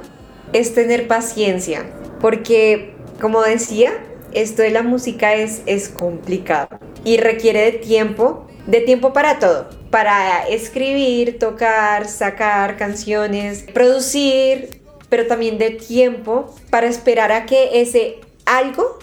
es 0.53 0.73
tener 0.73 1.07
paciencia, 1.07 1.85
porque 2.19 2.93
como 3.19 3.41
decía, 3.43 3.91
esto 4.33 4.61
de 4.61 4.71
la 4.71 4.83
música 4.83 5.33
es, 5.33 5.61
es 5.65 5.89
complicado 5.89 6.79
y 7.03 7.17
requiere 7.17 7.71
de 7.71 7.71
tiempo, 7.73 8.47
de 8.67 8.81
tiempo 8.81 9.13
para 9.13 9.39
todo, 9.39 9.69
para 9.89 10.47
escribir, 10.47 11.39
tocar, 11.39 12.07
sacar 12.07 12.77
canciones, 12.77 13.65
producir, 13.73 14.81
pero 15.09 15.27
también 15.27 15.57
de 15.57 15.71
tiempo 15.71 16.53
para 16.69 16.87
esperar 16.87 17.31
a 17.31 17.45
que 17.45 17.81
ese 17.81 18.19
algo, 18.45 18.99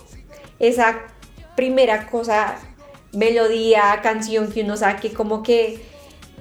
esa 0.59 1.01
primera 1.57 2.07
cosa, 2.07 2.57
melodía, 3.13 4.01
canción 4.03 4.51
que 4.51 4.63
uno 4.63 4.77
saque, 4.77 5.13
como 5.13 5.43
que 5.43 5.81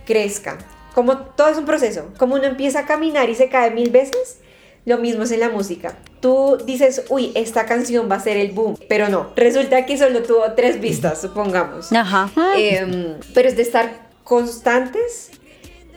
crezca. 0.06 0.58
Como 0.94 1.18
todo 1.18 1.50
es 1.50 1.58
un 1.58 1.66
proceso, 1.66 2.12
como 2.18 2.36
uno 2.36 2.46
empieza 2.46 2.80
a 2.80 2.86
caminar 2.86 3.30
y 3.30 3.36
se 3.36 3.50
cae 3.50 3.72
mil 3.72 3.92
veces, 3.92 4.40
lo 4.88 4.98
mismo 4.98 5.24
es 5.24 5.32
en 5.32 5.42
la 5.42 5.50
música. 5.50 5.98
Tú 6.22 6.58
dices, 6.66 7.04
uy, 7.10 7.34
esta 7.36 7.66
canción 7.66 8.10
va 8.10 8.16
a 8.16 8.20
ser 8.22 8.38
el 8.38 8.52
boom, 8.52 8.80
pero 8.88 9.10
no. 9.10 9.34
Resulta 9.36 9.86
que 9.86 9.98
solo 9.98 10.24
tuvo 10.24 10.54
tres 10.54 10.80
vistas, 10.80 11.20
supongamos. 11.20 11.92
Ajá. 11.92 12.32
Em, 12.56 13.16
pero 13.34 13.50
es 13.50 13.58
de 13.58 13.64
estar 13.64 14.08
constantes 14.24 15.32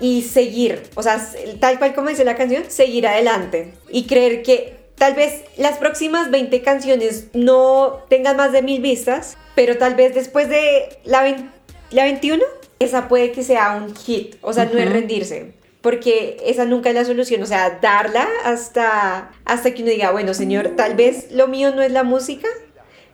y 0.01 0.23
seguir. 0.23 0.83
O 0.97 1.05
sea, 1.05 1.25
tal 1.61 1.79
cual 1.79 1.95
como 1.95 2.09
dice 2.09 2.25
la 2.25 2.35
canción, 2.35 2.65
seguir 2.67 3.07
adelante. 3.07 3.75
Y 3.91 4.09
creer 4.09 4.43
que 4.43 4.77
tal 4.97 5.15
vez 5.15 5.45
las 5.57 5.79
próximas 5.79 6.33
20 6.33 6.61
canciones 6.63 7.29
no 7.33 8.01
tengan 8.09 8.37
más 8.37 8.51
de 8.51 8.61
mil 8.63 8.83
vistas, 8.83 9.37
pero 9.55 9.79
tal 9.79 9.95
vez 9.95 10.17
después 10.17 10.49
de 10.49 10.99
la, 11.05 11.53
la 11.93 12.03
21, 12.03 12.43
esa 12.81 13.07
puede 13.07 13.31
que 13.31 13.45
sea 13.45 13.71
un 13.77 13.95
hit. 13.95 14.35
O 14.41 14.53
sea, 14.53 14.65
no 14.65 14.77
es 14.81 14.91
rendirse 14.91 15.60
porque 15.81 16.37
esa 16.45 16.65
nunca 16.65 16.91
es 16.91 16.95
la 16.95 17.05
solución, 17.05 17.43
o 17.43 17.47
sea, 17.47 17.79
darla 17.81 18.29
hasta, 18.45 19.31
hasta 19.45 19.73
que 19.73 19.83
uno 19.83 19.91
diga, 19.91 20.11
bueno, 20.11 20.35
señor, 20.35 20.75
tal 20.77 20.95
vez 20.95 21.33
lo 21.33 21.49
mío 21.49 21.75
no 21.75 21.83
es 21.83 21.91
la 21.93 22.05
música, 22.05 22.49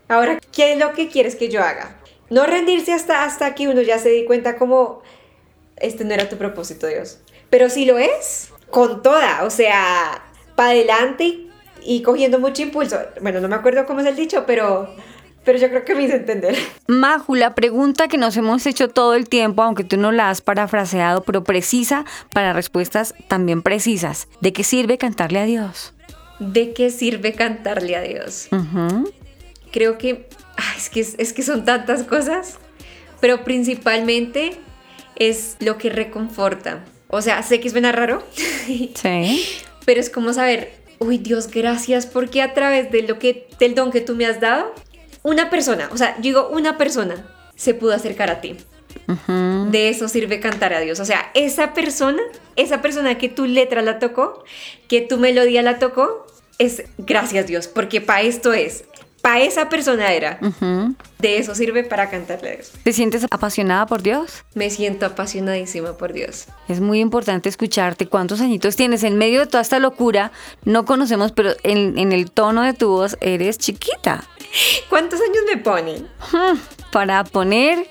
ahora, 0.09 0.39
¿qué 0.53 0.73
es 0.73 0.79
lo 0.79 0.93
que 0.93 1.09
quieres 1.09 1.37
que 1.37 1.49
yo 1.49 1.63
haga? 1.63 1.97
No 2.29 2.45
rendirse 2.47 2.93
hasta, 2.93 3.25
hasta 3.25 3.55
que 3.55 3.69
uno 3.69 3.83
ya 3.83 3.99
se 3.99 4.09
dé 4.09 4.25
cuenta 4.25 4.57
como, 4.57 5.03
este 5.77 6.05
no 6.05 6.15
era 6.15 6.29
tu 6.29 6.37
propósito, 6.37 6.89
Dios. 6.89 7.21
Pero 7.51 7.71
si 7.71 7.85
lo 7.85 7.99
es, 7.99 8.51
con 8.71 9.03
toda, 9.03 9.45
o 9.45 9.51
sea, 9.51 10.25
para 10.57 10.71
adelante 10.71 11.25
y, 11.25 11.51
y 11.83 12.03
cogiendo 12.03 12.41
mucho 12.41 12.63
impulso. 12.63 12.99
Bueno, 13.21 13.41
no 13.41 13.47
me 13.47 13.55
acuerdo 13.55 13.87
cómo 13.87 14.01
es 14.01 14.07
el 14.07 14.17
dicho, 14.17 14.45
pero 14.45 14.89
pero 15.47 15.59
yo 15.59 15.71
creo 15.71 15.85
que 15.85 15.95
me 15.95 16.03
hice 16.03 16.17
entender. 16.17 16.57
Maju, 16.89 17.37
la 17.37 17.55
pregunta 17.55 18.09
que 18.09 18.19
nos 18.19 18.37
hemos 18.37 18.67
hecho 18.67 18.89
todo 18.89 19.15
el 19.15 19.29
tiempo, 19.29 19.63
aunque 19.63 19.85
tú 19.85 19.97
no 19.97 20.11
la 20.11 20.29
has 20.29 20.43
parafraseado, 20.43 21.23
pero 21.23 21.45
precisa 21.45 22.05
para 22.33 22.53
respuestas 22.53 23.15
también 23.29 23.63
precisas. 23.63 24.27
¿De 24.41 24.53
qué 24.53 24.65
sirve 24.65 24.99
cantarle 24.99 25.39
a 25.39 25.45
Dios? 25.45 25.95
¿De 26.41 26.75
qué 26.75 26.91
sirve 26.91 27.33
cantarle 27.33 27.95
a 27.95 28.01
Dios? 28.03 28.49
Creo 29.71 29.99
que, 29.99 30.29
es 30.77 30.91
que 30.91 31.01
es 31.01 31.33
que 31.33 31.43
son 31.43 31.65
tantas 31.65 32.03
cosas, 32.03 32.59
pero 33.21 33.45
principalmente 33.45 34.59
es 35.15 35.57
lo 35.61 35.79
que 35.79 35.91
reconforta. 35.91 36.85
O 37.09 37.23
sea, 37.23 37.43
sé 37.45 37.61
que 37.61 37.71
suena 37.71 37.93
raro. 37.93 38.27
Sí. 38.67 39.47
pero 39.85 40.01
es 40.01 40.11
como 40.11 40.33
saber, 40.33 40.73
uy 40.99 41.19
Dios, 41.19 41.49
gracias 41.49 42.05
porque 42.05 42.43
a 42.43 42.53
través 42.53 42.91
de 42.91 43.03
lo 43.03 43.21
que, 43.21 43.47
del 43.61 43.77
don 43.77 43.93
que 43.93 44.01
tú 44.01 44.17
me 44.17 44.27
has 44.27 44.41
dado, 44.41 44.75
una 45.27 45.51
persona, 45.51 45.89
o 45.93 45.97
sea, 45.97 46.15
digo 46.21 46.49
una 46.51 46.79
persona, 46.79 47.27
se 47.57 47.75
pudo 47.75 47.93
acercar 47.93 48.31
a 48.31 48.41
ti. 48.41 48.57
De 49.73 49.89
eso 49.89 50.09
sirve 50.09 50.39
cantar 50.39 50.73
a 50.73 50.81
Dios. 50.81 51.01
O 51.01 51.05
sea, 51.05 51.33
esa 51.35 51.75
persona, 51.75 52.23
esa 52.55 52.81
persona 52.81 53.19
que 53.19 53.29
tu 53.29 53.45
letra 53.45 53.83
la 53.83 53.99
tocó, 53.99 54.45
que 54.87 55.01
tu 55.01 55.19
melodía 55.19 55.63
la 55.63 55.81
tocó, 55.81 56.27
es 56.59 56.85
gracias 56.97 57.49
Dios, 57.49 57.67
porque 57.67 58.01
para 58.01 58.23
esto 58.23 58.53
es. 58.53 58.85
Para 59.27 59.41
esa 59.41 59.69
persona 59.69 60.13
era. 60.13 60.39
De 61.19 61.39
eso 61.39 61.57
sirve 61.57 61.83
para 61.83 62.09
cantarle 62.09 62.49
a 62.49 62.53
Dios. 62.53 62.71
¿Te 62.85 62.93
sientes 62.93 63.27
apasionada 63.29 63.85
por 63.85 64.01
Dios? 64.01 64.45
Me 64.55 64.71
siento 64.71 65.05
apasionadísima 65.05 65.97
por 65.97 66.13
Dios. 66.13 66.47
Es 66.69 66.81
muy 66.81 67.01
importante 67.01 67.49
escucharte. 67.49 68.07
¿Cuántos 68.07 68.41
añitos 68.41 68.77
tienes? 68.77 69.03
En 69.03 69.19
medio 69.19 69.41
de 69.41 69.47
toda 69.47 69.63
esta 69.63 69.81
locura, 69.81 70.31
no 70.65 70.85
conocemos, 70.85 71.33
pero 71.33 71.57
en, 71.65 71.99
en 71.99 72.13
el 72.13 72.31
tono 72.31 72.63
de 72.63 72.73
tu 72.73 72.89
voz 72.89 73.19
eres 73.21 73.59
chiquita. 73.59 74.23
¿Cuántos 74.89 75.21
años 75.21 75.43
me 75.53 75.57
ponen? 75.57 76.07
Para 76.93 77.25
poner 77.25 77.85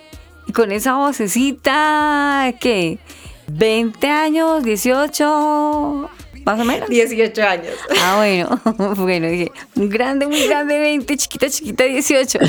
con 0.54 0.72
esa 0.72 0.96
vocecita, 0.96 2.54
¿qué? 2.62 2.98
¿20 3.52 4.06
años? 4.06 4.64
¿18? 4.64 6.10
Más 6.46 6.60
o 6.60 6.64
menos. 6.64 6.88
18 6.88 7.44
años. 7.44 7.74
Ah, 8.02 8.18
bueno, 8.18 8.96
bueno, 8.96 9.28
dije, 9.28 9.52
grande, 9.76 10.28
muy 10.28 10.46
grande, 10.48 10.78
20, 10.78 11.18
chiquita, 11.18 11.50
chiquita, 11.50 11.84
18. 11.84 12.40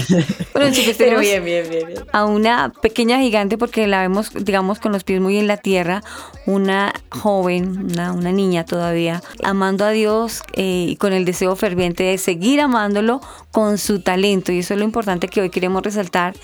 Bueno, 0.53 0.71
chicos, 0.73 0.95
Pero 0.99 1.19
bien, 1.19 1.45
bien, 1.45 1.69
bien, 1.69 1.87
bien. 1.87 2.01
A 2.13 2.27
una 2.27 2.73
pequeña 2.83 3.19
gigante, 3.19 3.57
porque 3.57 3.87
la 3.87 4.03
vemos, 4.03 4.33
digamos, 4.35 4.81
con 4.81 4.93
los 4.93 5.03
pies 5.03 5.21
muy 5.21 5.39
en 5.39 5.47
la 5.47 5.57
tierra, 5.57 6.03
una 6.45 6.93
joven, 7.11 7.91
una, 7.91 8.13
una 8.13 8.33
niña 8.33 8.65
todavía, 8.65 9.23
amando 9.43 9.85
a 9.85 9.91
Dios 9.91 10.43
eh, 10.53 10.87
y 10.91 10.97
con 10.97 11.15
el 11.15 11.25
deseo 11.25 11.57
ferviente 11.57 12.05
de 12.05 12.19
seguir 12.19 12.61
amándolo 12.61 13.23
con 13.51 13.79
su 13.79 14.01
talento. 14.01 14.53
Y 14.53 14.59
eso 14.59 14.75
es 14.75 14.79
lo 14.79 14.85
importante 14.85 15.29
que 15.29 15.41
hoy 15.41 15.49
queremos 15.49 15.83
resaltar, 15.83 16.35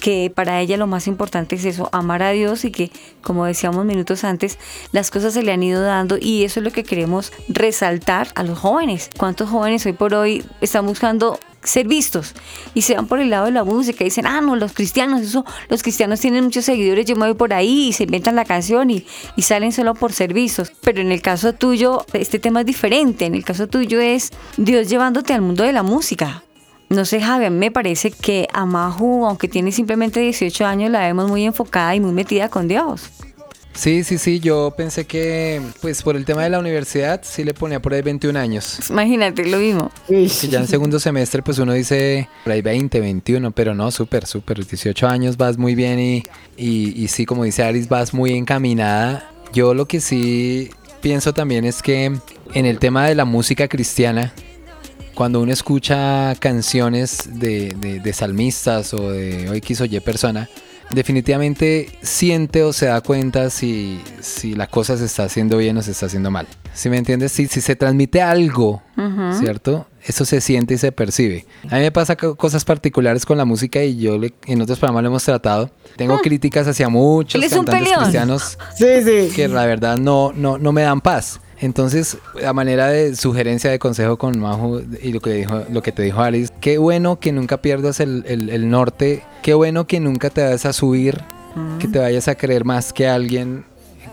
que 0.00 0.32
para 0.34 0.60
ella 0.60 0.78
lo 0.78 0.86
más 0.86 1.06
importante 1.06 1.56
es 1.56 1.64
eso, 1.66 1.90
amar 1.92 2.22
a 2.22 2.30
Dios 2.30 2.64
y 2.64 2.70
que, 2.70 2.90
como 3.20 3.44
decíamos 3.44 3.84
minutos 3.84 4.24
antes, 4.24 4.58
las 4.92 5.10
cosas 5.10 5.34
se 5.34 5.42
le 5.42 5.52
han 5.52 5.62
ido 5.62 5.82
dando 5.82 6.16
y 6.18 6.44
eso 6.44 6.60
es 6.60 6.64
lo 6.64 6.72
que 6.72 6.84
queremos 6.84 7.01
resaltar 7.48 8.28
a 8.34 8.42
los 8.42 8.58
jóvenes. 8.58 9.10
¿Cuántos 9.16 9.50
jóvenes 9.50 9.84
hoy 9.86 9.92
por 9.92 10.14
hoy 10.14 10.44
están 10.60 10.86
buscando 10.86 11.38
ser 11.64 11.86
vistos 11.86 12.34
y 12.74 12.82
se 12.82 12.94
van 12.94 13.06
por 13.06 13.20
el 13.20 13.30
lado 13.30 13.46
de 13.46 13.52
la 13.52 13.64
música 13.64 14.02
y 14.02 14.06
dicen, 14.06 14.26
ah, 14.26 14.40
no, 14.40 14.56
los 14.56 14.72
cristianos, 14.72 15.20
eso, 15.20 15.44
los 15.68 15.82
cristianos 15.82 16.20
tienen 16.20 16.44
muchos 16.44 16.64
seguidores, 16.64 17.06
yo 17.06 17.16
me 17.16 17.26
voy 17.26 17.34
por 17.34 17.54
ahí 17.54 17.88
y 17.88 17.92
se 17.92 18.04
inventan 18.04 18.36
la 18.36 18.44
canción 18.44 18.90
y, 18.90 19.06
y 19.36 19.42
salen 19.42 19.72
solo 19.72 19.94
por 19.94 20.12
ser 20.12 20.34
vistos. 20.34 20.72
Pero 20.82 21.00
en 21.00 21.12
el 21.12 21.22
caso 21.22 21.52
tuyo, 21.52 22.04
este 22.12 22.38
tema 22.38 22.60
es 22.60 22.66
diferente. 22.66 23.26
En 23.26 23.34
el 23.34 23.44
caso 23.44 23.68
tuyo 23.68 24.00
es 24.00 24.30
Dios 24.56 24.88
llevándote 24.88 25.32
al 25.32 25.42
mundo 25.42 25.64
de 25.64 25.72
la 25.72 25.82
música. 25.82 26.42
No 26.88 27.06
sé, 27.06 27.22
Javier, 27.22 27.50
me 27.50 27.70
parece 27.70 28.10
que 28.10 28.48
a 28.52 28.66
Mahu, 28.66 29.24
aunque 29.24 29.48
tiene 29.48 29.72
simplemente 29.72 30.20
18 30.20 30.66
años, 30.66 30.90
la 30.90 31.00
vemos 31.00 31.30
muy 31.30 31.44
enfocada 31.44 31.94
y 31.94 32.00
muy 32.00 32.12
metida 32.12 32.50
con 32.50 32.68
Dios. 32.68 33.08
Sí, 33.74 34.04
sí, 34.04 34.18
sí, 34.18 34.38
yo 34.38 34.74
pensé 34.76 35.06
que, 35.06 35.60
pues 35.80 36.02
por 36.02 36.16
el 36.16 36.24
tema 36.24 36.44
de 36.44 36.50
la 36.50 36.58
universidad, 36.58 37.22
sí 37.24 37.42
le 37.42 37.54
ponía 37.54 37.80
por 37.80 37.94
ahí 37.94 38.02
21 38.02 38.38
años. 38.38 38.90
Imagínate, 38.90 39.46
lo 39.46 39.58
mismo. 39.58 39.90
Que 40.06 40.28
ya 40.28 40.60
en 40.60 40.68
segundo 40.68 41.00
semestre, 41.00 41.42
pues 41.42 41.58
uno 41.58 41.72
dice 41.72 42.28
por 42.44 42.52
ahí 42.52 42.60
20, 42.60 43.00
21, 43.00 43.50
pero 43.52 43.74
no, 43.74 43.90
súper, 43.90 44.26
súper, 44.26 44.64
18 44.64 45.08
años 45.08 45.36
vas 45.36 45.56
muy 45.56 45.74
bien 45.74 45.98
y, 45.98 46.22
y, 46.56 47.02
y 47.02 47.08
sí, 47.08 47.24
como 47.24 47.44
dice 47.44 47.62
Aris, 47.62 47.88
vas 47.88 48.12
muy 48.12 48.32
encaminada. 48.32 49.30
Yo 49.52 49.74
lo 49.74 49.86
que 49.86 50.00
sí 50.00 50.70
pienso 51.00 51.32
también 51.32 51.64
es 51.64 51.82
que 51.82 52.12
en 52.54 52.66
el 52.66 52.78
tema 52.78 53.06
de 53.06 53.14
la 53.14 53.24
música 53.24 53.68
cristiana, 53.68 54.32
cuando 55.14 55.40
uno 55.40 55.52
escucha 55.52 56.34
canciones 56.38 57.28
de, 57.34 57.74
de, 57.78 58.00
de 58.00 58.12
salmistas 58.12 58.94
o 58.94 59.10
de 59.10 59.48
hoy 59.50 59.60
quiso 59.60 59.84
Y 59.84 59.98
persona, 60.00 60.48
definitivamente 60.90 61.90
siente 62.02 62.62
o 62.62 62.72
se 62.72 62.86
da 62.86 63.00
cuenta 63.00 63.50
si, 63.50 64.00
si 64.20 64.54
la 64.54 64.66
cosa 64.66 64.96
se 64.96 65.04
está 65.06 65.24
haciendo 65.24 65.56
bien 65.58 65.76
o 65.76 65.82
se 65.82 65.90
está 65.92 66.06
haciendo 66.06 66.30
mal. 66.30 66.46
Si 66.74 66.88
me 66.88 66.96
entiendes, 66.98 67.32
si, 67.32 67.46
si 67.48 67.60
se 67.60 67.76
transmite 67.76 68.22
algo. 68.22 68.82
¿cierto? 69.40 69.86
Eso 70.04 70.24
se 70.24 70.40
siente 70.40 70.74
y 70.74 70.78
se 70.78 70.92
percibe. 70.92 71.44
A 71.70 71.76
mí 71.76 71.80
me 71.82 71.90
pasa 71.92 72.14
co- 72.16 72.36
cosas 72.36 72.64
particulares 72.64 73.26
con 73.26 73.36
la 73.38 73.44
música 73.44 73.82
y 73.82 73.96
yo 73.96 74.16
le- 74.18 74.32
en 74.46 74.60
otros 74.62 74.78
programas 74.78 75.02
lo 75.02 75.08
hemos 75.08 75.24
tratado. 75.24 75.70
Tengo 75.96 76.20
críticas 76.20 76.66
hacia 76.68 76.88
muchos 76.88 77.40
cantantes 77.64 77.88
cristianos 77.98 78.58
Sí, 78.76 78.86
sí. 79.04 79.34
que 79.34 79.48
la 79.48 79.66
verdad 79.66 79.96
no, 79.96 80.32
no, 80.34 80.56
no 80.58 80.72
me 80.72 80.82
dan 80.82 81.00
paz. 81.00 81.40
Entonces, 81.62 82.18
a 82.44 82.52
manera 82.52 82.88
de 82.88 83.14
sugerencia 83.16 83.70
de 83.70 83.78
consejo 83.78 84.18
con 84.18 84.38
Majo 84.38 84.80
y 85.02 85.12
lo 85.12 85.20
que, 85.20 85.30
dijo, 85.32 85.62
lo 85.70 85.80
que 85.80 85.92
te 85.92 86.02
dijo 86.02 86.20
Alice, 86.20 86.52
qué 86.60 86.76
bueno 86.78 87.18
que 87.20 87.32
nunca 87.32 87.62
pierdas 87.62 88.00
el, 88.00 88.24
el- 88.26 88.50
el 88.50 88.68
norte, 88.68 89.22
qué 89.42 89.54
bueno 89.54 89.86
que 89.86 90.00
nunca 90.00 90.28
te 90.28 90.42
vas 90.42 90.66
a 90.66 90.72
subir 90.72 91.20
que 91.78 91.86
te 91.86 91.98
vayas 91.98 92.28
a 92.28 92.34
creer 92.34 92.64
más 92.64 92.92
que 92.94 93.06
alguien, 93.06 93.64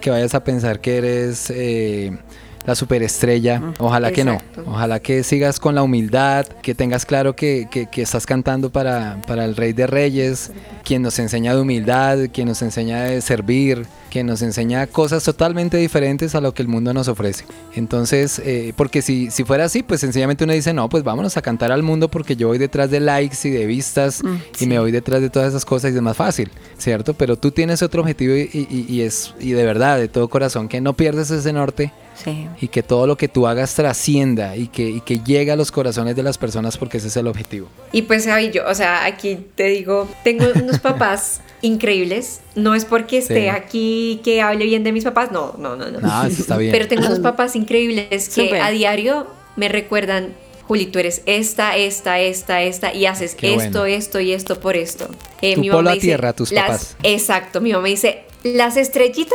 que 0.02 0.10
vayas 0.10 0.36
a 0.36 0.44
pensar 0.44 0.80
que 0.82 0.98
eres 0.98 1.50
eh, 1.50 2.18
la 2.66 2.76
superestrella. 2.76 3.62
Ojalá 3.80 4.12
que 4.12 4.24
no. 4.24 4.38
Ojalá 4.68 5.00
que 5.00 5.24
sigas 5.24 5.60
con 5.60 5.76
la 5.76 5.84
humildad, 5.84 6.46
que 6.62 6.76
tengas 6.76 7.06
claro 7.06 7.36
que, 7.36 7.68
que- 7.72 7.88
que 7.88 8.02
estás 8.02 8.26
cantando 8.26 8.70
para, 8.70 9.22
para 9.28 9.46
el 9.46 9.56
Rey 9.56 9.74
de 9.74 9.88
Reyes, 9.88 10.52
quien 10.84 11.02
nos 11.02 11.18
enseña 11.20 11.56
de 11.56 11.62
humildad, 11.62 12.18
quien 12.32 12.48
nos 12.48 12.62
enseña 12.62 13.04
de 13.04 13.22
servir, 13.22 13.86
quien 14.12 14.26
nos 14.28 14.42
enseña 14.42 14.88
cosas 14.88 15.24
totalmente 15.24 15.78
diferentes 15.78 16.36
a 16.36 16.42
lo 16.42 16.54
que 16.54 16.62
el 16.62 16.68
mundo 16.68 16.94
nos 16.94 17.08
ofrece. 17.08 17.46
Entonces, 17.76 18.40
eh, 18.44 18.74
porque 18.76 19.02
si, 19.02 19.32
si 19.32 19.44
fuera 19.44 19.66
así, 19.66 19.84
pues 19.84 20.02
sencillamente 20.02 20.44
uno 20.44 20.54
dice, 20.54 20.74
no, 20.74 20.90
pues 20.90 21.04
vámonos 21.04 21.38
a 21.38 21.42
cantar 21.42 21.72
al 21.72 21.84
mundo 21.84 22.10
porque 22.10 22.36
yo 22.36 22.48
voy 22.48 22.58
detrás 22.58 22.90
de 22.92 23.00
likes 23.00 23.38
y 23.48 23.52
de 23.52 23.66
vistas 23.66 24.22
y 24.60 24.66
me 24.66 24.80
voy 24.80 24.92
detrás 24.92 25.22
de 25.22 25.30
todas 25.30 25.50
esas 25.50 25.64
cosas 25.66 25.94
y 25.94 25.96
es 25.96 26.02
más 26.02 26.18
fácil, 26.18 26.52
¿cierto? 26.78 27.14
Pero 27.14 27.38
tú 27.38 27.52
tienes 27.52 27.82
otro 27.82 28.02
objetivo 28.02 28.36
y, 28.36 28.50
y- 28.70 28.86
y 28.90 29.02
es, 29.02 29.34
y 29.40 29.52
de 29.52 29.64
verdad, 29.64 29.98
de 29.98 30.08
todo 30.08 30.28
corazón, 30.28 30.68
que 30.68 30.82
no 30.82 30.94
pierdes 30.94 31.30
ese 31.32 31.54
norte 31.54 31.92
Sí. 32.24 32.48
y 32.60 32.68
que 32.68 32.84
todo 32.84 33.08
lo 33.08 33.16
que 33.18 33.28
tú 33.28 33.48
hagas 33.48 33.74
trascienda 33.76 34.56
y 34.58 34.68
que, 34.68 34.90
y 34.90 35.02
que 35.02 35.20
llegue 35.20 35.52
a 35.52 35.56
los 35.56 35.72
corazones 35.72 36.16
de 36.16 36.24
las 36.24 36.38
personas 36.38 36.78
porque 36.78 36.98
ese 36.98 37.08
es 37.08 37.18
el 37.18 37.28
objetivo. 37.28 37.68
Y 37.92 38.02
pues 38.04 38.26
Javi, 38.26 38.52
yo, 38.52 38.68
o 38.68 38.76
sea, 38.76 39.06
aquí 39.06 39.38
te 39.56 39.66
digo, 39.70 40.08
tengo 40.24 40.46
unos 40.56 40.80
papás 40.82 41.42
increíbles. 41.62 42.42
No 42.56 42.76
es 42.76 42.86
porque 42.86 43.18
esté 43.20 43.44
Sí. 43.44 43.48
aquí 43.50 44.22
que 44.24 44.42
hable 44.42 44.66
bien 44.66 44.84
de 44.84 44.92
mis 44.92 45.04
papás, 45.04 45.32
no, 45.32 45.56
no, 45.58 45.76
no, 45.76 45.90
no. 45.92 46.00
No, 46.00 46.24
eso 46.26 46.42
está 46.42 46.58
bien. 46.58 46.72
Pero 46.72 46.88
tengo 46.88 47.06
unos 47.06 47.20
papás 47.20 47.56
increíbles 47.56 48.30
que 48.30 48.60
a 48.60 48.70
diario 48.70 49.28
me 49.56 49.70
recuerdan, 49.70 50.34
Juli, 50.70 50.86
tú 50.86 51.00
eres 51.00 51.24
esta, 51.26 51.76
esta, 51.76 52.20
esta, 52.20 52.62
esta, 52.62 52.94
y 52.94 53.08
haces 53.08 53.34
Qué 53.34 53.56
esto, 53.56 53.80
bueno. 53.80 53.86
esto 53.86 54.20
y 54.20 54.34
esto 54.34 54.60
por 54.60 54.78
esto. 54.78 55.10
Eh, 55.42 55.56
Tu 55.56 55.62
mi 55.62 55.70
mamá 55.70 55.80
polo 55.80 55.90
a 55.90 55.94
dice, 55.94 56.06
tierra, 56.06 56.34
tus 56.34 56.52
las- 56.52 56.66
papás. 56.68 56.96
Exacto, 57.02 57.60
mi 57.60 57.74
mamá 57.74 57.88
dice, 57.88 58.22
las 58.44 58.78
estrellitas 58.78 59.34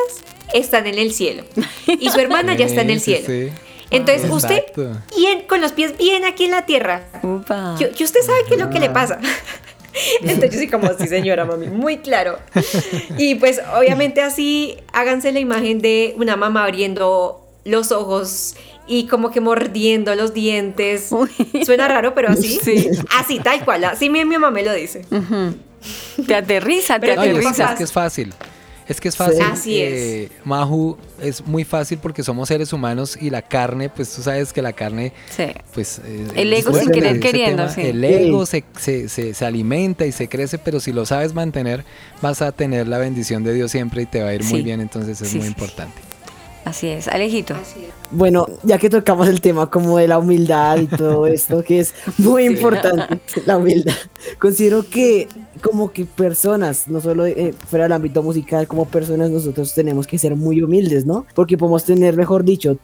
están 0.53 0.87
en 0.87 0.97
el 0.97 1.12
cielo. 1.12 1.43
Y 1.99 2.09
su 2.11 2.20
hermana 2.20 2.55
ya 2.55 2.66
está 2.66 2.82
en 2.82 2.91
el 2.91 3.01
sí, 3.01 3.16
cielo. 3.16 3.26
sí. 3.26 3.53
Entonces 3.91 4.30
usted, 4.30 4.62
bien, 5.16 5.43
con 5.49 5.61
los 5.61 5.72
pies 5.72 5.99
bien 5.99 6.24
aquí 6.24 6.45
en 6.45 6.53
la 6.53 6.66
tierra, 6.66 7.09
Upa. 7.24 7.74
que 7.78 8.05
usted 8.05 8.20
sabe 8.22 8.39
qué 8.47 8.55
es 8.55 8.61
lo 8.61 8.70
que 8.70 8.78
le 8.78 8.91
pasa. 8.91 9.18
Entonces 10.22 10.53
yo 10.53 10.59
sí 10.61 10.68
como, 10.68 10.89
sí 10.97 11.09
señora, 11.09 11.45
mami, 11.45 11.66
muy 11.66 11.97
claro. 11.99 12.39
Y 13.18 13.35
pues 13.37 13.61
obviamente 13.76 14.22
así 14.22 14.76
háganse 14.93 15.32
la 15.32 15.41
imagen 15.41 15.80
de 15.80 16.14
una 16.16 16.37
mamá 16.37 16.62
abriendo 16.64 17.41
los 17.64 17.91
ojos 17.93 18.55
y 18.87 19.07
como 19.07 19.30
que 19.30 19.41
mordiendo 19.41 20.14
los 20.14 20.35
dientes. 20.35 21.11
Suena 21.64 21.89
raro, 21.89 22.14
pero 22.14 22.30
así. 22.30 22.59
Sí. 22.62 22.89
Así, 23.18 23.39
tal 23.41 23.64
cual. 23.64 23.85
Así 23.85 24.11
mi, 24.11 24.24
mi 24.24 24.35
mamá 24.37 24.51
me 24.51 24.62
lo 24.62 24.72
dice. 24.72 25.05
Te 26.26 26.35
aterriza, 26.35 26.99
te 26.99 27.07
es, 27.09 27.12
es 27.12 27.18
aterriza. 27.18 27.51
papás- 27.64 27.76
que 27.78 27.85
es 27.85 27.93
fácil. 27.93 28.32
Es 28.87 29.01
que 29.01 29.09
es 29.09 29.16
fácil. 29.16 29.41
Así 29.41 29.78
eh, 29.80 30.28
Mahu, 30.45 30.99
es 31.18 31.47
muy 31.47 31.64
fácil 31.64 31.97
porque 32.03 32.22
somos 32.22 32.49
seres 32.49 32.70
humanos 32.70 33.16
y 33.18 33.30
la 33.30 33.41
carne, 33.41 33.89
pues 33.89 34.14
tú 34.14 34.20
sabes 34.20 34.53
que 34.53 34.61
la 34.61 34.74
carne, 34.74 35.14
Sí. 35.35 35.45
pues... 35.72 36.03
eh, 36.05 36.26
El 36.35 36.53
ego 36.53 36.70
es 36.70 36.80
sin 36.82 36.91
querer 36.91 37.18
queriendo, 37.18 37.62
tema. 37.62 37.74
sí. 37.74 37.80
El 37.80 38.05
ego 38.05 38.45
se, 38.45 38.62
se, 38.78 39.09
se, 39.09 39.32
se 39.32 39.45
alimenta 39.47 40.05
y 40.05 40.12
se 40.12 40.28
crece, 40.28 40.59
pero 40.59 40.80
si 40.80 40.93
lo 40.93 41.07
sabes 41.07 41.32
mantener, 41.32 41.82
vas 42.20 42.43
a 42.43 42.53
tener 42.53 42.87
la 42.87 42.99
bendición 42.99 43.43
de 43.43 43.55
Dios 43.55 43.70
siempre 43.70 44.03
y 44.03 44.07
te 44.07 44.22
va 44.22 44.28
a 44.28 44.35
ir 44.35 44.43
muy 44.45 44.59
Sí. 44.59 44.62
bien, 44.62 44.82
entonces 44.82 45.18
es 45.22 45.28
Sí, 45.30 45.39
muy 45.39 45.47
sí, 45.47 45.55
sí. 45.55 45.59
importante. 45.59 46.03
Así 46.65 46.89
es. 46.89 47.09
Alejito. 47.09 47.55
Bueno, 48.11 48.47
ya 48.62 48.79
que 48.79 48.89
tocamos 48.89 49.29
el 49.29 49.41
tema 49.41 49.71
como 49.71 49.99
de 49.99 50.09
la 50.09 50.19
humildad 50.19 50.79
y 50.79 50.87
todo 50.87 51.27
esto, 51.39 51.62
que 51.62 51.81
es 51.81 51.95
muy 52.19 52.45
importante, 52.45 53.21
la 53.47 53.59
humildad, 53.59 53.93
considero 54.39 54.85
que 54.89 55.29
como 55.61 55.93
que 55.93 56.05
personas, 56.05 56.89
no 56.89 57.01
solo 57.01 57.27
eh, 57.27 57.55
fuera 57.69 57.85
del 57.85 57.93
ámbito 57.93 58.23
musical, 58.23 58.67
como 58.67 58.87
personas 58.87 59.31
nosotros 59.31 59.75
tenemos 59.75 60.07
que 60.07 60.19
ser 60.19 60.37
muy 60.37 60.62
humildes, 60.62 61.05
¿no? 61.07 61.27
Porque 61.35 61.59
podemos 61.59 61.85
tener, 61.85 62.17
mejor 62.17 62.45
dicho, 62.45 62.79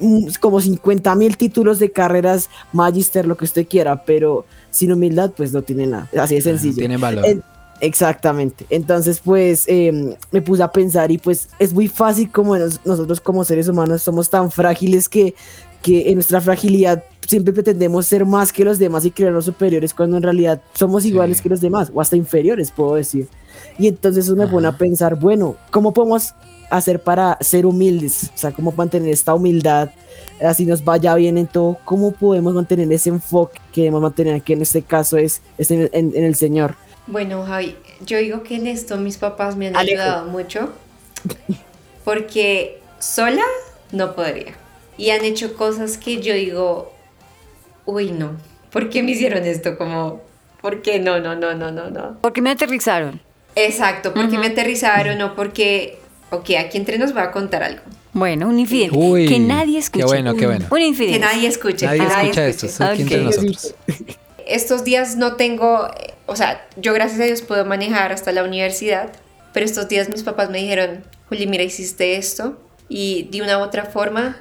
mm, 0.00 0.28
como 0.40 0.60
50 0.60 1.14
mil 1.14 1.36
títulos 1.36 1.78
de 1.78 1.90
carreras, 1.90 2.48
magister, 2.72 3.26
lo 3.26 3.36
que 3.36 3.44
usted 3.44 3.66
quiera, 3.66 4.02
pero 4.04 4.46
sin 4.70 4.92
humildad 4.92 5.32
pues 5.36 5.52
no 5.52 5.62
tiene 5.62 5.86
nada, 5.86 6.08
así 6.18 6.36
de 6.36 6.40
sencillo. 6.42 6.76
Tienen 6.76 7.00
valor. 7.00 7.26
En- 7.26 7.42
Exactamente. 7.80 8.64
Entonces, 8.70 9.20
pues 9.22 9.64
eh, 9.68 10.16
me 10.30 10.40
puse 10.42 10.62
a 10.62 10.72
pensar 10.72 11.10
y 11.10 11.18
pues 11.18 11.48
es 11.58 11.72
muy 11.74 11.88
fácil 11.88 12.30
como 12.30 12.56
nos- 12.56 12.80
nosotros 12.86 13.20
como 13.20 13.44
seres 13.44 13.68
humanos 13.68 14.02
somos 14.02 14.30
tan 14.30 14.50
frágiles 14.50 15.08
que, 15.08 15.34
que 15.82 16.08
en 16.08 16.14
nuestra 16.14 16.40
fragilidad 16.40 17.04
siempre 17.26 17.52
pretendemos 17.52 18.06
ser 18.06 18.24
más 18.24 18.52
que 18.52 18.64
los 18.64 18.78
demás 18.78 19.04
y 19.04 19.10
creernos 19.10 19.44
superiores 19.44 19.92
cuando 19.92 20.16
en 20.16 20.22
realidad 20.22 20.60
somos 20.74 21.04
iguales 21.04 21.42
que 21.42 21.48
los 21.48 21.60
demás 21.60 21.90
o 21.92 22.00
hasta 22.00 22.16
inferiores, 22.16 22.70
puedo 22.70 22.94
decir. 22.94 23.28
Y 23.78 23.88
entonces 23.88 24.24
eso 24.24 24.36
me 24.36 24.46
pone 24.48 24.68
a 24.68 24.72
pensar, 24.78 25.16
bueno, 25.18 25.56
¿cómo 25.70 25.92
podemos 25.92 26.34
hacer 26.70 27.02
para 27.02 27.36
ser 27.40 27.66
humildes? 27.66 28.30
O 28.34 28.38
sea, 28.38 28.52
¿cómo 28.52 28.72
mantener 28.72 29.10
esta 29.10 29.34
humildad? 29.34 29.90
Así 30.42 30.64
nos 30.66 30.84
vaya 30.84 31.14
bien 31.14 31.36
en 31.38 31.46
todo, 31.46 31.78
¿cómo 31.84 32.12
podemos 32.12 32.54
mantener 32.54 32.90
ese 32.92 33.10
enfoque 33.10 33.58
que 33.72 33.82
debemos 33.82 34.02
mantener, 34.02 34.40
que 34.42 34.52
en 34.54 34.62
este 34.62 34.82
caso 34.82 35.16
es, 35.18 35.42
es 35.58 35.70
en- 35.70 35.90
en- 35.92 36.12
en 36.14 36.24
el 36.24 36.34
Señor? 36.36 36.74
Bueno, 37.06 37.44
Javi, 37.44 37.76
yo 38.04 38.18
digo 38.18 38.42
que 38.42 38.56
en 38.56 38.66
esto 38.66 38.96
mis 38.96 39.16
papás 39.16 39.56
me 39.56 39.68
han 39.68 39.76
Alejo. 39.76 40.02
ayudado 40.02 40.26
mucho 40.26 40.72
porque 42.04 42.80
sola 42.98 43.44
no 43.92 44.14
podría. 44.14 44.54
Y 44.98 45.10
han 45.10 45.24
hecho 45.24 45.54
cosas 45.54 45.98
que 45.98 46.22
yo 46.22 46.34
digo, 46.34 46.92
uy, 47.84 48.10
no, 48.10 48.32
¿por 48.70 48.88
qué 48.88 49.02
me 49.02 49.12
hicieron 49.12 49.44
esto? 49.44 49.76
Como, 49.76 50.20
¿por 50.60 50.82
qué 50.82 50.98
no, 50.98 51.20
no, 51.20 51.34
no, 51.36 51.54
no, 51.54 51.70
no, 51.70 51.90
no? 51.90 52.18
¿Por 52.20 52.32
qué 52.32 52.42
me 52.42 52.50
aterrizaron? 52.50 53.20
Exacto, 53.54 54.12
porque 54.12 54.38
me 54.38 54.48
aterrizaron 54.48 55.20
o 55.22 55.34
porque, 55.34 55.98
ok, 56.30 56.50
aquí 56.58 56.76
entre 56.78 56.98
nos 56.98 57.12
voy 57.12 57.22
a 57.22 57.30
contar 57.30 57.62
algo. 57.62 57.82
Bueno, 58.12 58.48
un 58.48 58.58
infidel. 58.58 58.90
Uy, 58.94 59.28
que 59.28 59.38
nadie 59.38 59.74
qué 59.74 59.78
escuche. 59.78 60.04
bueno, 60.04 60.34
qué 60.34 60.46
bueno. 60.46 60.66
Un 60.70 60.80
infidel. 60.80 61.12
Que 61.14 61.18
nadie 61.18 61.48
escuche. 61.48 61.86
Nadie 61.86 62.00
que 62.00 62.06
nadie 62.06 62.30
escucha 62.30 62.46
esto, 62.48 62.66
escuche. 62.66 62.84
es 62.84 62.90
aquí 62.92 63.02
entre 63.02 63.22
nosotros. 63.22 63.74
estos 64.46 64.84
días 64.84 65.16
no 65.16 65.34
tengo, 65.34 65.88
o 66.26 66.36
sea, 66.36 66.66
yo 66.76 66.92
gracias 66.92 67.20
a 67.20 67.24
Dios 67.24 67.42
puedo 67.42 67.64
manejar 67.64 68.12
hasta 68.12 68.32
la 68.32 68.42
universidad, 68.44 69.12
pero 69.52 69.64
estos 69.64 69.88
días 69.88 70.08
mis 70.08 70.22
papás 70.22 70.50
me 70.50 70.58
dijeron, 70.58 71.04
Juli, 71.28 71.46
mira, 71.46 71.62
hiciste 71.62 72.16
esto 72.16 72.58
y 72.88 73.28
de 73.30 73.42
una 73.42 73.58
u 73.58 73.62
otra 73.62 73.84
forma 73.84 74.36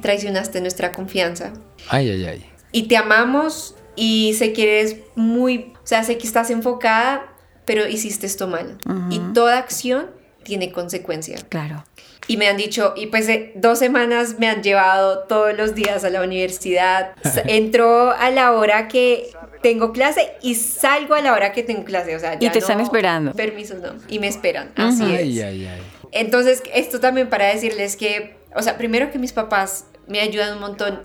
traicionaste 0.00 0.60
nuestra 0.60 0.92
confianza. 0.92 1.52
Ay, 1.88 2.10
ay, 2.10 2.24
ay. 2.24 2.46
Y 2.70 2.84
te 2.84 2.96
amamos 2.96 3.74
y 3.96 4.34
sé 4.34 4.52
que 4.52 4.78
eres 4.78 4.96
muy, 5.14 5.72
o 5.82 5.86
sea, 5.86 6.02
sé 6.04 6.16
que 6.16 6.26
estás 6.26 6.50
enfocada, 6.50 7.34
pero 7.64 7.86
hiciste 7.86 8.26
esto 8.26 8.48
mal. 8.48 8.78
Y 9.10 9.18
toda 9.34 9.58
acción 9.58 10.10
tiene 10.42 10.72
consecuencia. 10.72 11.38
Claro. 11.48 11.84
Y 12.28 12.36
me 12.36 12.48
han 12.48 12.56
dicho, 12.56 12.94
y 12.96 13.06
pues 13.08 13.28
eh, 13.28 13.52
dos 13.56 13.78
semanas 13.78 14.36
me 14.38 14.48
han 14.48 14.62
llevado 14.62 15.24
todos 15.24 15.56
los 15.56 15.74
días 15.74 16.04
a 16.04 16.10
la 16.10 16.22
universidad. 16.22 17.12
Entro 17.46 18.12
a 18.12 18.30
la 18.30 18.52
hora 18.52 18.88
que 18.88 19.30
tengo 19.62 19.92
clase 19.92 20.32
y 20.42 20.54
salgo 20.56 21.14
a 21.14 21.20
la 21.20 21.32
hora 21.32 21.52
que 21.52 21.62
tengo 21.62 21.84
clase. 21.84 22.14
O 22.16 22.18
sea, 22.18 22.34
Y 22.40 22.48
te 22.50 22.58
están 22.58 22.80
esperando. 22.80 23.32
Permisos 23.32 23.80
no. 23.80 23.94
Y 24.08 24.18
me 24.18 24.28
esperan. 24.28 24.72
Así 24.76 25.02
Ay, 25.04 25.38
es. 25.40 25.44
ay, 25.44 25.66
ay. 25.66 25.82
Entonces, 26.12 26.62
esto 26.74 27.00
también 27.00 27.28
para 27.30 27.46
decirles 27.46 27.96
que, 27.96 28.36
o 28.54 28.62
sea, 28.62 28.76
primero 28.76 29.10
que 29.10 29.18
mis 29.18 29.32
papás 29.32 29.86
me 30.06 30.20
ayudan 30.20 30.54
un 30.54 30.60
montón 30.60 31.02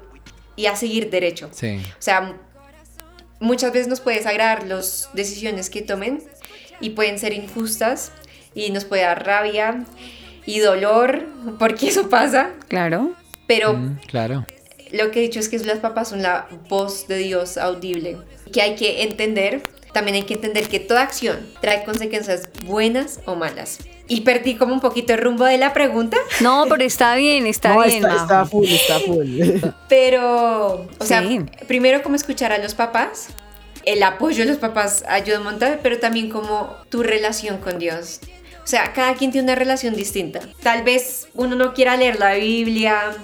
y 0.56 0.66
a 0.66 0.76
seguir 0.76 1.10
derecho. 1.10 1.50
Sí. 1.54 1.80
O 1.92 2.02
sea, 2.02 2.36
muchas 3.40 3.72
veces 3.72 3.88
nos 3.88 4.02
puede 4.02 4.18
desagradar 4.18 4.66
las 4.66 5.10
decisiones 5.14 5.70
que 5.70 5.82
tomen 5.82 6.24
y 6.80 6.92
pueden 6.92 7.20
ser 7.20 7.34
injustas 7.34 8.12
y 8.54 8.72
nos 8.72 8.86
puede 8.86 9.04
dar 9.04 9.26
rabia 9.26 9.84
y 10.46 10.60
dolor 10.60 11.26
porque 11.60 11.90
eso 11.90 12.10
pasa, 12.10 12.52
Claro. 12.68 13.12
pero 13.48 13.74
Mm, 13.74 14.00
claro. 14.08 14.46
Lo 14.92 15.12
que 15.12 15.20
he 15.20 15.22
dicho 15.24 15.40
es 15.40 15.50
que 15.50 15.58
las 15.60 15.80
papas 15.80 16.10
son 16.10 16.22
la 16.22 16.48
voz 16.70 17.08
de 17.08 17.18
Dios 17.18 17.58
audible, 17.58 18.18
que 18.52 18.62
hay 18.62 18.76
que 18.76 19.04
entender, 19.04 19.64
también 19.94 20.16
hay 20.16 20.24
que 20.24 20.36
entender 20.36 20.68
que 20.68 20.80
toda 20.80 21.02
acción 21.02 21.46
trae 21.62 21.84
consecuencias 21.84 22.50
buenas 22.66 23.20
o 23.26 23.36
malas. 23.36 23.80
Y 24.10 24.22
perdí 24.22 24.56
como 24.56 24.74
un 24.74 24.80
poquito 24.80 25.14
el 25.14 25.20
rumbo 25.20 25.44
de 25.44 25.58
la 25.58 25.74
pregunta, 25.74 26.18
No, 26.40 26.66
pero 26.70 26.84
está 26.84 27.16
bien, 27.16 27.46
está 27.46 27.74
no, 27.74 27.84
bien. 27.84 27.98
está, 27.98 28.16
está 28.16 28.46
full, 28.46 28.68
está 28.68 29.00
full. 29.02 29.42
pero, 29.90 30.88
o 30.98 31.06
sea, 31.06 31.24
primero 31.68 32.02
como 32.04 32.16
escuchar 32.16 32.54
a 32.54 32.58
los 32.58 32.74
papás, 32.74 33.28
el 33.84 34.04
apoyo 34.04 34.44
de 34.44 34.50
los 34.52 34.58
papás 34.58 35.04
ayuda 35.08 35.40
un 35.40 35.46
montón, 35.46 35.80
pero 35.84 36.00
también 36.00 36.30
como 36.30 36.76
tu 36.90 37.04
relación 37.04 37.58
con 37.58 37.80
Dios. 37.80 38.22
O 38.64 38.68
sea, 38.68 38.92
cada 38.92 39.16
quien 39.16 39.32
tiene 39.32 39.46
una 39.46 39.56
relación 39.56 39.96
distinta. 39.96 40.42
Tal 40.62 40.84
vez 40.84 41.30
uno 41.34 41.56
no 41.56 41.74
quiera 41.74 41.96
leer 41.96 42.20
la 42.20 42.34
Biblia 42.34 43.16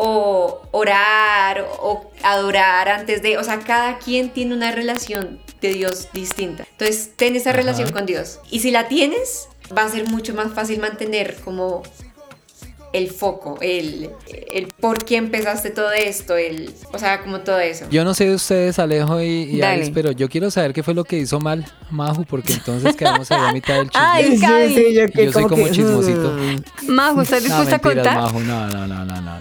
o 0.00 0.62
orar 0.70 1.66
o 1.80 2.08
adorar 2.22 2.88
antes 2.88 3.20
de, 3.20 3.36
o 3.36 3.42
sea, 3.42 3.58
cada 3.58 3.98
quien 3.98 4.30
tiene 4.30 4.54
una 4.54 4.70
relación 4.70 5.40
de 5.60 5.70
Dios 5.70 6.08
distinta. 6.12 6.64
Entonces, 6.70 7.10
ten 7.16 7.34
esa 7.34 7.52
relación 7.52 7.90
con 7.90 8.06
Dios. 8.06 8.38
Y 8.48 8.60
si 8.60 8.70
la 8.70 8.86
tienes, 8.86 9.48
va 9.76 9.82
a 9.82 9.88
ser 9.88 10.06
mucho 10.06 10.34
más 10.34 10.54
fácil 10.54 10.78
mantener 10.78 11.34
como 11.44 11.82
el 12.92 13.10
foco, 13.10 13.58
el, 13.60 14.10
el 14.50 14.68
por 14.80 15.04
qué 15.04 15.16
empezaste 15.16 15.70
todo 15.70 15.92
esto, 15.92 16.36
el, 16.36 16.72
o 16.92 16.98
sea, 16.98 17.20
como 17.20 17.40
todo 17.40 17.58
eso. 17.60 17.84
Yo 17.90 18.04
no 18.04 18.14
sé 18.14 18.26
de 18.28 18.34
ustedes, 18.34 18.78
Alejo 18.78 19.20
y, 19.20 19.26
y. 19.56 19.62
Alice, 19.62 19.90
pero 19.94 20.12
yo 20.12 20.28
quiero 20.28 20.50
saber 20.50 20.72
qué 20.72 20.82
fue 20.82 20.94
lo 20.94 21.04
que 21.04 21.18
hizo 21.18 21.38
mal 21.40 21.66
Maju, 21.90 22.24
porque 22.24 22.54
entonces 22.54 22.96
quedamos 22.96 23.30
ahí 23.30 23.40
a 23.48 23.52
mitad 23.52 23.74
del 23.76 23.90
chisme. 23.90 24.06
Ay, 24.06 24.38
Sí, 24.74 24.94
yo, 24.94 25.06
que 25.08 25.24
Yo 25.26 25.32
soy 25.32 25.42
como 25.44 25.64
que, 25.66 25.70
chismosito. 25.72 26.36
Majo, 26.88 27.22
¿estás 27.22 27.42
No, 27.42 27.46
dispuesta 27.60 27.76
a 27.76 27.78
mentiras, 27.78 28.06
contar? 28.06 28.22
Maju, 28.22 28.40
no, 28.40 28.66
no, 28.68 28.86
no, 28.86 29.04
no, 29.04 29.20
no. 29.20 29.20
no. 29.20 29.40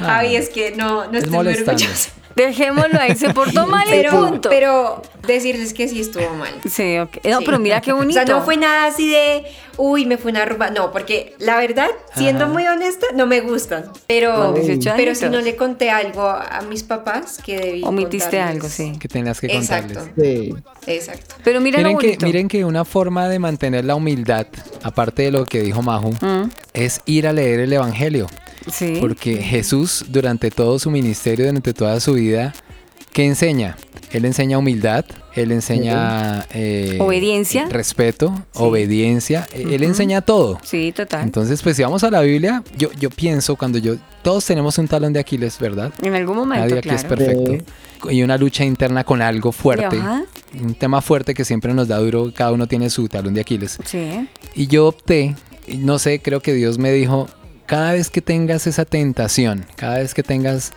No, 0.00 0.06
Javi, 0.06 0.32
no. 0.32 0.38
es 0.38 0.48
que 0.48 0.70
no, 0.76 1.04
no 1.06 1.10
Es 1.12 1.24
estoy 1.24 1.28
muy 1.28 1.36
molestando. 1.38 1.72
orgullosa. 1.82 2.10
Dejémoslo 2.36 3.00
ahí, 3.00 3.16
se 3.16 3.34
portó 3.34 3.66
mal 3.66 3.88
y 3.88 3.90
Pero, 3.90 4.10
punto. 4.28 4.48
pero 4.48 5.02
decirles 5.26 5.74
que 5.74 5.88
sí 5.88 6.00
estuvo 6.00 6.30
mal. 6.34 6.52
Sí, 6.70 6.98
ok. 6.98 7.16
No, 7.24 7.38
Sí. 7.38 7.44
pero 7.44 7.58
mira 7.58 7.80
qué 7.80 7.92
bonito. 7.92 8.20
O 8.20 8.24
sea, 8.26 8.32
no 8.36 8.42
fue 8.44 8.56
nada 8.56 8.86
así 8.86 9.10
de, 9.10 9.44
uy, 9.78 10.04
me 10.04 10.18
fue 10.18 10.30
una 10.32 10.44
rumba. 10.44 10.70
No, 10.70 10.90
porque 10.92 11.34
la 11.38 11.56
verdad, 11.56 11.88
siendo 12.14 12.44
Ajá. 12.44 12.52
muy 12.52 12.66
honesta, 12.66 13.06
no 13.14 13.26
me 13.26 13.40
gustan. 13.40 13.84
Pero, 14.06 14.34
Con 14.36 14.54
18 14.54 14.92
pero 14.96 15.14
si 15.14 15.28
no 15.30 15.40
le 15.40 15.56
conté 15.56 15.90
algo 15.90 16.28
a 16.28 16.60
mis 16.68 16.82
papás 16.82 17.38
que 17.44 17.58
debí 17.58 17.82
Omitiste 17.84 18.36
contarles. 18.38 18.54
algo, 18.56 18.68
sí. 18.68 18.92
Que 18.98 19.08
tenías 19.08 19.40
que 19.40 19.46
Exacto. 19.46 19.94
contarles. 20.00 20.38
sí. 20.46 20.54
Exacto. 20.86 21.36
Pero 21.44 21.60
mira 21.60 21.80
lo 21.80 21.88
Miren 21.96 22.18
que, 22.18 22.24
miren 22.26 22.48
que 22.48 22.64
una 22.64 22.84
forma 22.84 23.28
de 23.28 23.38
mantener 23.38 23.84
la 23.84 23.94
humildad, 23.94 24.46
aparte 24.82 25.22
de 25.22 25.30
lo 25.30 25.44
que 25.46 25.60
dijo 25.60 25.82
Maju, 25.82 26.12
Mm, 26.20 26.50
es 26.74 27.00
ir 27.06 27.26
a 27.26 27.32
leer 27.32 27.60
el 27.60 27.72
Evangelio. 27.72 28.26
sí. 28.72 28.96
Porque 29.00 29.36
Jesús, 29.36 30.04
durante 30.08 30.50
todo 30.50 30.78
su 30.78 30.90
ministerio, 30.90 31.46
durante 31.46 31.72
toda 31.72 32.00
su 32.00 32.14
vida, 32.14 32.52
¿qué 33.12 33.24
enseña? 33.26 33.76
Él 34.10 34.24
enseña 34.24 34.56
humildad, 34.56 35.04
él 35.34 35.52
enseña 35.52 36.46
eh, 36.54 36.96
Obediencia. 36.98 37.68
respeto, 37.68 38.42
obediencia, 38.54 39.46
eh, 39.52 39.66
él 39.72 39.82
enseña 39.82 40.22
todo. 40.22 40.58
Sí, 40.62 40.92
total. 40.92 41.24
Entonces, 41.24 41.60
pues 41.62 41.76
si 41.76 41.82
vamos 41.82 42.02
a 42.04 42.10
la 42.10 42.22
Biblia, 42.22 42.62
yo, 42.78 42.90
yo 42.98 43.10
pienso 43.10 43.56
cuando 43.56 43.78
yo, 43.78 43.96
todos 44.22 44.46
tenemos 44.46 44.78
un 44.78 44.88
talón 44.88 45.12
de 45.12 45.20
Aquiles, 45.20 45.58
¿verdad? 45.58 45.92
en 46.00 46.14
algún 46.14 46.36
momento, 46.36 46.64
Nadie 46.64 46.78
aquí 46.78 46.88
es 46.88 47.04
claro. 47.04 47.16
perfecto. 47.16 48.10
Y 48.10 48.22
una 48.22 48.38
lucha 48.38 48.64
interna 48.64 49.04
con 49.04 49.20
algo 49.20 49.52
fuerte. 49.52 49.96
Ajá. 49.98 50.22
Un 50.58 50.74
tema 50.74 51.02
fuerte 51.02 51.34
que 51.34 51.44
siempre 51.44 51.74
nos 51.74 51.88
da 51.88 51.98
duro, 51.98 52.32
cada 52.34 52.52
uno 52.52 52.66
tiene 52.66 52.88
su 52.88 53.08
talón 53.08 53.34
de 53.34 53.42
Aquiles. 53.42 53.78
Sí. 53.84 54.26
Y 54.54 54.68
yo 54.68 54.86
opté, 54.86 55.34
no 55.78 55.98
sé, 55.98 56.20
creo 56.20 56.40
que 56.40 56.54
Dios 56.54 56.78
me 56.78 56.92
dijo, 56.92 57.28
cada 57.66 57.92
vez 57.92 58.08
que 58.08 58.22
tengas 58.22 58.66
esa 58.66 58.86
tentación, 58.86 59.66
cada 59.76 59.98
vez 59.98 60.14
que 60.14 60.22
tengas 60.22 60.72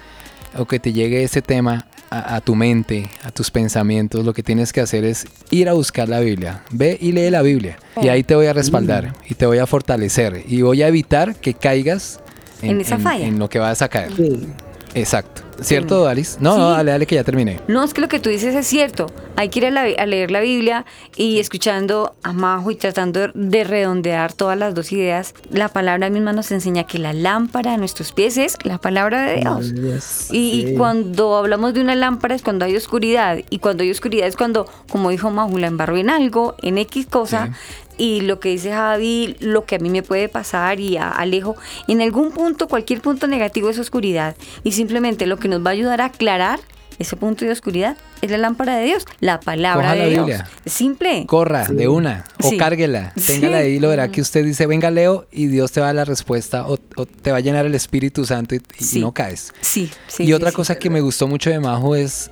o 0.57 0.65
que 0.65 0.79
te 0.79 0.91
llegue 0.91 1.23
ese 1.23 1.41
tema 1.41 1.87
a, 2.11 2.35
a 2.35 2.41
tu 2.41 2.53
mente, 2.55 3.09
a 3.23 3.31
tus 3.31 3.49
pensamientos, 3.49 4.23
lo 4.25 4.33
que 4.33 4.43
tienes 4.43 4.71
que 4.73 4.81
hacer 4.81 5.03
es 5.05 5.25
ir 5.49 5.67
a 5.69 5.73
buscar 5.73 6.07
la 6.09 6.19
Biblia. 6.19 6.61
Ve 6.69 6.97
y 7.01 7.11
lee 7.13 7.31
la 7.31 7.41
Biblia. 7.41 7.77
Y 8.01 8.09
ahí 8.09 8.23
te 8.23 8.35
voy 8.35 8.45
a 8.45 8.53
respaldar 8.53 9.13
y 9.27 9.33
te 9.33 9.45
voy 9.47 9.57
a 9.57 9.65
fortalecer 9.65 10.43
y 10.47 10.61
voy 10.61 10.83
a 10.83 10.87
evitar 10.89 11.35
que 11.35 11.53
caigas 11.55 12.19
En 12.61 12.79
esa 12.81 12.99
falla. 12.99 13.25
en 13.25 13.39
lo 13.39 13.49
que 13.49 13.57
vas 13.59 13.81
a 13.81 13.89
caer. 13.89 14.11
Sí. 14.15 14.47
Exacto. 14.93 15.41
¿Cierto, 15.59 16.07
Alice? 16.07 16.37
No, 16.39 16.57
no, 16.57 16.69
Sí. 16.71 16.77
dale, 16.77 16.91
dale 16.91 17.05
que 17.05 17.15
ya 17.15 17.23
terminé. 17.23 17.59
No, 17.67 17.83
es 17.83 17.93
que 17.93 18.01
lo 18.01 18.07
que 18.07 18.19
tú 18.19 18.29
dices 18.29 18.55
es 18.55 18.65
cierto. 18.65 19.07
Hay 19.35 19.49
que 19.49 19.59
ir 19.59 19.65
a, 19.67 19.71
la- 19.71 19.81
a 19.97 20.05
leer 20.05 20.31
la 20.31 20.39
Biblia 20.41 20.85
y 21.15 21.39
escuchando 21.39 22.15
a 22.23 22.33
Majo 22.33 22.71
y 22.71 22.75
tratando 22.75 23.27
de 23.33 23.63
redondear 23.63 24.33
todas 24.33 24.57
las 24.57 24.73
dos 24.73 24.91
ideas. 24.91 25.33
La 25.51 25.67
palabra 25.69 26.09
misma 26.09 26.33
nos 26.33 26.51
enseña 26.51 26.85
que 26.85 26.97
la 26.97 27.13
lámpara 27.13 27.73
a 27.73 27.77
nuestros 27.77 28.11
pies 28.11 28.37
es 28.37 28.57
la 28.63 28.77
palabra 28.79 29.21
de 29.23 29.35
Dios. 29.41 29.73
Yes, 29.75 30.29
Y, 30.31 30.37
y 30.37 30.67
sí. 30.69 30.73
cuando 30.77 31.35
hablamos 31.37 31.73
de 31.73 31.81
una 31.81 31.95
lámpara 31.95 32.33
es 32.35 32.41
cuando 32.41 32.65
hay 32.65 32.75
oscuridad. 32.75 33.37
Y 33.49 33.59
cuando 33.59 33.83
hay 33.83 33.91
oscuridad 33.91 34.27
es 34.27 34.35
cuando, 34.35 34.67
como 34.89 35.09
dijo 35.11 35.29
Majo, 35.31 35.57
la 35.57 35.67
embarró 35.67 35.97
en 35.97 36.09
algo, 36.09 36.55
en 36.61 36.77
X 36.77 37.05
cosa. 37.07 37.51
Y 37.97 38.21
lo 38.21 38.39
que 38.39 38.49
dice 38.49 38.71
Javi, 38.71 39.35
lo 39.41 39.65
que 39.65 39.75
a 39.75 39.79
mí 39.79 39.91
me 39.91 40.01
puede 40.01 40.27
pasar 40.27 40.79
y 40.79 40.97
a 40.97 41.09
Alejo, 41.09 41.55
en 41.87 42.01
algún 42.01 42.31
punto, 42.31 42.67
cualquier 42.67 42.99
punto 42.99 43.27
negativo 43.27 43.69
es 43.69 43.77
oscuridad. 43.77 44.35
Y 44.63 44.71
simplemente 44.71 45.27
lo 45.27 45.37
que 45.41 45.49
nos 45.49 45.65
va 45.65 45.71
a 45.71 45.73
ayudar 45.73 45.99
a 45.99 46.05
aclarar 46.05 46.59
ese 46.99 47.15
punto 47.15 47.43
de 47.45 47.51
oscuridad 47.51 47.97
es 48.21 48.29
la 48.29 48.37
lámpara 48.37 48.75
de 48.77 48.85
Dios, 48.85 49.05
la 49.21 49.39
palabra 49.39 49.81
Coja 49.87 49.95
de 49.95 49.99
la 50.01 50.07
Dios. 50.07 50.25
Biblia. 50.27 50.49
Simple. 50.67 51.25
Corra 51.25 51.65
de 51.67 51.87
una 51.87 52.25
o 52.43 52.49
Sí. 52.49 52.57
cárguela, 52.57 53.11
Sí. 53.17 53.33
téngala 53.33 53.57
ahí 53.57 53.73
y 53.73 53.79
lo 53.79 53.89
verá 53.89 54.09
que 54.11 54.21
usted 54.21 54.45
dice, 54.45 54.67
venga 54.67 54.91
Leo 54.91 55.25
y 55.31 55.47
Dios 55.47 55.71
te 55.71 55.79
va 55.79 55.87
a 55.87 55.89
dar 55.89 55.95
la 55.95 56.05
respuesta 56.05 56.67
o, 56.67 56.77
o 56.95 57.05
te 57.07 57.31
va 57.31 57.37
a 57.37 57.41
llenar 57.41 57.65
el 57.65 57.73
Espíritu 57.73 58.23
Santo 58.25 58.53
y, 58.53 58.61
y 58.79 58.83
Sí. 58.83 58.99
no 58.99 59.13
caes. 59.13 59.51
Sí, 59.61 59.89
sí. 60.07 60.23
y 60.23 60.25
sí, 60.27 60.33
otra 60.33 60.51
sí. 60.51 60.55
cosa 60.55 60.75
que 60.75 60.91
me 60.91 61.01
gustó 61.01 61.27
mucho 61.27 61.49
de 61.49 61.59
Majo 61.59 61.95
es 61.95 62.29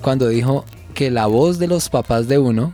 cuando 0.00 0.28
dijo 0.28 0.64
que 0.94 1.10
la 1.10 1.26
voz 1.26 1.58
de 1.58 1.66
los 1.68 1.90
papás 1.90 2.26
de 2.26 2.38
uno 2.38 2.72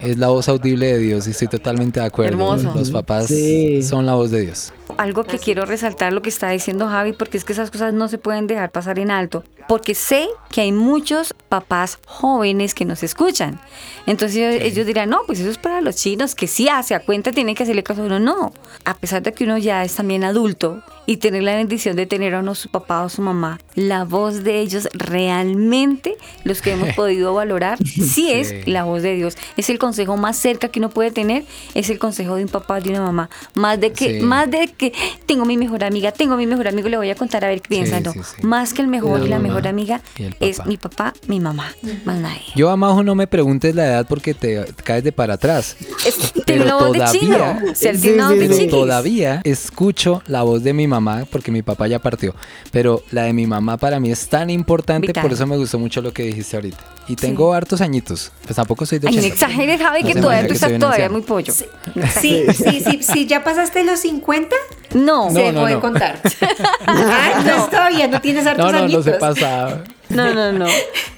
Es 0.00 0.18
la 0.18 0.28
voz 0.28 0.48
audible 0.48 0.86
de 0.86 0.98
Dios 0.98 1.26
y 1.26 1.30
estoy 1.32 1.48
totalmente 1.48 1.98
de 2.00 2.06
acuerdo. 2.06 2.32
Hermoso. 2.32 2.72
Los 2.76 2.90
papás 2.90 3.26
Sí. 3.26 3.82
son 3.82 4.06
la 4.06 4.14
voz 4.14 4.30
de 4.30 4.42
Dios. 4.42 4.72
Algo 4.98 5.24
que 5.24 5.38
quiero 5.38 5.66
resaltar 5.66 6.12
lo 6.12 6.22
que 6.22 6.28
está 6.30 6.50
diciendo 6.50 6.88
Javi, 6.88 7.12
porque 7.12 7.36
es 7.38 7.44
que 7.44 7.52
esas 7.52 7.70
cosas 7.70 7.92
no 7.92 8.08
se 8.08 8.18
pueden 8.18 8.46
dejar 8.46 8.70
pasar 8.70 8.98
en 8.98 9.10
alto, 9.10 9.44
porque 9.68 9.94
sé 9.94 10.28
que 10.50 10.62
hay 10.62 10.72
muchos 10.72 11.34
papás 11.48 11.98
jóvenes 12.06 12.74
que 12.74 12.84
nos 12.86 13.02
escuchan. 13.02 13.60
Entonces 14.06 14.36
ellos, 14.38 14.62
ellos 14.62 14.86
dirán, 14.86 15.10
no, 15.10 15.20
pues 15.26 15.40
eso 15.40 15.50
es 15.50 15.58
para 15.58 15.80
los 15.82 15.96
chinos, 15.96 16.34
que 16.34 16.46
sí 16.46 16.68
hace 16.68 16.94
a 16.94 17.00
cuenta, 17.00 17.32
tienen 17.32 17.54
que 17.54 17.64
hacerle 17.64 17.82
caso 17.82 18.02
a 18.02 18.06
uno. 18.06 18.18
No, 18.18 18.52
a 18.84 18.94
pesar 18.94 19.22
de 19.22 19.32
que 19.34 19.44
uno 19.44 19.58
ya 19.58 19.84
es 19.84 19.94
también 19.94 20.24
adulto 20.24 20.82
y 21.04 21.18
tener 21.18 21.42
la 21.42 21.54
bendición 21.56 21.94
de 21.96 22.06
tener 22.06 22.34
a 22.34 22.40
uno 22.40 22.54
su 22.54 22.70
papá 22.70 23.02
o 23.02 23.08
su 23.10 23.20
mamá, 23.22 23.58
la 23.74 24.04
voz 24.04 24.42
de 24.42 24.60
ellos 24.60 24.88
realmente, 24.94 26.16
los 26.44 26.62
que 26.62 26.72
hemos 26.72 26.88
podido 26.96 27.34
valorar, 27.34 27.78
sí 27.84 28.30
es 28.32 28.48
Sí. 28.48 28.70
la 28.70 28.84
voz 28.84 29.02
de 29.02 29.14
Dios. 29.16 29.36
Es 29.56 29.70
el 29.70 29.78
consejo 29.78 30.16
más 30.16 30.36
cerca 30.36 30.68
que 30.68 30.78
uno 30.78 30.90
puede 30.90 31.10
tener, 31.10 31.44
es 31.74 31.90
el 31.90 31.98
consejo 31.98 32.36
de 32.36 32.44
un 32.44 32.48
papá, 32.48 32.80
de 32.80 32.90
una 32.90 33.00
mamá. 33.02 33.30
Más 33.54 33.80
de 33.80 33.92
que, 33.92 34.20
Sí. 34.20 34.24
más 34.24 34.50
de 34.50 34.68
que 34.76 34.92
tengo 35.26 35.44
mi 35.44 35.56
mejor 35.56 35.84
amiga, 35.84 36.12
tengo 36.12 36.36
mi 36.36 36.46
mejor 36.46 36.68
amigo, 36.68 36.88
le 36.88 36.96
voy 36.96 37.10
a 37.10 37.14
contar 37.14 37.44
a 37.44 37.48
ver 37.48 37.60
qué 37.62 37.68
piensa. 37.68 37.98
Sí, 37.98 38.04
no, 38.04 38.12
sí, 38.12 38.20
más 38.42 38.72
que 38.74 38.82
el 38.82 38.88
mejor 38.88 39.20
La 39.20 39.26
y 39.26 39.28
la 39.28 39.38
mejor 39.38 39.66
amiga 39.68 40.00
es 40.40 40.64
mi 40.66 40.76
papá, 40.76 41.12
mi 41.26 41.40
mamá, 41.40 41.72
más 42.04 42.18
nadie. 42.18 42.42
Yo 42.56 42.70
a 42.70 42.76
Majo 42.76 43.02
no 43.02 43.14
me 43.14 43.26
preguntes 43.26 43.74
la 43.74 43.86
edad 43.86 44.06
porque 44.08 44.34
te 44.34 44.64
caes 44.84 45.04
de 45.04 45.12
para 45.12 45.34
atrás. 45.34 45.76
Es, 46.06 46.32
Pero 46.46 46.64
una 46.64 46.74
voz 46.76 46.92
todavía- 46.92 47.60
de 47.72 48.68
todavía 48.68 49.40
escucho 49.44 50.22
la 50.26 50.42
voz 50.42 50.62
de 50.62 50.72
mi 50.72 50.86
mamá, 50.86 51.26
porque 51.30 51.50
mi 51.50 51.62
papá 51.62 51.86
ya 51.88 51.98
partió. 51.98 52.34
Pero 52.70 53.02
la 53.10 53.24
de 53.24 53.32
mi 53.32 53.46
mamá 53.46 53.76
para 53.76 54.00
mí 54.00 54.10
es 54.10 54.28
tan 54.28 54.50
importante, 54.50 55.08
Vital. 55.08 55.22
por 55.22 55.32
eso 55.32 55.46
me 55.46 55.56
gustó 55.56 55.78
mucho 55.78 56.00
lo 56.00 56.12
que 56.12 56.24
dijiste 56.24 56.56
ahorita. 56.56 56.78
Y 57.08 57.16
tengo 57.16 57.54
hartos 57.54 57.80
añitos. 57.80 58.32
Pues 58.44 58.56
tampoco 58.56 58.84
soy 58.84 58.98
de 58.98 59.08
Ay, 59.08 59.14
no 59.14 59.20
80. 59.20 59.27
Exageres, 59.28 59.80
Javi, 59.80 60.02
que 60.04 60.14
todavía 60.14 60.46
tú 60.46 60.54
estás 60.54 60.78
todavía 60.78 61.08
muy 61.08 61.22
pollo. 61.22 61.52
Sí, 61.52 61.66
sí, 62.52 62.82
sí, 62.84 63.00
sí, 63.02 63.26
ya 63.26 63.44
pasaste 63.44 63.84
los 63.84 64.00
50, 64.00 64.54
No, 64.94 65.30
se 65.30 65.52
no, 65.52 65.60
puede 65.60 65.74
no. 65.74 65.80
contar. 65.80 66.20
Ay, 66.86 67.44
no, 67.44 67.56
es 67.64 67.70
todavía, 67.70 68.08
no 68.08 68.20
tienes 68.20 68.46
hartos 68.46 68.72
No, 68.72 68.80
no, 68.80 68.88
no 68.88 69.02
se 69.02 69.12
pasa. 69.12 69.82
no, 70.08 70.34
no, 70.34 70.52
no. 70.52 70.66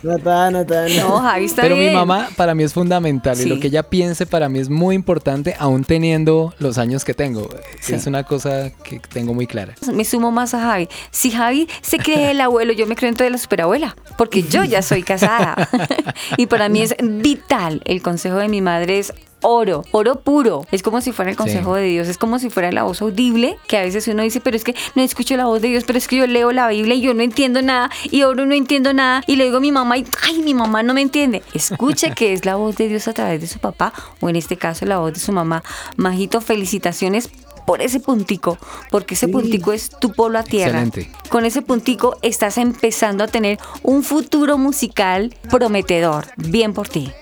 No 0.03 0.16
está, 0.16 0.51
no 0.51 0.61
está, 0.62 0.89
no. 0.89 1.18
Javi 1.18 1.45
está 1.45 1.62
Pero 1.62 1.77
bien. 1.77 1.91
mi 1.91 1.95
mamá 1.95 2.29
para 2.37 2.55
mí 2.55 2.64
es 2.64 2.73
fundamental 2.73 3.39
y 3.41 3.45
lo 3.45 3.61
que 3.61 3.68
ella 3.68 3.83
piense 3.83 4.27
para 4.27 4.49
mí 4.49 4.59
es 4.59 4.68
muy 4.68 4.95
importante, 4.95 5.55
aún 5.59 5.85
teniendo 5.85 6.55
los 6.59 6.79
años 6.79 7.05
que 7.05 7.14
tengo. 7.14 7.49
Sí. 7.81 7.95
Es 7.95 8.07
una 8.07 8.25
cosa 8.25 8.71
que 8.83 8.99
tengo 8.99 9.35
muy 9.35 9.47
clara. 9.47 9.75
Me 9.93 10.05
sumo 10.05 10.31
más 10.31 10.55
a 10.55 10.61
Javi. 10.61 10.89
Si 11.11 11.31
Javi 11.31 11.68
se 11.83 11.99
cree 11.99 12.31
el 12.33 12.41
abuelo, 12.41 12.73
yo 12.73 12.87
me 12.87 12.97
creo 12.97 13.11
entonces 13.11 13.31
la 13.31 13.39
superabuela, 13.39 13.97
porque 14.16 14.43
yo 14.43 14.64
ya 14.64 14.83
soy 14.83 15.03
casada. 15.03 15.68
y 16.37 16.47
para 16.47 16.68
mí 16.68 16.83
es 16.83 16.97
vital. 17.01 17.83
El 17.85 18.03
consejo 18.03 18.37
de 18.37 18.49
mi 18.49 18.61
madre 18.62 18.99
es 18.99 19.12
oro, 19.43 19.84
oro 19.93 20.20
puro. 20.20 20.66
Es 20.70 20.82
como 20.82 21.01
si 21.01 21.12
fuera 21.12 21.30
el 21.30 21.36
consejo 21.36 21.74
de 21.74 21.84
Dios, 21.84 22.09
es 22.09 22.18
como 22.18 22.38
si 22.38 22.51
fuera 22.51 22.72
la 22.72 22.82
voz 22.82 23.03
audible, 23.03 23.57
que 23.66 23.76
a 23.76 23.82
veces 23.82 24.09
uno 24.09 24.22
dice, 24.22 24.41
pero 24.41 24.57
es 24.57 24.64
que 24.64 24.74
no 24.95 25.03
escucho 25.03 25.36
la 25.36 25.47
voz 25.47 25.62
de 25.62 25.68
Dios, 25.68 25.84
pero 25.86 25.99
es 25.99 26.09
que 26.09 26.16
yo 26.16 26.26
leo 26.26 26.53
la 26.53 26.68
Biblia 26.68 26.95
y 26.95 27.01
yo 27.01 27.14
no 27.14 27.22
entiendo 27.22 27.62
nada, 27.62 27.91
y 28.11 28.22
oro 28.22 28.47
no 28.47 28.55
entiendo 28.55 28.93
nada, 28.93 29.22
y 29.26 29.36
le 29.36 29.45
digo 29.45 29.59
a 29.59 29.61
mi 29.61 29.72
mamá, 29.72 29.99
y 29.99 30.07
ay, 30.22 30.38
mi 30.41 30.55
mamá 30.55 30.82
no 30.82 30.95
me 30.95 31.01
entiende. 31.01 31.43
Escuche 31.55 32.12
que 32.12 32.32
es 32.32 32.45
la 32.45 32.57
voz 32.57 32.76
de 32.76 32.88
Dios 32.88 33.09
a 33.09 33.12
través 33.12 33.41
de 33.41 33.47
su 33.47 33.59
papá, 33.59 33.93
o 34.20 34.28
en 34.28 34.36
este 34.36 34.57
caso 34.57 34.86
la 34.86 34.99
voz 34.99 35.12
de 35.12 35.20
su 35.20 35.32
mamá. 35.32 35.62
Majito, 35.97 36.41
felicitaciones 36.41 37.30
por 37.66 37.82
ese 37.82 38.01
puntico, 38.01 38.59
porque 38.91 39.14
ese 39.14 39.28
puntico 39.28 39.72
es 39.72 39.91
tu 39.91 40.12
polo 40.12 40.38
a 40.38 40.43
tierra. 40.43 40.82
Excelente. 40.82 41.12
Con 41.28 41.45
ese 41.45 41.62
puntico 41.62 42.16
estás 42.22 42.59
empezando 42.59 43.22
a 43.22 43.28
tener 43.28 43.59
un 43.82 44.03
futuro 44.03 44.59
musical 44.59 45.34
prometedor. 45.49 46.26
Bien 46.36 46.72
por 46.72 46.88
ti. 46.88 47.12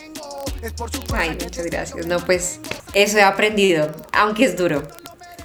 Ay, 1.14 1.30
muchas 1.42 1.66
gracias. 1.66 2.06
No, 2.06 2.18
pues 2.18 2.61
eso 2.94 3.18
he 3.18 3.22
aprendido, 3.22 3.90
aunque 4.12 4.44
es 4.44 4.56
duro. 4.56 4.82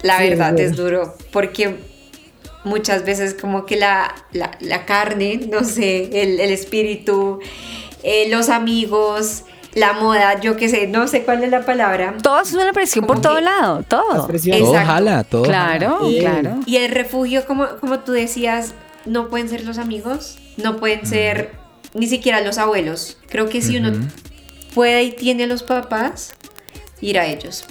La 0.02 0.18
Sí, 0.18 0.30
verdad 0.30 0.58
es 0.60 0.76
duro, 0.76 1.16
porque 1.32 1.76
muchas 2.64 3.04
veces 3.04 3.34
como 3.34 3.64
que 3.64 3.76
la, 3.76 4.14
la, 4.32 4.50
la 4.60 4.84
carne, 4.84 5.40
no 5.50 5.64
sé, 5.64 6.22
el, 6.22 6.40
el 6.40 6.50
espíritu, 6.50 7.38
eh, 8.02 8.28
los 8.28 8.50
amigos, 8.50 9.44
la 9.74 9.94
moda, 9.94 10.40
yo 10.40 10.56
qué 10.56 10.68
sé, 10.68 10.86
no 10.86 11.08
sé 11.08 11.22
cuál 11.22 11.42
es 11.42 11.50
la 11.50 11.64
palabra. 11.64 12.14
Todo 12.22 12.40
es 12.40 12.52
una 12.52 12.72
presión 12.72 13.06
por 13.06 13.20
todo 13.20 13.40
lado, 13.40 13.82
todo. 13.82 14.28
Todo 14.28 14.74
jala, 14.74 15.24
todo 15.24 15.42
Claro, 15.42 16.00
claro. 16.20 16.60
Y 16.66 16.76
el 16.76 16.90
refugio, 16.92 17.46
como, 17.46 17.66
como 17.80 18.00
tú 18.00 18.12
decías, 18.12 18.74
no 19.06 19.28
pueden 19.28 19.48
ser 19.48 19.64
los 19.64 19.78
amigos, 19.78 20.38
no 20.56 20.76
pueden 20.76 21.06
ser 21.06 21.52
ni 21.94 22.06
siquiera 22.08 22.40
los 22.42 22.58
abuelos. 22.58 23.16
Creo 23.28 23.48
que 23.48 23.62
si 23.62 23.76
uno. 23.78 23.92
Puede 24.74 25.02
y 25.04 25.12
tiene 25.12 25.44
a 25.44 25.46
los 25.46 25.62
papás, 25.62 26.32
ir 27.00 27.18
a 27.18 27.26
ellos. 27.26 27.64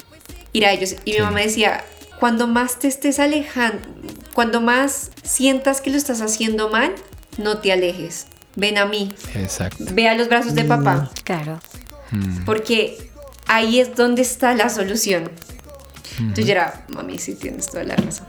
Ir 0.54 0.66
a 0.66 0.72
ellos. 0.72 0.96
Y 1.06 1.14
mi 1.14 1.20
mamá 1.20 1.42
decía, 1.42 1.84
cuando 2.20 2.48
más 2.48 2.80
te 2.80 2.88
estés 2.88 3.20
alejando, 3.20 3.88
cuando 4.34 4.62
más 4.62 5.12
sientas 5.24 5.82
que 5.82 5.90
lo 5.90 5.98
estás 5.98 6.22
haciendo 6.22 6.70
mal, 6.70 6.94
no 7.38 7.58
te 7.58 7.72
alejes. 7.72 8.28
Ven 8.56 8.78
a 8.78 8.86
mí, 8.86 9.12
Exacto. 9.36 9.84
ve 9.92 10.08
a 10.08 10.16
los 10.16 10.30
brazos 10.30 10.54
de 10.54 10.64
papá, 10.64 11.10
Claro. 11.24 11.60
Mm. 12.12 12.46
porque 12.46 13.10
ahí 13.48 13.80
es 13.80 13.96
donde 13.96 14.22
está 14.22 14.54
la 14.54 14.70
solución. 14.70 15.32
Yo 16.36 16.44
ya 16.44 16.52
era, 16.52 16.86
mami, 16.90 17.18
sí 17.18 17.34
tienes 17.34 17.66
toda 17.72 17.84
la 17.86 17.96
razón. 17.96 18.28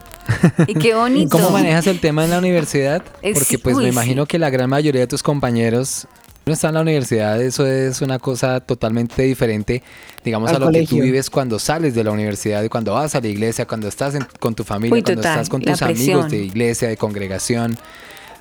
Y 0.66 0.74
qué 0.74 0.94
bonito. 0.94 1.36
¿Cómo 1.36 1.50
manejas 1.50 1.86
el 1.86 2.00
tema 2.00 2.24
en 2.24 2.30
la 2.30 2.38
universidad? 2.38 3.02
Porque 3.34 3.58
pues 3.58 3.76
uy, 3.76 3.82
me 3.84 3.88
imagino 3.90 4.22
sí. 4.22 4.28
que 4.28 4.38
la 4.38 4.48
gran 4.48 4.70
mayoría 4.70 5.02
de 5.02 5.06
tus 5.06 5.22
compañeros 5.22 6.06
no 6.46 6.52
están 6.52 6.70
en 6.70 6.74
la 6.74 6.80
universidad, 6.82 7.40
eso 7.40 7.66
es 7.66 8.00
una 8.02 8.18
cosa 8.18 8.60
totalmente 8.60 9.22
diferente, 9.22 9.82
digamos, 10.24 10.50
Al 10.50 10.56
a 10.56 10.58
lo 10.58 10.70
que 10.70 10.86
tú 10.86 11.00
vives 11.00 11.30
cuando 11.30 11.58
sales 11.58 11.94
de 11.94 12.04
la 12.04 12.10
universidad 12.10 12.62
y 12.62 12.68
cuando 12.68 12.92
vas 12.94 13.14
a 13.14 13.20
la 13.20 13.28
iglesia, 13.28 13.66
cuando 13.66 13.88
estás 13.88 14.14
en- 14.14 14.26
con 14.40 14.54
tu 14.54 14.62
familia, 14.64 14.94
Uy, 14.94 15.02
cuando 15.02 15.20
total, 15.22 15.32
estás 15.40 15.48
con 15.48 15.62
la 15.62 15.72
tus 15.72 15.82
amigos 15.82 16.30
de 16.30 16.38
iglesia, 16.38 16.88
de 16.88 16.96
congregación, 16.96 17.76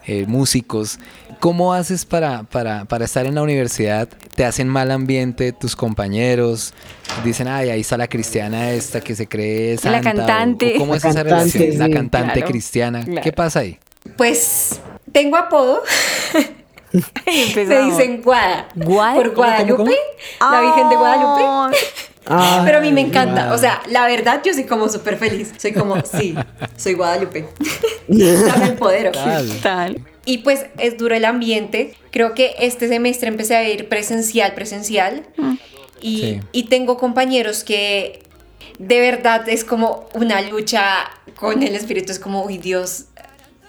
eh, 0.06 0.26
músicos. 0.28 0.99
¿Cómo 1.39 1.74
haces 1.74 2.04
para, 2.06 2.43
para, 2.43 2.84
para 2.86 3.06
estar 3.06 3.26
en 3.26 3.36
la 3.36 3.41
universidad? 3.41 4.10
¿Te 4.36 4.43
hacen 4.43 4.68
mal 4.68 4.91
ambiente 4.91 5.54
tus 5.54 5.76
compañeros? 5.78 6.74
Dicen, 7.24 7.47
ay, 7.47 7.70
ahí 7.70 7.82
está 7.82 7.95
la 7.97 8.08
cristiana 8.10 8.72
esta 8.72 8.99
que 8.99 9.16
se 9.16 9.28
cree 9.28 9.78
santa. 9.78 9.99
o- 9.99 10.04
cantante. 10.04 10.74
o 10.76 10.80
¿Cómo 10.80 10.95
es 10.95 11.04
La 11.06 11.10
esa 11.12 11.24
cantante, 11.24 11.58
relación? 11.58 11.80
La 11.80 11.89
cantante 11.95 12.34
claro, 12.39 12.47
cristiana. 12.51 13.06
claro. 13.06 13.22
¿Qué 13.24 13.32
pasa 13.32 13.60
ahí? 13.60 13.78
Pues 14.18 14.80
tengo 15.14 15.38
apodo. 15.38 15.82
Empezamos. 17.25 17.97
dicen 17.97 18.21
Guada. 18.21 18.67
¿Guada? 18.75 19.15
Por 19.15 19.33
¿Cómo, 19.33 19.47
Guadalupe. 19.47 19.95
cómo, 20.39 20.51
La 20.51 20.61
Virgen 20.61 20.89
de 20.89 20.95
Guadalupe. 20.95 21.43
Ay, 21.75 21.79
Ah, 22.25 22.61
Pero 22.65 22.77
a 22.77 22.81
mí 22.81 22.91
me 22.93 23.01
encanta. 23.01 23.53
O 23.53 23.57
sea, 23.57 23.81
la 23.89 24.05
verdad, 24.07 24.41
yo 24.45 24.53
soy 24.53 24.63
como 24.63 24.87
súper 24.87 25.17
feliz. 25.17 25.51
Soy 25.57 25.73
como, 25.73 25.99
sí, 26.05 26.35
soy 26.77 26.93
Guadalupe. 26.93 27.47
Dame 28.07 28.65
el 28.65 28.73
poder. 28.75 29.07
¿ok? 29.07 29.13
Tal. 29.13 29.59
Tal. 29.61 30.01
Y 30.25 30.37
pues 30.39 30.65
es 30.77 30.97
duro 30.97 31.15
el 31.15 31.25
ambiente. 31.25 31.95
Creo 32.11 32.33
que 32.33 32.55
este 32.59 32.87
semestre 32.87 33.27
empecé 33.27 33.55
a 33.57 33.67
ir 33.67 33.89
presencial, 33.89 34.53
presencial. 34.53 35.25
Y, 35.99 36.17
Sí. 36.21 36.39
y 36.53 36.63
tengo 36.67 36.97
compañeros 36.97 37.63
que 37.65 38.23
de 38.79 38.99
verdad 39.01 39.47
es 39.49 39.63
como 39.65 40.07
una 40.13 40.41
lucha 40.41 40.83
con 41.35 41.61
el 41.61 41.75
espíritu. 41.75 42.13
Es 42.13 42.19
como, 42.19 42.43
uy, 42.45 42.57
Dios, 42.57 43.05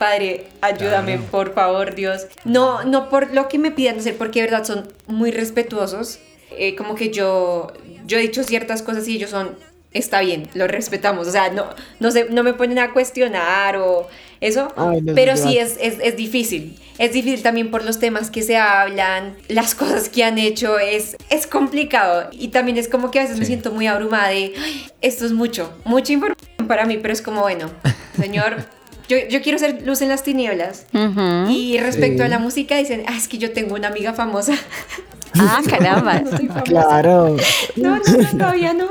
Padre, 0.04 0.44
ayúdame, 0.60 1.12
Claro. 1.16 1.30
por 1.30 1.54
favor, 1.54 1.94
Dios. 1.94 2.26
No, 2.44 2.84
no 2.84 3.08
por 3.08 3.32
lo 3.32 3.48
que 3.48 3.58
me 3.58 3.70
pidan 3.70 3.98
hacer, 3.98 4.16
porque 4.18 4.42
de 4.42 4.50
verdad 4.50 4.64
son 4.64 4.86
muy 5.06 5.30
respetuosos. 5.30 6.18
Eh, 6.58 6.76
como 6.76 6.94
que 6.94 7.08
yo, 7.10 7.72
yo 8.06 8.18
he 8.18 8.20
dicho 8.20 8.44
ciertas 8.44 8.82
cosas 8.82 9.08
y 9.08 9.16
ellos 9.16 9.30
son, 9.30 9.56
está 9.92 10.20
bien, 10.20 10.46
lo 10.52 10.66
respetamos. 10.66 11.26
O 11.26 11.30
sea, 11.30 11.48
no, 11.50 11.64
no, 12.00 12.10
se, 12.10 12.26
no 12.26 12.42
me 12.42 12.52
ponen 12.52 12.78
a 12.80 12.92
cuestionar 12.92 13.76
o 13.78 14.06
eso. 14.42 14.68
Ay, 14.76 15.00
pero 15.14 15.38
sí 15.38 15.56
es, 15.56 15.78
es, 15.80 15.94
es 16.02 16.16
difícil. 16.16 16.78
Es 16.98 17.12
difícil 17.12 17.42
también 17.42 17.70
por 17.70 17.82
los 17.82 17.98
temas 17.98 18.30
que 18.30 18.42
se 18.42 18.56
hablan, 18.58 19.36
las 19.48 19.74
cosas 19.74 20.10
que 20.10 20.22
han 20.22 20.36
hecho, 20.38 20.78
es, 20.78 21.16
es 21.30 21.46
complicado. 21.46 22.28
Y 22.30 22.48
también 22.48 22.76
es 22.76 22.88
como 22.88 23.10
que 23.10 23.20
a 23.20 23.22
veces 23.22 23.38
me 23.38 23.46
Sí. 23.46 23.52
siento 23.52 23.72
muy 23.72 23.86
abrumada 23.86 24.28
de, 24.28 24.52
"Ay, 24.58 24.86
esto 25.00 25.24
es 25.24 25.32
mucho, 25.32 25.72
mucha 25.84 26.12
información 26.12 26.68
para 26.68 26.84
mí, 26.84 26.98
pero 26.98 27.12
es 27.14 27.22
como, 27.22 27.40
bueno, 27.40 27.70
Señor, 28.20 28.56
yo, 29.08 29.16
yo 29.28 29.42
quiero 29.42 29.58
ser 29.58 29.82
luz 29.82 30.02
en 30.02 30.08
las 30.08 30.22
tinieblas. 30.22 30.86
Y 31.50 31.78
respecto 31.78 32.18
Sí. 32.18 32.22
a 32.24 32.28
la 32.28 32.38
música, 32.38 32.76
dicen, 32.76 33.04
ah, 33.06 33.14
es 33.16 33.28
que 33.28 33.38
yo 33.38 33.52
tengo 33.52 33.74
una 33.74 33.88
amiga 33.88 34.12
famosa. 34.14 34.54
Ah, 35.36 35.60
caramba. 35.68 36.20
No 36.24 36.30
soy 36.30 36.46
famosa. 36.46 36.62
Claro. 36.62 37.36
No, 37.74 37.96
no, 37.96 38.02
no, 38.04 38.30
todavía 38.38 38.72
no. 38.72 38.86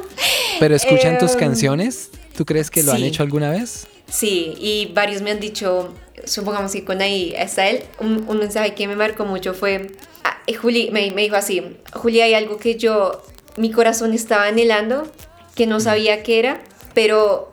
¿Pero 0.60 0.76
escuchan 0.76 1.18
tus 1.18 1.32
Em, 1.34 1.40
canciones? 1.40 2.10
¿Tú 2.36 2.44
crees 2.46 2.70
que 2.70 2.84
lo 2.84 2.92
han 2.92 2.98
sí. 2.98 3.06
hecho 3.06 3.24
alguna 3.24 3.50
vez? 3.50 3.88
Sí, 4.10 4.54
y 4.60 4.92
varios 4.94 5.22
me 5.22 5.32
han 5.32 5.40
dicho, 5.40 5.94
supongamos 6.26 6.74
que 6.74 6.84
con 6.84 7.02
ahí 7.02 7.34
está 7.38 7.70
él, 7.70 7.84
un, 8.00 8.26
un 8.28 8.40
mensaje 8.40 8.74
que 8.76 8.90
me 8.90 8.98
marcó 8.98 9.24
mucho 9.24 9.54
fue, 9.54 9.92
ah, 10.26 10.38
eh, 10.46 10.54
Juli, 10.54 10.90
me, 10.92 11.10
me 11.12 11.22
dijo 11.22 11.38
así, 11.38 11.64
Juli, 11.94 12.20
hay 12.20 12.34
algo 12.34 12.58
que 12.58 12.76
yo, 12.76 13.24
mi 13.56 13.72
corazón 13.72 14.14
estaba 14.14 14.46
anhelando, 14.48 15.10
que 15.56 15.66
no 15.66 15.80
sabía 15.80 16.24
qué 16.24 16.40
era, 16.40 16.62
pero 16.94 17.50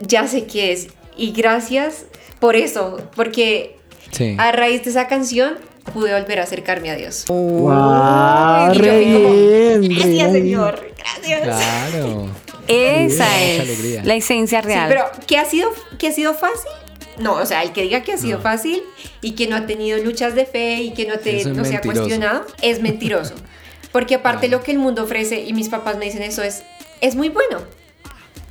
ya 0.00 0.28
sé 0.28 0.46
qué 0.46 0.70
es. 0.72 0.86
Y 1.18 1.32
gracias 1.32 2.04
por 2.40 2.56
eso, 2.56 2.98
porque 3.14 3.76
Sí. 4.12 4.36
a 4.38 4.52
raíz 4.52 4.84
de 4.84 4.90
esa 4.90 5.06
canción 5.08 5.54
pude 5.92 6.18
volver 6.18 6.40
a 6.40 6.44
acercarme 6.44 6.90
a 6.90 6.96
Dios. 6.96 7.24
Wow, 7.28 8.72
Y 8.72 8.76
yo 8.76 8.82
re 8.82 9.02
fui 9.04 9.12
como, 9.14 9.30
bien, 9.34 9.82
re 9.82 9.88
Gracias, 9.88 10.14
bien. 10.14 10.32
Señor, 10.32 10.92
gracias. 10.96 11.40
Claro. 11.42 12.26
Esa 12.68 13.24
Mucha 13.24 13.40
es 13.42 14.04
la 14.04 14.14
esencia 14.14 14.60
Sí, 14.62 14.66
real. 14.68 14.86
pero 14.88 15.04
¿qué 15.26 15.38
ha 15.38 15.44
sido, 15.44 15.70
qué 15.98 16.08
ha 16.08 16.12
sido 16.12 16.34
fácil? 16.34 16.70
No, 17.18 17.34
o 17.34 17.46
sea, 17.46 17.62
el 17.62 17.72
que 17.72 17.82
diga 17.82 18.02
que 18.02 18.12
ha 18.12 18.18
sido 18.18 18.40
fácil 18.40 18.82
y 19.22 19.32
que 19.32 19.46
no 19.48 19.56
ha 19.56 19.66
tenido 19.66 19.98
luchas 19.98 20.34
de 20.34 20.46
fe 20.46 20.74
y 20.82 20.92
que 20.92 21.06
no, 21.06 21.18
te, 21.18 21.32
no 21.46 21.64
se 21.64 21.70
ha 21.70 21.80
mentiroso. 21.80 21.82
cuestionado, 21.82 22.46
es 22.62 22.80
mentiroso. 22.80 23.34
Porque 23.92 24.14
aparte 24.16 24.48
lo 24.48 24.62
que 24.62 24.70
el 24.72 24.78
mundo 24.78 25.02
ofrece, 25.04 25.40
y 25.40 25.52
mis 25.54 25.68
papás 25.70 25.96
me 25.96 26.04
dicen 26.04 26.22
eso, 26.22 26.42
es, 26.42 26.62
es 27.00 27.16
muy 27.16 27.30
bueno. 27.30 27.58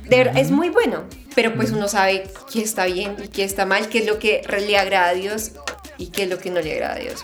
De 0.08 0.18
verdad, 0.18 0.38
es 0.38 0.50
muy 0.50 0.68
bueno. 0.70 1.04
Pero 1.34 1.54
pues 1.54 1.70
uno 1.70 1.86
sabe 1.86 2.24
qué 2.52 2.62
está 2.62 2.86
bien 2.86 3.14
y 3.22 3.28
qué 3.28 3.44
está 3.44 3.64
mal, 3.64 3.88
qué 3.88 3.98
es 3.98 4.06
lo 4.06 4.18
que 4.18 4.42
le 4.60 4.76
agrada 4.76 5.10
a 5.10 5.14
Dios 5.14 5.52
y 5.96 6.08
qué 6.08 6.24
es 6.24 6.28
lo 6.28 6.38
que 6.38 6.50
no 6.50 6.60
le 6.60 6.72
agrada 6.72 6.94
a 6.94 6.98
Dios. 6.98 7.22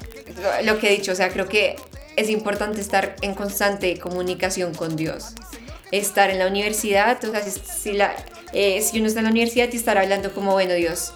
Lo, 0.63 0.79
que 0.79 0.89
he 0.89 0.97
dicho, 0.97 1.13
o 1.13 1.15
sea, 1.17 1.31
creo 1.31 1.49
que 1.49 1.77
es 2.15 2.31
importante 2.31 2.81
estar 2.81 3.17
en 3.23 3.35
constante 3.35 3.99
comunicación 3.99 4.73
con 4.73 4.95
Dios. 4.95 5.35
Estar 5.91 6.31
en 6.31 6.39
la 6.39 6.47
universidad, 6.47 7.23
o 7.25 7.31
sea, 7.31 7.43
si, 7.43 7.61
si 7.61 7.93
la, 7.93 8.15
eh, 8.53 8.81
si 8.83 8.99
uno 8.99 9.09
está 9.09 9.19
en 9.19 9.25
la 9.25 9.31
universidad 9.33 9.69
y 9.73 9.77
estar 9.77 9.99
hablando 9.99 10.33
como, 10.33 10.53
bueno, 10.53 10.75
Dios, 10.75 11.13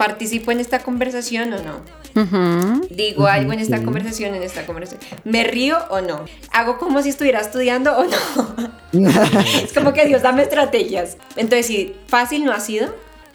¿participo 0.00 0.50
en 0.50 0.60
esta 0.60 0.78
conversación 0.78 1.52
o 1.52 1.58
no? 1.62 2.88
Digo 2.88 3.26
algo 3.26 3.52
en 3.52 3.58
esta 3.58 3.82
conversación, 3.82 4.34
en 4.34 4.42
esta 4.42 4.64
conversación. 4.64 5.02
¿Me 5.24 5.44
río 5.44 5.76
o 5.90 6.00
no? 6.00 6.24
¿Hago 6.52 6.78
como 6.78 7.02
si 7.02 7.10
estuviera 7.10 7.38
estudiando 7.38 7.94
o 7.98 8.04
no? 8.04 8.72
es 9.62 9.74
como 9.74 9.92
que 9.92 10.06
Dios 10.06 10.22
dame 10.22 10.44
estrategias. 10.44 11.18
Entonces, 11.36 11.66
sí, 11.66 11.94
fácil 12.06 12.46
no 12.46 12.52
ha 12.52 12.60
sido, 12.60 12.94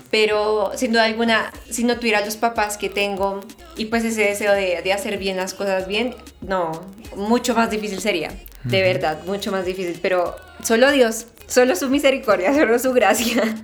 pero 0.10 0.72
sin 0.76 0.92
duda 0.92 1.04
alguna, 1.04 1.54
si 1.70 1.84
no 1.84 2.00
tuviera 2.00 2.26
los 2.26 2.36
papás 2.36 2.78
que 2.78 2.90
tengo 2.90 3.42
y 3.78 3.86
pues 3.86 4.04
ese 4.04 4.22
deseo 4.22 4.54
de, 4.54 4.82
de 4.84 4.92
hacer 4.92 5.20
bien 5.20 5.38
las 5.38 5.54
cosas 5.54 5.88
bien, 5.88 6.16
no, 6.42 6.72
mucho 7.16 7.54
más 7.54 7.70
difícil 7.70 8.02
sería. 8.02 8.32
De 8.64 8.82
verdad, 8.82 9.20
mucho 9.28 9.52
más 9.52 9.66
difícil. 9.66 10.00
Pero 10.02 10.36
solo 10.64 10.90
Dios, 10.90 11.28
solo 11.46 11.76
su 11.76 11.92
misericordia, 11.92 12.56
solo 12.56 12.80
su 12.80 12.92
gracia. 12.92 13.56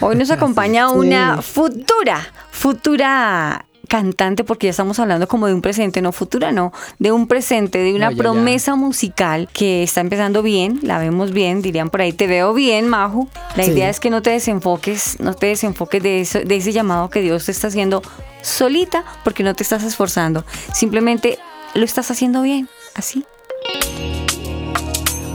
Hoy 0.00 0.16
nos 0.16 0.30
acompaña 0.30 0.88
Sí. 0.88 0.94
una 0.96 1.42
futura, 1.42 2.26
futura 2.50 3.66
cantante, 3.88 4.44
porque 4.44 4.66
ya 4.66 4.70
estamos 4.72 4.98
hablando 4.98 5.28
como 5.28 5.46
de 5.46 5.54
un 5.54 5.60
presente, 5.60 6.02
no 6.02 6.10
futura, 6.10 6.50
no, 6.52 6.72
de 6.98 7.12
un 7.12 7.28
presente, 7.28 7.78
de 7.78 7.94
una 7.94 8.06
No, 8.06 8.10
ya, 8.12 8.16
ya. 8.16 8.22
promesa 8.22 8.74
musical 8.76 9.48
que 9.52 9.82
está 9.82 10.00
empezando 10.00 10.42
bien, 10.42 10.80
la 10.82 10.98
vemos 10.98 11.32
bien, 11.32 11.62
dirían 11.62 11.90
por 11.90 12.00
ahí, 12.00 12.12
te 12.12 12.26
veo 12.26 12.54
bien, 12.54 12.88
Maju. 12.88 13.28
La 13.56 13.64
Sí. 13.64 13.70
idea 13.70 13.88
es 13.90 14.00
que 14.00 14.10
no 14.10 14.20
te 14.22 14.30
desenfoques, 14.30 15.20
no 15.20 15.34
te 15.34 15.46
desenfoques 15.46 16.02
de, 16.02 16.20
eso, 16.22 16.40
de 16.40 16.56
ese 16.56 16.72
llamado 16.72 17.08
que 17.10 17.20
Dios 17.20 17.44
te 17.44 17.52
está 17.52 17.68
haciendo 17.68 18.02
solita, 18.42 19.04
porque 19.22 19.42
no 19.42 19.54
te 19.54 19.62
estás 19.62 19.84
esforzando, 19.84 20.44
simplemente 20.72 21.38
lo 21.74 21.84
estás 21.84 22.10
haciendo 22.10 22.42
bien, 22.42 22.68
así. 22.94 23.24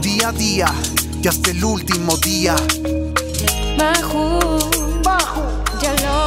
Día 0.02 0.28
a 0.28 0.32
día 0.32 0.66
y 1.22 1.28
hasta 1.28 1.50
el 1.50 1.64
último 1.64 2.16
día. 2.18 2.56
Maju, 3.80 4.38
ya 5.80 5.92
lo. 6.04 6.20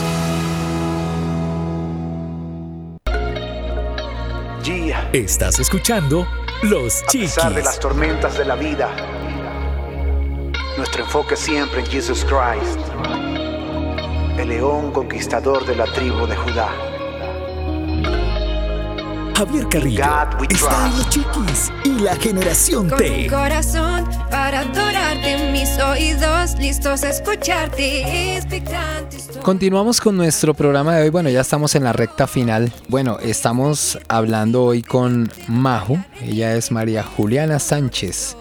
Gia, 4.62 5.08
Estás 5.12 5.58
escuchando 5.58 6.26
Los 6.62 7.02
a 7.02 7.06
pesar 7.10 7.48
de 7.48 7.54
Chiquis. 7.60 7.64
las 7.64 7.80
tormentas 7.80 8.38
de 8.38 8.44
la 8.44 8.54
vida, 8.54 8.88
nuestro 10.76 11.04
enfoque 11.04 11.36
siempre 11.36 11.80
en 11.80 11.86
Jesus 11.86 12.24
Christ, 12.24 12.78
el 14.38 14.48
león 14.48 14.90
conquistador 14.92 15.66
de 15.66 15.76
la 15.76 15.84
tribu 15.92 16.26
de 16.26 16.36
Judá. 16.36 16.70
Javier 19.36 19.68
Carrillo 19.68 20.04
está 20.50 20.86
en. 20.86 20.96
Los 20.96 21.08
Chiquis 21.08 21.72
y 21.84 22.00
la 22.00 22.14
generación 22.16 22.88
Con 22.88 22.98
T. 22.98 23.10
mi 23.10 23.26
corazón 23.28 24.08
para 24.30 24.60
adorarte, 24.60 25.50
mis 25.50 25.78
oídos 25.80 26.56
listos 26.58 27.02
a 27.02 27.10
escucharte, 27.10 28.36
expectantes. 28.36 29.30
Continuamos 29.42 30.00
con 30.00 30.16
nuestro 30.16 30.54
programa 30.54 30.94
de 30.96 31.02
hoy. 31.04 31.10
Bueno, 31.10 31.28
ya 31.28 31.40
estamos 31.40 31.74
en 31.74 31.84
la 31.84 31.92
recta 31.92 32.26
final. 32.26 32.72
Bueno, 32.88 33.18
estamos 33.20 33.98
hablando 34.08 34.64
hoy 34.64 34.82
con 34.82 35.30
Majo. 35.48 35.98
Ella 36.20 36.54
es 36.54 36.70
María 36.70 37.02
Juliana 37.02 37.58
Sánchez. 37.58 38.36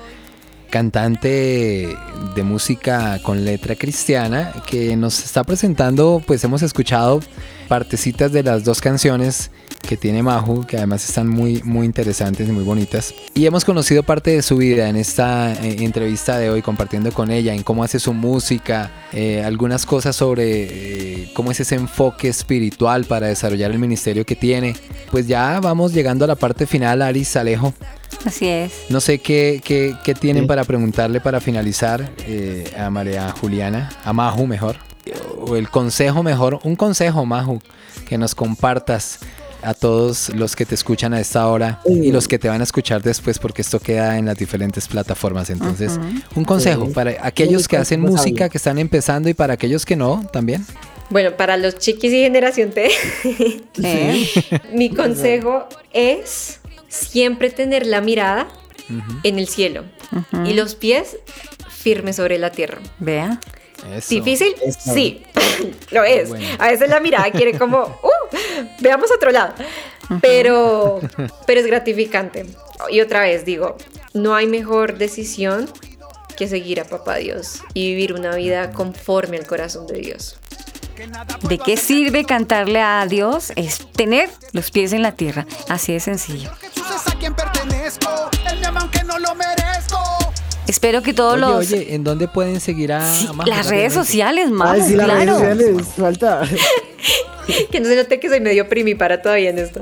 Cantante 0.72 1.96
de 2.34 2.44
música 2.44 3.20
con 3.22 3.46
letra 3.46 3.76
cristiana 3.76 4.52
que 4.66 4.96
nos 4.96 5.24
está 5.24 5.44
presentando, 5.44 6.24
pues 6.26 6.44
hemos 6.44 6.64
escuchado 6.64 7.20
partecitas 7.68 8.32
de 8.32 8.42
las 8.42 8.64
dos 8.64 8.82
canciones 8.82 9.52
que 9.82 9.98
tiene 9.98 10.24
Maju, 10.24 10.66
que 10.66 10.78
además 10.78 11.08
están 11.08 11.28
muy, 11.28 11.62
muy 11.64 11.86
interesantes 11.86 12.48
y 12.48 12.52
muy 12.52 12.64
bonitas. 12.64 13.14
Y 13.34 13.46
hemos 13.46 13.66
conocido 13.66 14.04
parte 14.04 14.32
de 14.32 14.42
su 14.42 14.58
vida 14.58 14.90
en 14.90 14.96
esta 14.96 15.54
eh, 15.54 15.78
entrevista 15.84 16.38
de 16.38 16.50
hoy, 16.50 16.62
compartiendo 16.62 17.12
con 17.12 17.32
ella 17.32 17.54
en 17.54 17.64
cómo 17.64 17.84
hace 17.84 18.00
su 18.00 18.14
música, 18.14 18.92
eh, 19.14 19.44
algunas 19.44 19.86
cosas 19.86 20.16
sobre 20.16 21.24
eh, 21.24 21.32
cómo 21.34 21.52
es 21.52 21.60
ese 21.60 21.76
enfoque 21.76 22.30
espiritual 22.30 23.06
para 23.06 23.28
desarrollar 23.28 23.72
el 23.72 23.80
ministerio 23.80 24.26
que 24.26 24.36
tiene. 24.36 24.76
Pues 25.10 25.28
ya 25.28 25.60
vamos 25.60 25.94
llegando 25.94 26.26
a 26.26 26.28
la 26.28 26.36
parte 26.36 26.66
final, 26.66 27.02
Aris 27.02 27.36
Alejo. 27.36 27.74
Así 28.26 28.48
es. 28.48 28.86
No 28.90 29.02
sé 29.02 29.20
qué, 29.20 29.62
qué, 29.64 29.96
qué 30.04 30.14
tienen 30.14 30.48
para 30.48 30.64
preguntarle 30.64 31.22
para 31.22 31.42
finalizar 31.42 32.12
eh, 32.28 32.72
a 32.78 32.90
María 32.90 33.32
Juliana, 33.32 33.90
a 34.04 34.14
Maju 34.14 34.46
mejor, 34.46 34.78
o 35.40 35.56
el 35.56 35.70
consejo 35.70 36.22
mejor, 36.22 36.60
un 36.64 36.76
consejo 36.76 37.26
Maju, 37.26 37.62
que 38.08 38.18
nos 38.18 38.36
compartas 38.36 39.20
a 39.64 39.74
todos 39.74 40.30
los 40.30 40.56
que 40.56 40.66
te 40.66 40.76
escuchan 40.76 41.14
a 41.14 41.20
esta 41.20 41.48
hora 41.48 41.80
y 41.86 42.12
los 42.12 42.28
que 42.28 42.40
te 42.40 42.48
van 42.50 42.62
a 42.62 42.64
escuchar 42.64 43.02
después 43.02 43.40
porque 43.40 43.62
esto 43.62 43.80
queda 43.80 44.18
en 44.18 44.26
las 44.26 44.38
diferentes 44.38 44.88
plataformas. 44.88 45.50
Entonces, 45.50 46.00
un 46.36 46.46
consejo 46.46 46.86
Sí. 46.88 46.94
para 46.94 47.16
aquellos 47.26 47.68
que 47.68 47.78
hacen 47.78 48.02
música, 48.02 48.50
que 48.50 48.58
están 48.58 48.78
empezando 48.80 49.30
y 49.30 49.34
para 49.34 49.54
aquellos 49.54 49.86
que 49.86 49.96
no 49.96 50.28
también. 50.34 50.66
Bueno, 51.10 51.32
para 51.36 51.58
los 51.58 51.78
chiquis 51.78 52.12
y 52.14 52.22
generación 52.24 52.72
T, 52.72 52.90
mi 54.74 54.90
consejo 54.96 55.68
es 55.94 56.60
siempre 56.88 57.50
tener 57.50 57.86
la 57.86 58.02
mirada 58.02 58.48
en 59.24 59.40
el 59.40 59.48
cielo 59.48 59.84
y 60.46 60.54
los 60.54 60.76
pies 60.76 61.18
firmes 61.70 62.18
sobre 62.18 62.38
la 62.38 62.52
tierra. 62.52 62.80
Vea. 63.00 63.40
¿Difícil? 64.10 64.54
Eso. 64.64 64.94
Sí, 64.94 65.24
lo 65.92 66.04
es. 66.04 66.30
Bueno. 66.30 66.46
A 66.60 66.68
veces 66.70 66.90
la 66.90 67.00
mirada 67.00 67.32
quiere 67.32 67.58
como, 67.58 67.84
uh, 68.04 68.38
veamos 68.80 69.12
otro 69.12 69.32
lado. 69.32 69.54
Pero, 70.22 71.00
pero 71.48 71.60
es 71.60 71.68
gratificante. 71.68 72.46
Y 72.90 73.02
otra 73.02 73.22
vez 73.22 73.46
digo, 73.46 73.78
no 74.14 74.36
hay 74.36 74.48
mejor 74.48 74.98
decisión 74.98 75.70
que 76.36 76.48
seguir 76.48 76.82
a 76.82 76.86
Papá 76.86 77.16
Dios 77.18 77.62
y 77.74 77.90
vivir 77.90 78.14
una 78.14 78.36
vida 78.36 78.72
conforme 78.72 79.38
al 79.38 79.46
corazón 79.46 79.86
de 79.88 80.00
Dios. 80.00 80.38
¿De 81.44 81.58
qué 81.58 81.78
sirve 81.78 82.26
cantarle 82.26 82.82
a 82.82 83.06
Dios? 83.08 83.54
Es 83.56 83.92
tener 83.92 84.30
los 84.52 84.72
pies 84.72 84.94
en 84.94 85.02
la 85.02 85.14
tierra. 85.14 85.46
Así 85.70 85.94
de 85.94 86.00
sencillo. 86.00 86.52
a 86.52 87.20
quien 87.20 87.34
pertenezco. 87.34 88.30
Él 88.50 88.60
me 88.60 88.68
ama 88.68 88.82
aunque 88.82 89.04
no 89.04 89.18
lo 89.18 89.34
merezco. 89.36 90.11
Espero 90.68 91.02
que 91.02 91.14
todos 91.14 91.34
Oye, 91.34 91.42
los... 91.42 91.72
oye, 91.72 91.96
¿en 91.96 92.04
dónde 92.04 92.28
pueden 92.28 92.60
seguir 92.60 92.94
a, 92.94 93.00
a 93.00 93.34
Maju 93.34 93.50
las 93.50 93.70
redes 93.70 93.94
sociales, 93.94 94.50
Maju, 94.50 94.72
Ay, 94.74 94.82
sí, 94.82 94.96
las 94.96 95.08
redes 95.08 95.24
claro. 95.24 95.40
sociales, 95.40 95.88
falta. 95.98 96.42
Que 97.72 97.80
no 97.80 97.88
se 97.88 97.96
note 97.96 98.20
que 98.20 98.30
soy 98.30 98.40
medio 98.40 98.70
primipara 98.70 99.22
todavía 99.22 99.50
en 99.50 99.60
esto. 99.60 99.82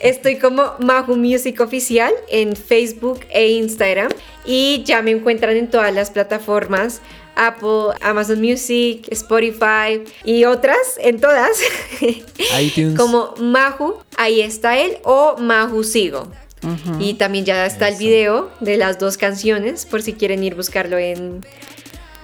Estoy 0.00 0.36
como 0.36 0.72
Mahu 0.80 1.16
Music 1.16 1.60
Oficial 1.60 2.12
en 2.28 2.56
Facebook 2.56 3.20
e 3.30 3.52
Instagram. 3.52 4.10
Y 4.44 4.82
ya 4.84 5.02
me 5.02 5.12
encuentran 5.12 5.56
en 5.56 5.70
todas 5.70 5.94
las 5.94 6.10
plataformas. 6.10 7.00
Apple, 7.36 7.94
Amazon 8.00 8.40
Music, 8.40 9.06
Spotify 9.10 10.02
y 10.24 10.44
otras, 10.44 10.76
en 10.98 11.20
todas. 11.20 11.58
iTunes. 12.60 12.98
Como 12.98 13.34
Mahu, 13.38 13.98
ahí 14.16 14.40
está 14.40 14.78
él, 14.78 14.98
o 15.04 15.36
Mahu 15.38 15.84
Sigo. 15.84 16.28
Y 16.98 17.14
también 17.14 17.44
ya 17.44 17.66
está 17.66 17.88
el 17.88 17.96
video 17.96 18.50
de 18.60 18.76
las 18.76 18.98
dos 18.98 19.16
canciones, 19.16 19.86
por 19.86 20.02
si 20.02 20.12
quieren 20.12 20.42
ir 20.42 20.54
a 20.54 20.56
buscarlo 20.56 20.98
en 20.98 21.44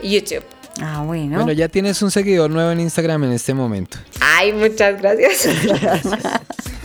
YouTube. 0.03 0.45
Ah, 0.81 1.03
bueno. 1.05 1.37
Bueno, 1.37 1.53
ya 1.53 1.69
tienes 1.69 2.01
un 2.03 2.11
seguidor 2.11 2.51
nuevo 2.51 2.71
en 2.71 2.81
Instagram 2.81 3.25
en 3.25 3.33
este 3.33 3.55
momento. 3.55 3.99
Ay, 4.21 4.53
muchas 4.53 5.01
gracias. 5.01 5.49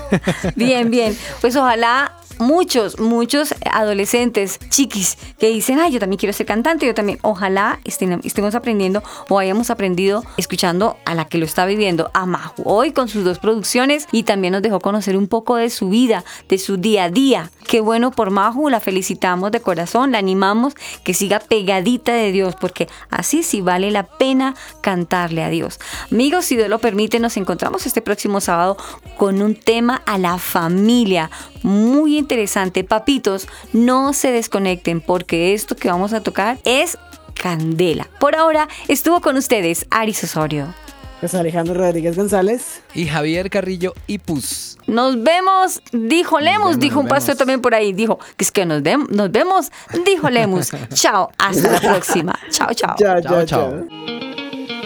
Bien, 0.55 0.89
bien. 0.89 1.17
Pues 1.41 1.55
ojalá 1.57 2.13
muchos, 2.39 2.99
muchos 2.99 3.53
adolescentes, 3.71 4.59
chiquis, 4.69 5.17
que 5.39 5.49
dicen, 5.49 5.79
ay, 5.79 5.91
yo 5.91 5.99
también 5.99 6.17
quiero 6.17 6.33
ser 6.33 6.45
cantante, 6.45 6.85
yo 6.85 6.93
también, 6.93 7.19
ojalá 7.21 7.79
estemos 7.83 8.55
aprendiendo 8.55 9.03
o 9.29 9.39
hayamos 9.39 9.69
aprendido 9.69 10.23
escuchando 10.37 10.97
a 11.05 11.15
la 11.15 11.25
que 11.25 11.37
lo 11.37 11.45
está 11.45 11.65
viviendo, 11.65 12.11
a 12.13 12.25
Maju, 12.25 12.63
hoy 12.65 12.91
con 12.91 13.07
sus 13.07 13.23
dos 13.23 13.39
producciones 13.39 14.07
y 14.11 14.23
también 14.23 14.53
nos 14.53 14.61
dejó 14.61 14.79
conocer 14.79 15.17
un 15.17 15.27
poco 15.27 15.55
de 15.55 15.69
su 15.69 15.89
vida, 15.89 16.23
de 16.49 16.57
su 16.57 16.77
día 16.77 17.05
a 17.05 17.09
día. 17.09 17.51
Qué 17.67 17.81
bueno 17.81 18.11
por 18.11 18.31
Maju, 18.31 18.69
la 18.69 18.79
felicitamos 18.79 19.51
de 19.51 19.59
corazón, 19.59 20.11
la 20.11 20.19
animamos 20.19 20.73
que 21.03 21.13
siga 21.13 21.39
pegadita 21.39 22.13
de 22.13 22.31
Dios, 22.31 22.55
porque 22.55 22.87
así 23.09 23.43
sí 23.43 23.61
vale 23.61 23.91
la 23.91 24.03
pena 24.03 24.55
cantarle 24.81 25.43
a 25.43 25.49
Dios. 25.49 25.79
Amigos, 26.11 26.45
si 26.45 26.55
Dios 26.55 26.69
lo 26.69 26.79
permite, 26.79 27.19
nos 27.19 27.37
encontramos 27.37 27.85
este 27.85 28.01
próximo 28.01 28.41
sábado 28.41 28.77
con 29.17 29.41
un 29.41 29.55
tema 29.55 30.01
a 30.05 30.17
la 30.17 30.37
familia 30.37 31.29
muy 31.63 32.17
interesante. 32.17 32.83
Papitos, 32.83 33.47
no 33.73 34.13
se 34.13 34.31
desconecten 34.31 35.01
porque 35.01 35.53
esto 35.53 35.75
que 35.75 35.89
vamos 35.89 36.13
a 36.13 36.21
tocar 36.21 36.57
es 36.63 36.97
candela. 37.41 38.07
Por 38.19 38.35
ahora 38.35 38.67
estuvo 38.87 39.21
con 39.21 39.37
ustedes 39.37 39.85
Aris 39.91 40.23
Osorio. 40.23 40.73
Pues 41.19 41.33
Alejandro 41.33 41.73
Rodríguez 41.73 42.15
González. 42.15 42.81
Y 42.93 43.07
Javier 43.07 43.49
Carrillo 43.49 43.93
Ipus. 44.05 44.77
Nos 44.85 45.23
vemos, 45.23 45.81
dijo 45.91 46.39
Lemus, 46.39 46.59
vemos, 46.63 46.79
dijo 46.79 46.99
un 46.99 47.07
pastor 47.07 47.35
también 47.35 47.59
por 47.59 47.73
ahí, 47.73 47.91
dijo 47.91 48.19
que 48.37 48.43
es 48.43 48.51
que 48.51 48.65
nos, 48.67 48.83
vem- 48.83 49.07
nos 49.09 49.31
vemos, 49.31 49.71
dijo 50.05 50.29
Lemus. 50.29 50.69
chao, 50.93 51.31
hasta 51.39 51.71
la 51.71 51.79
próxima. 51.79 52.37
Chao, 52.51 52.71
chao. 52.75 52.95
Chao, 52.99 53.19
Chao, 53.21 53.45
chao. 53.45 53.85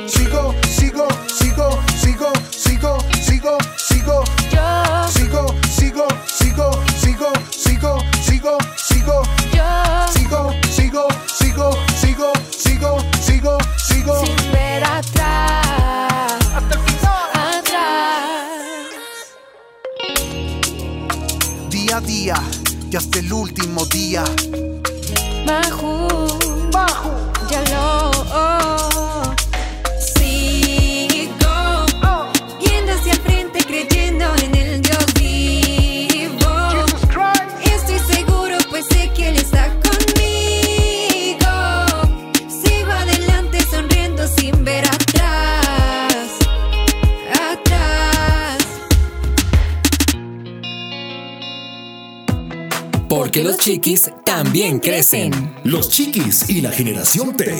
Sigo, 0.07 0.55
sigo, 11.61 11.71
sigo, 11.95 12.33
sigo, 12.49 12.97
sigo, 13.21 13.57
sigo. 13.87 14.25
Sin 14.25 14.51
ver 14.51 14.83
atrás. 14.83 16.37
Hasta 16.55 16.75
el 16.75 16.81
final. 16.81 17.29
Atrás. 17.59 18.59
Día 21.69 21.97
a 21.97 22.01
día 22.01 22.35
y 22.89 22.95
hasta 22.95 23.19
el 23.19 23.31
último 23.33 23.85
día. 23.85 24.23
Maju. 25.45 26.07
Ya 27.49 27.61
lo. 27.69 28.90
Porque 53.31 53.45
los 53.45 53.59
chiquis 53.59 54.11
también 54.25 54.79
crecen. 54.79 55.31
Los 55.63 55.87
chiquis 55.87 56.49
y 56.49 56.59
la 56.59 56.69
generación 56.69 57.37
T. 57.37 57.55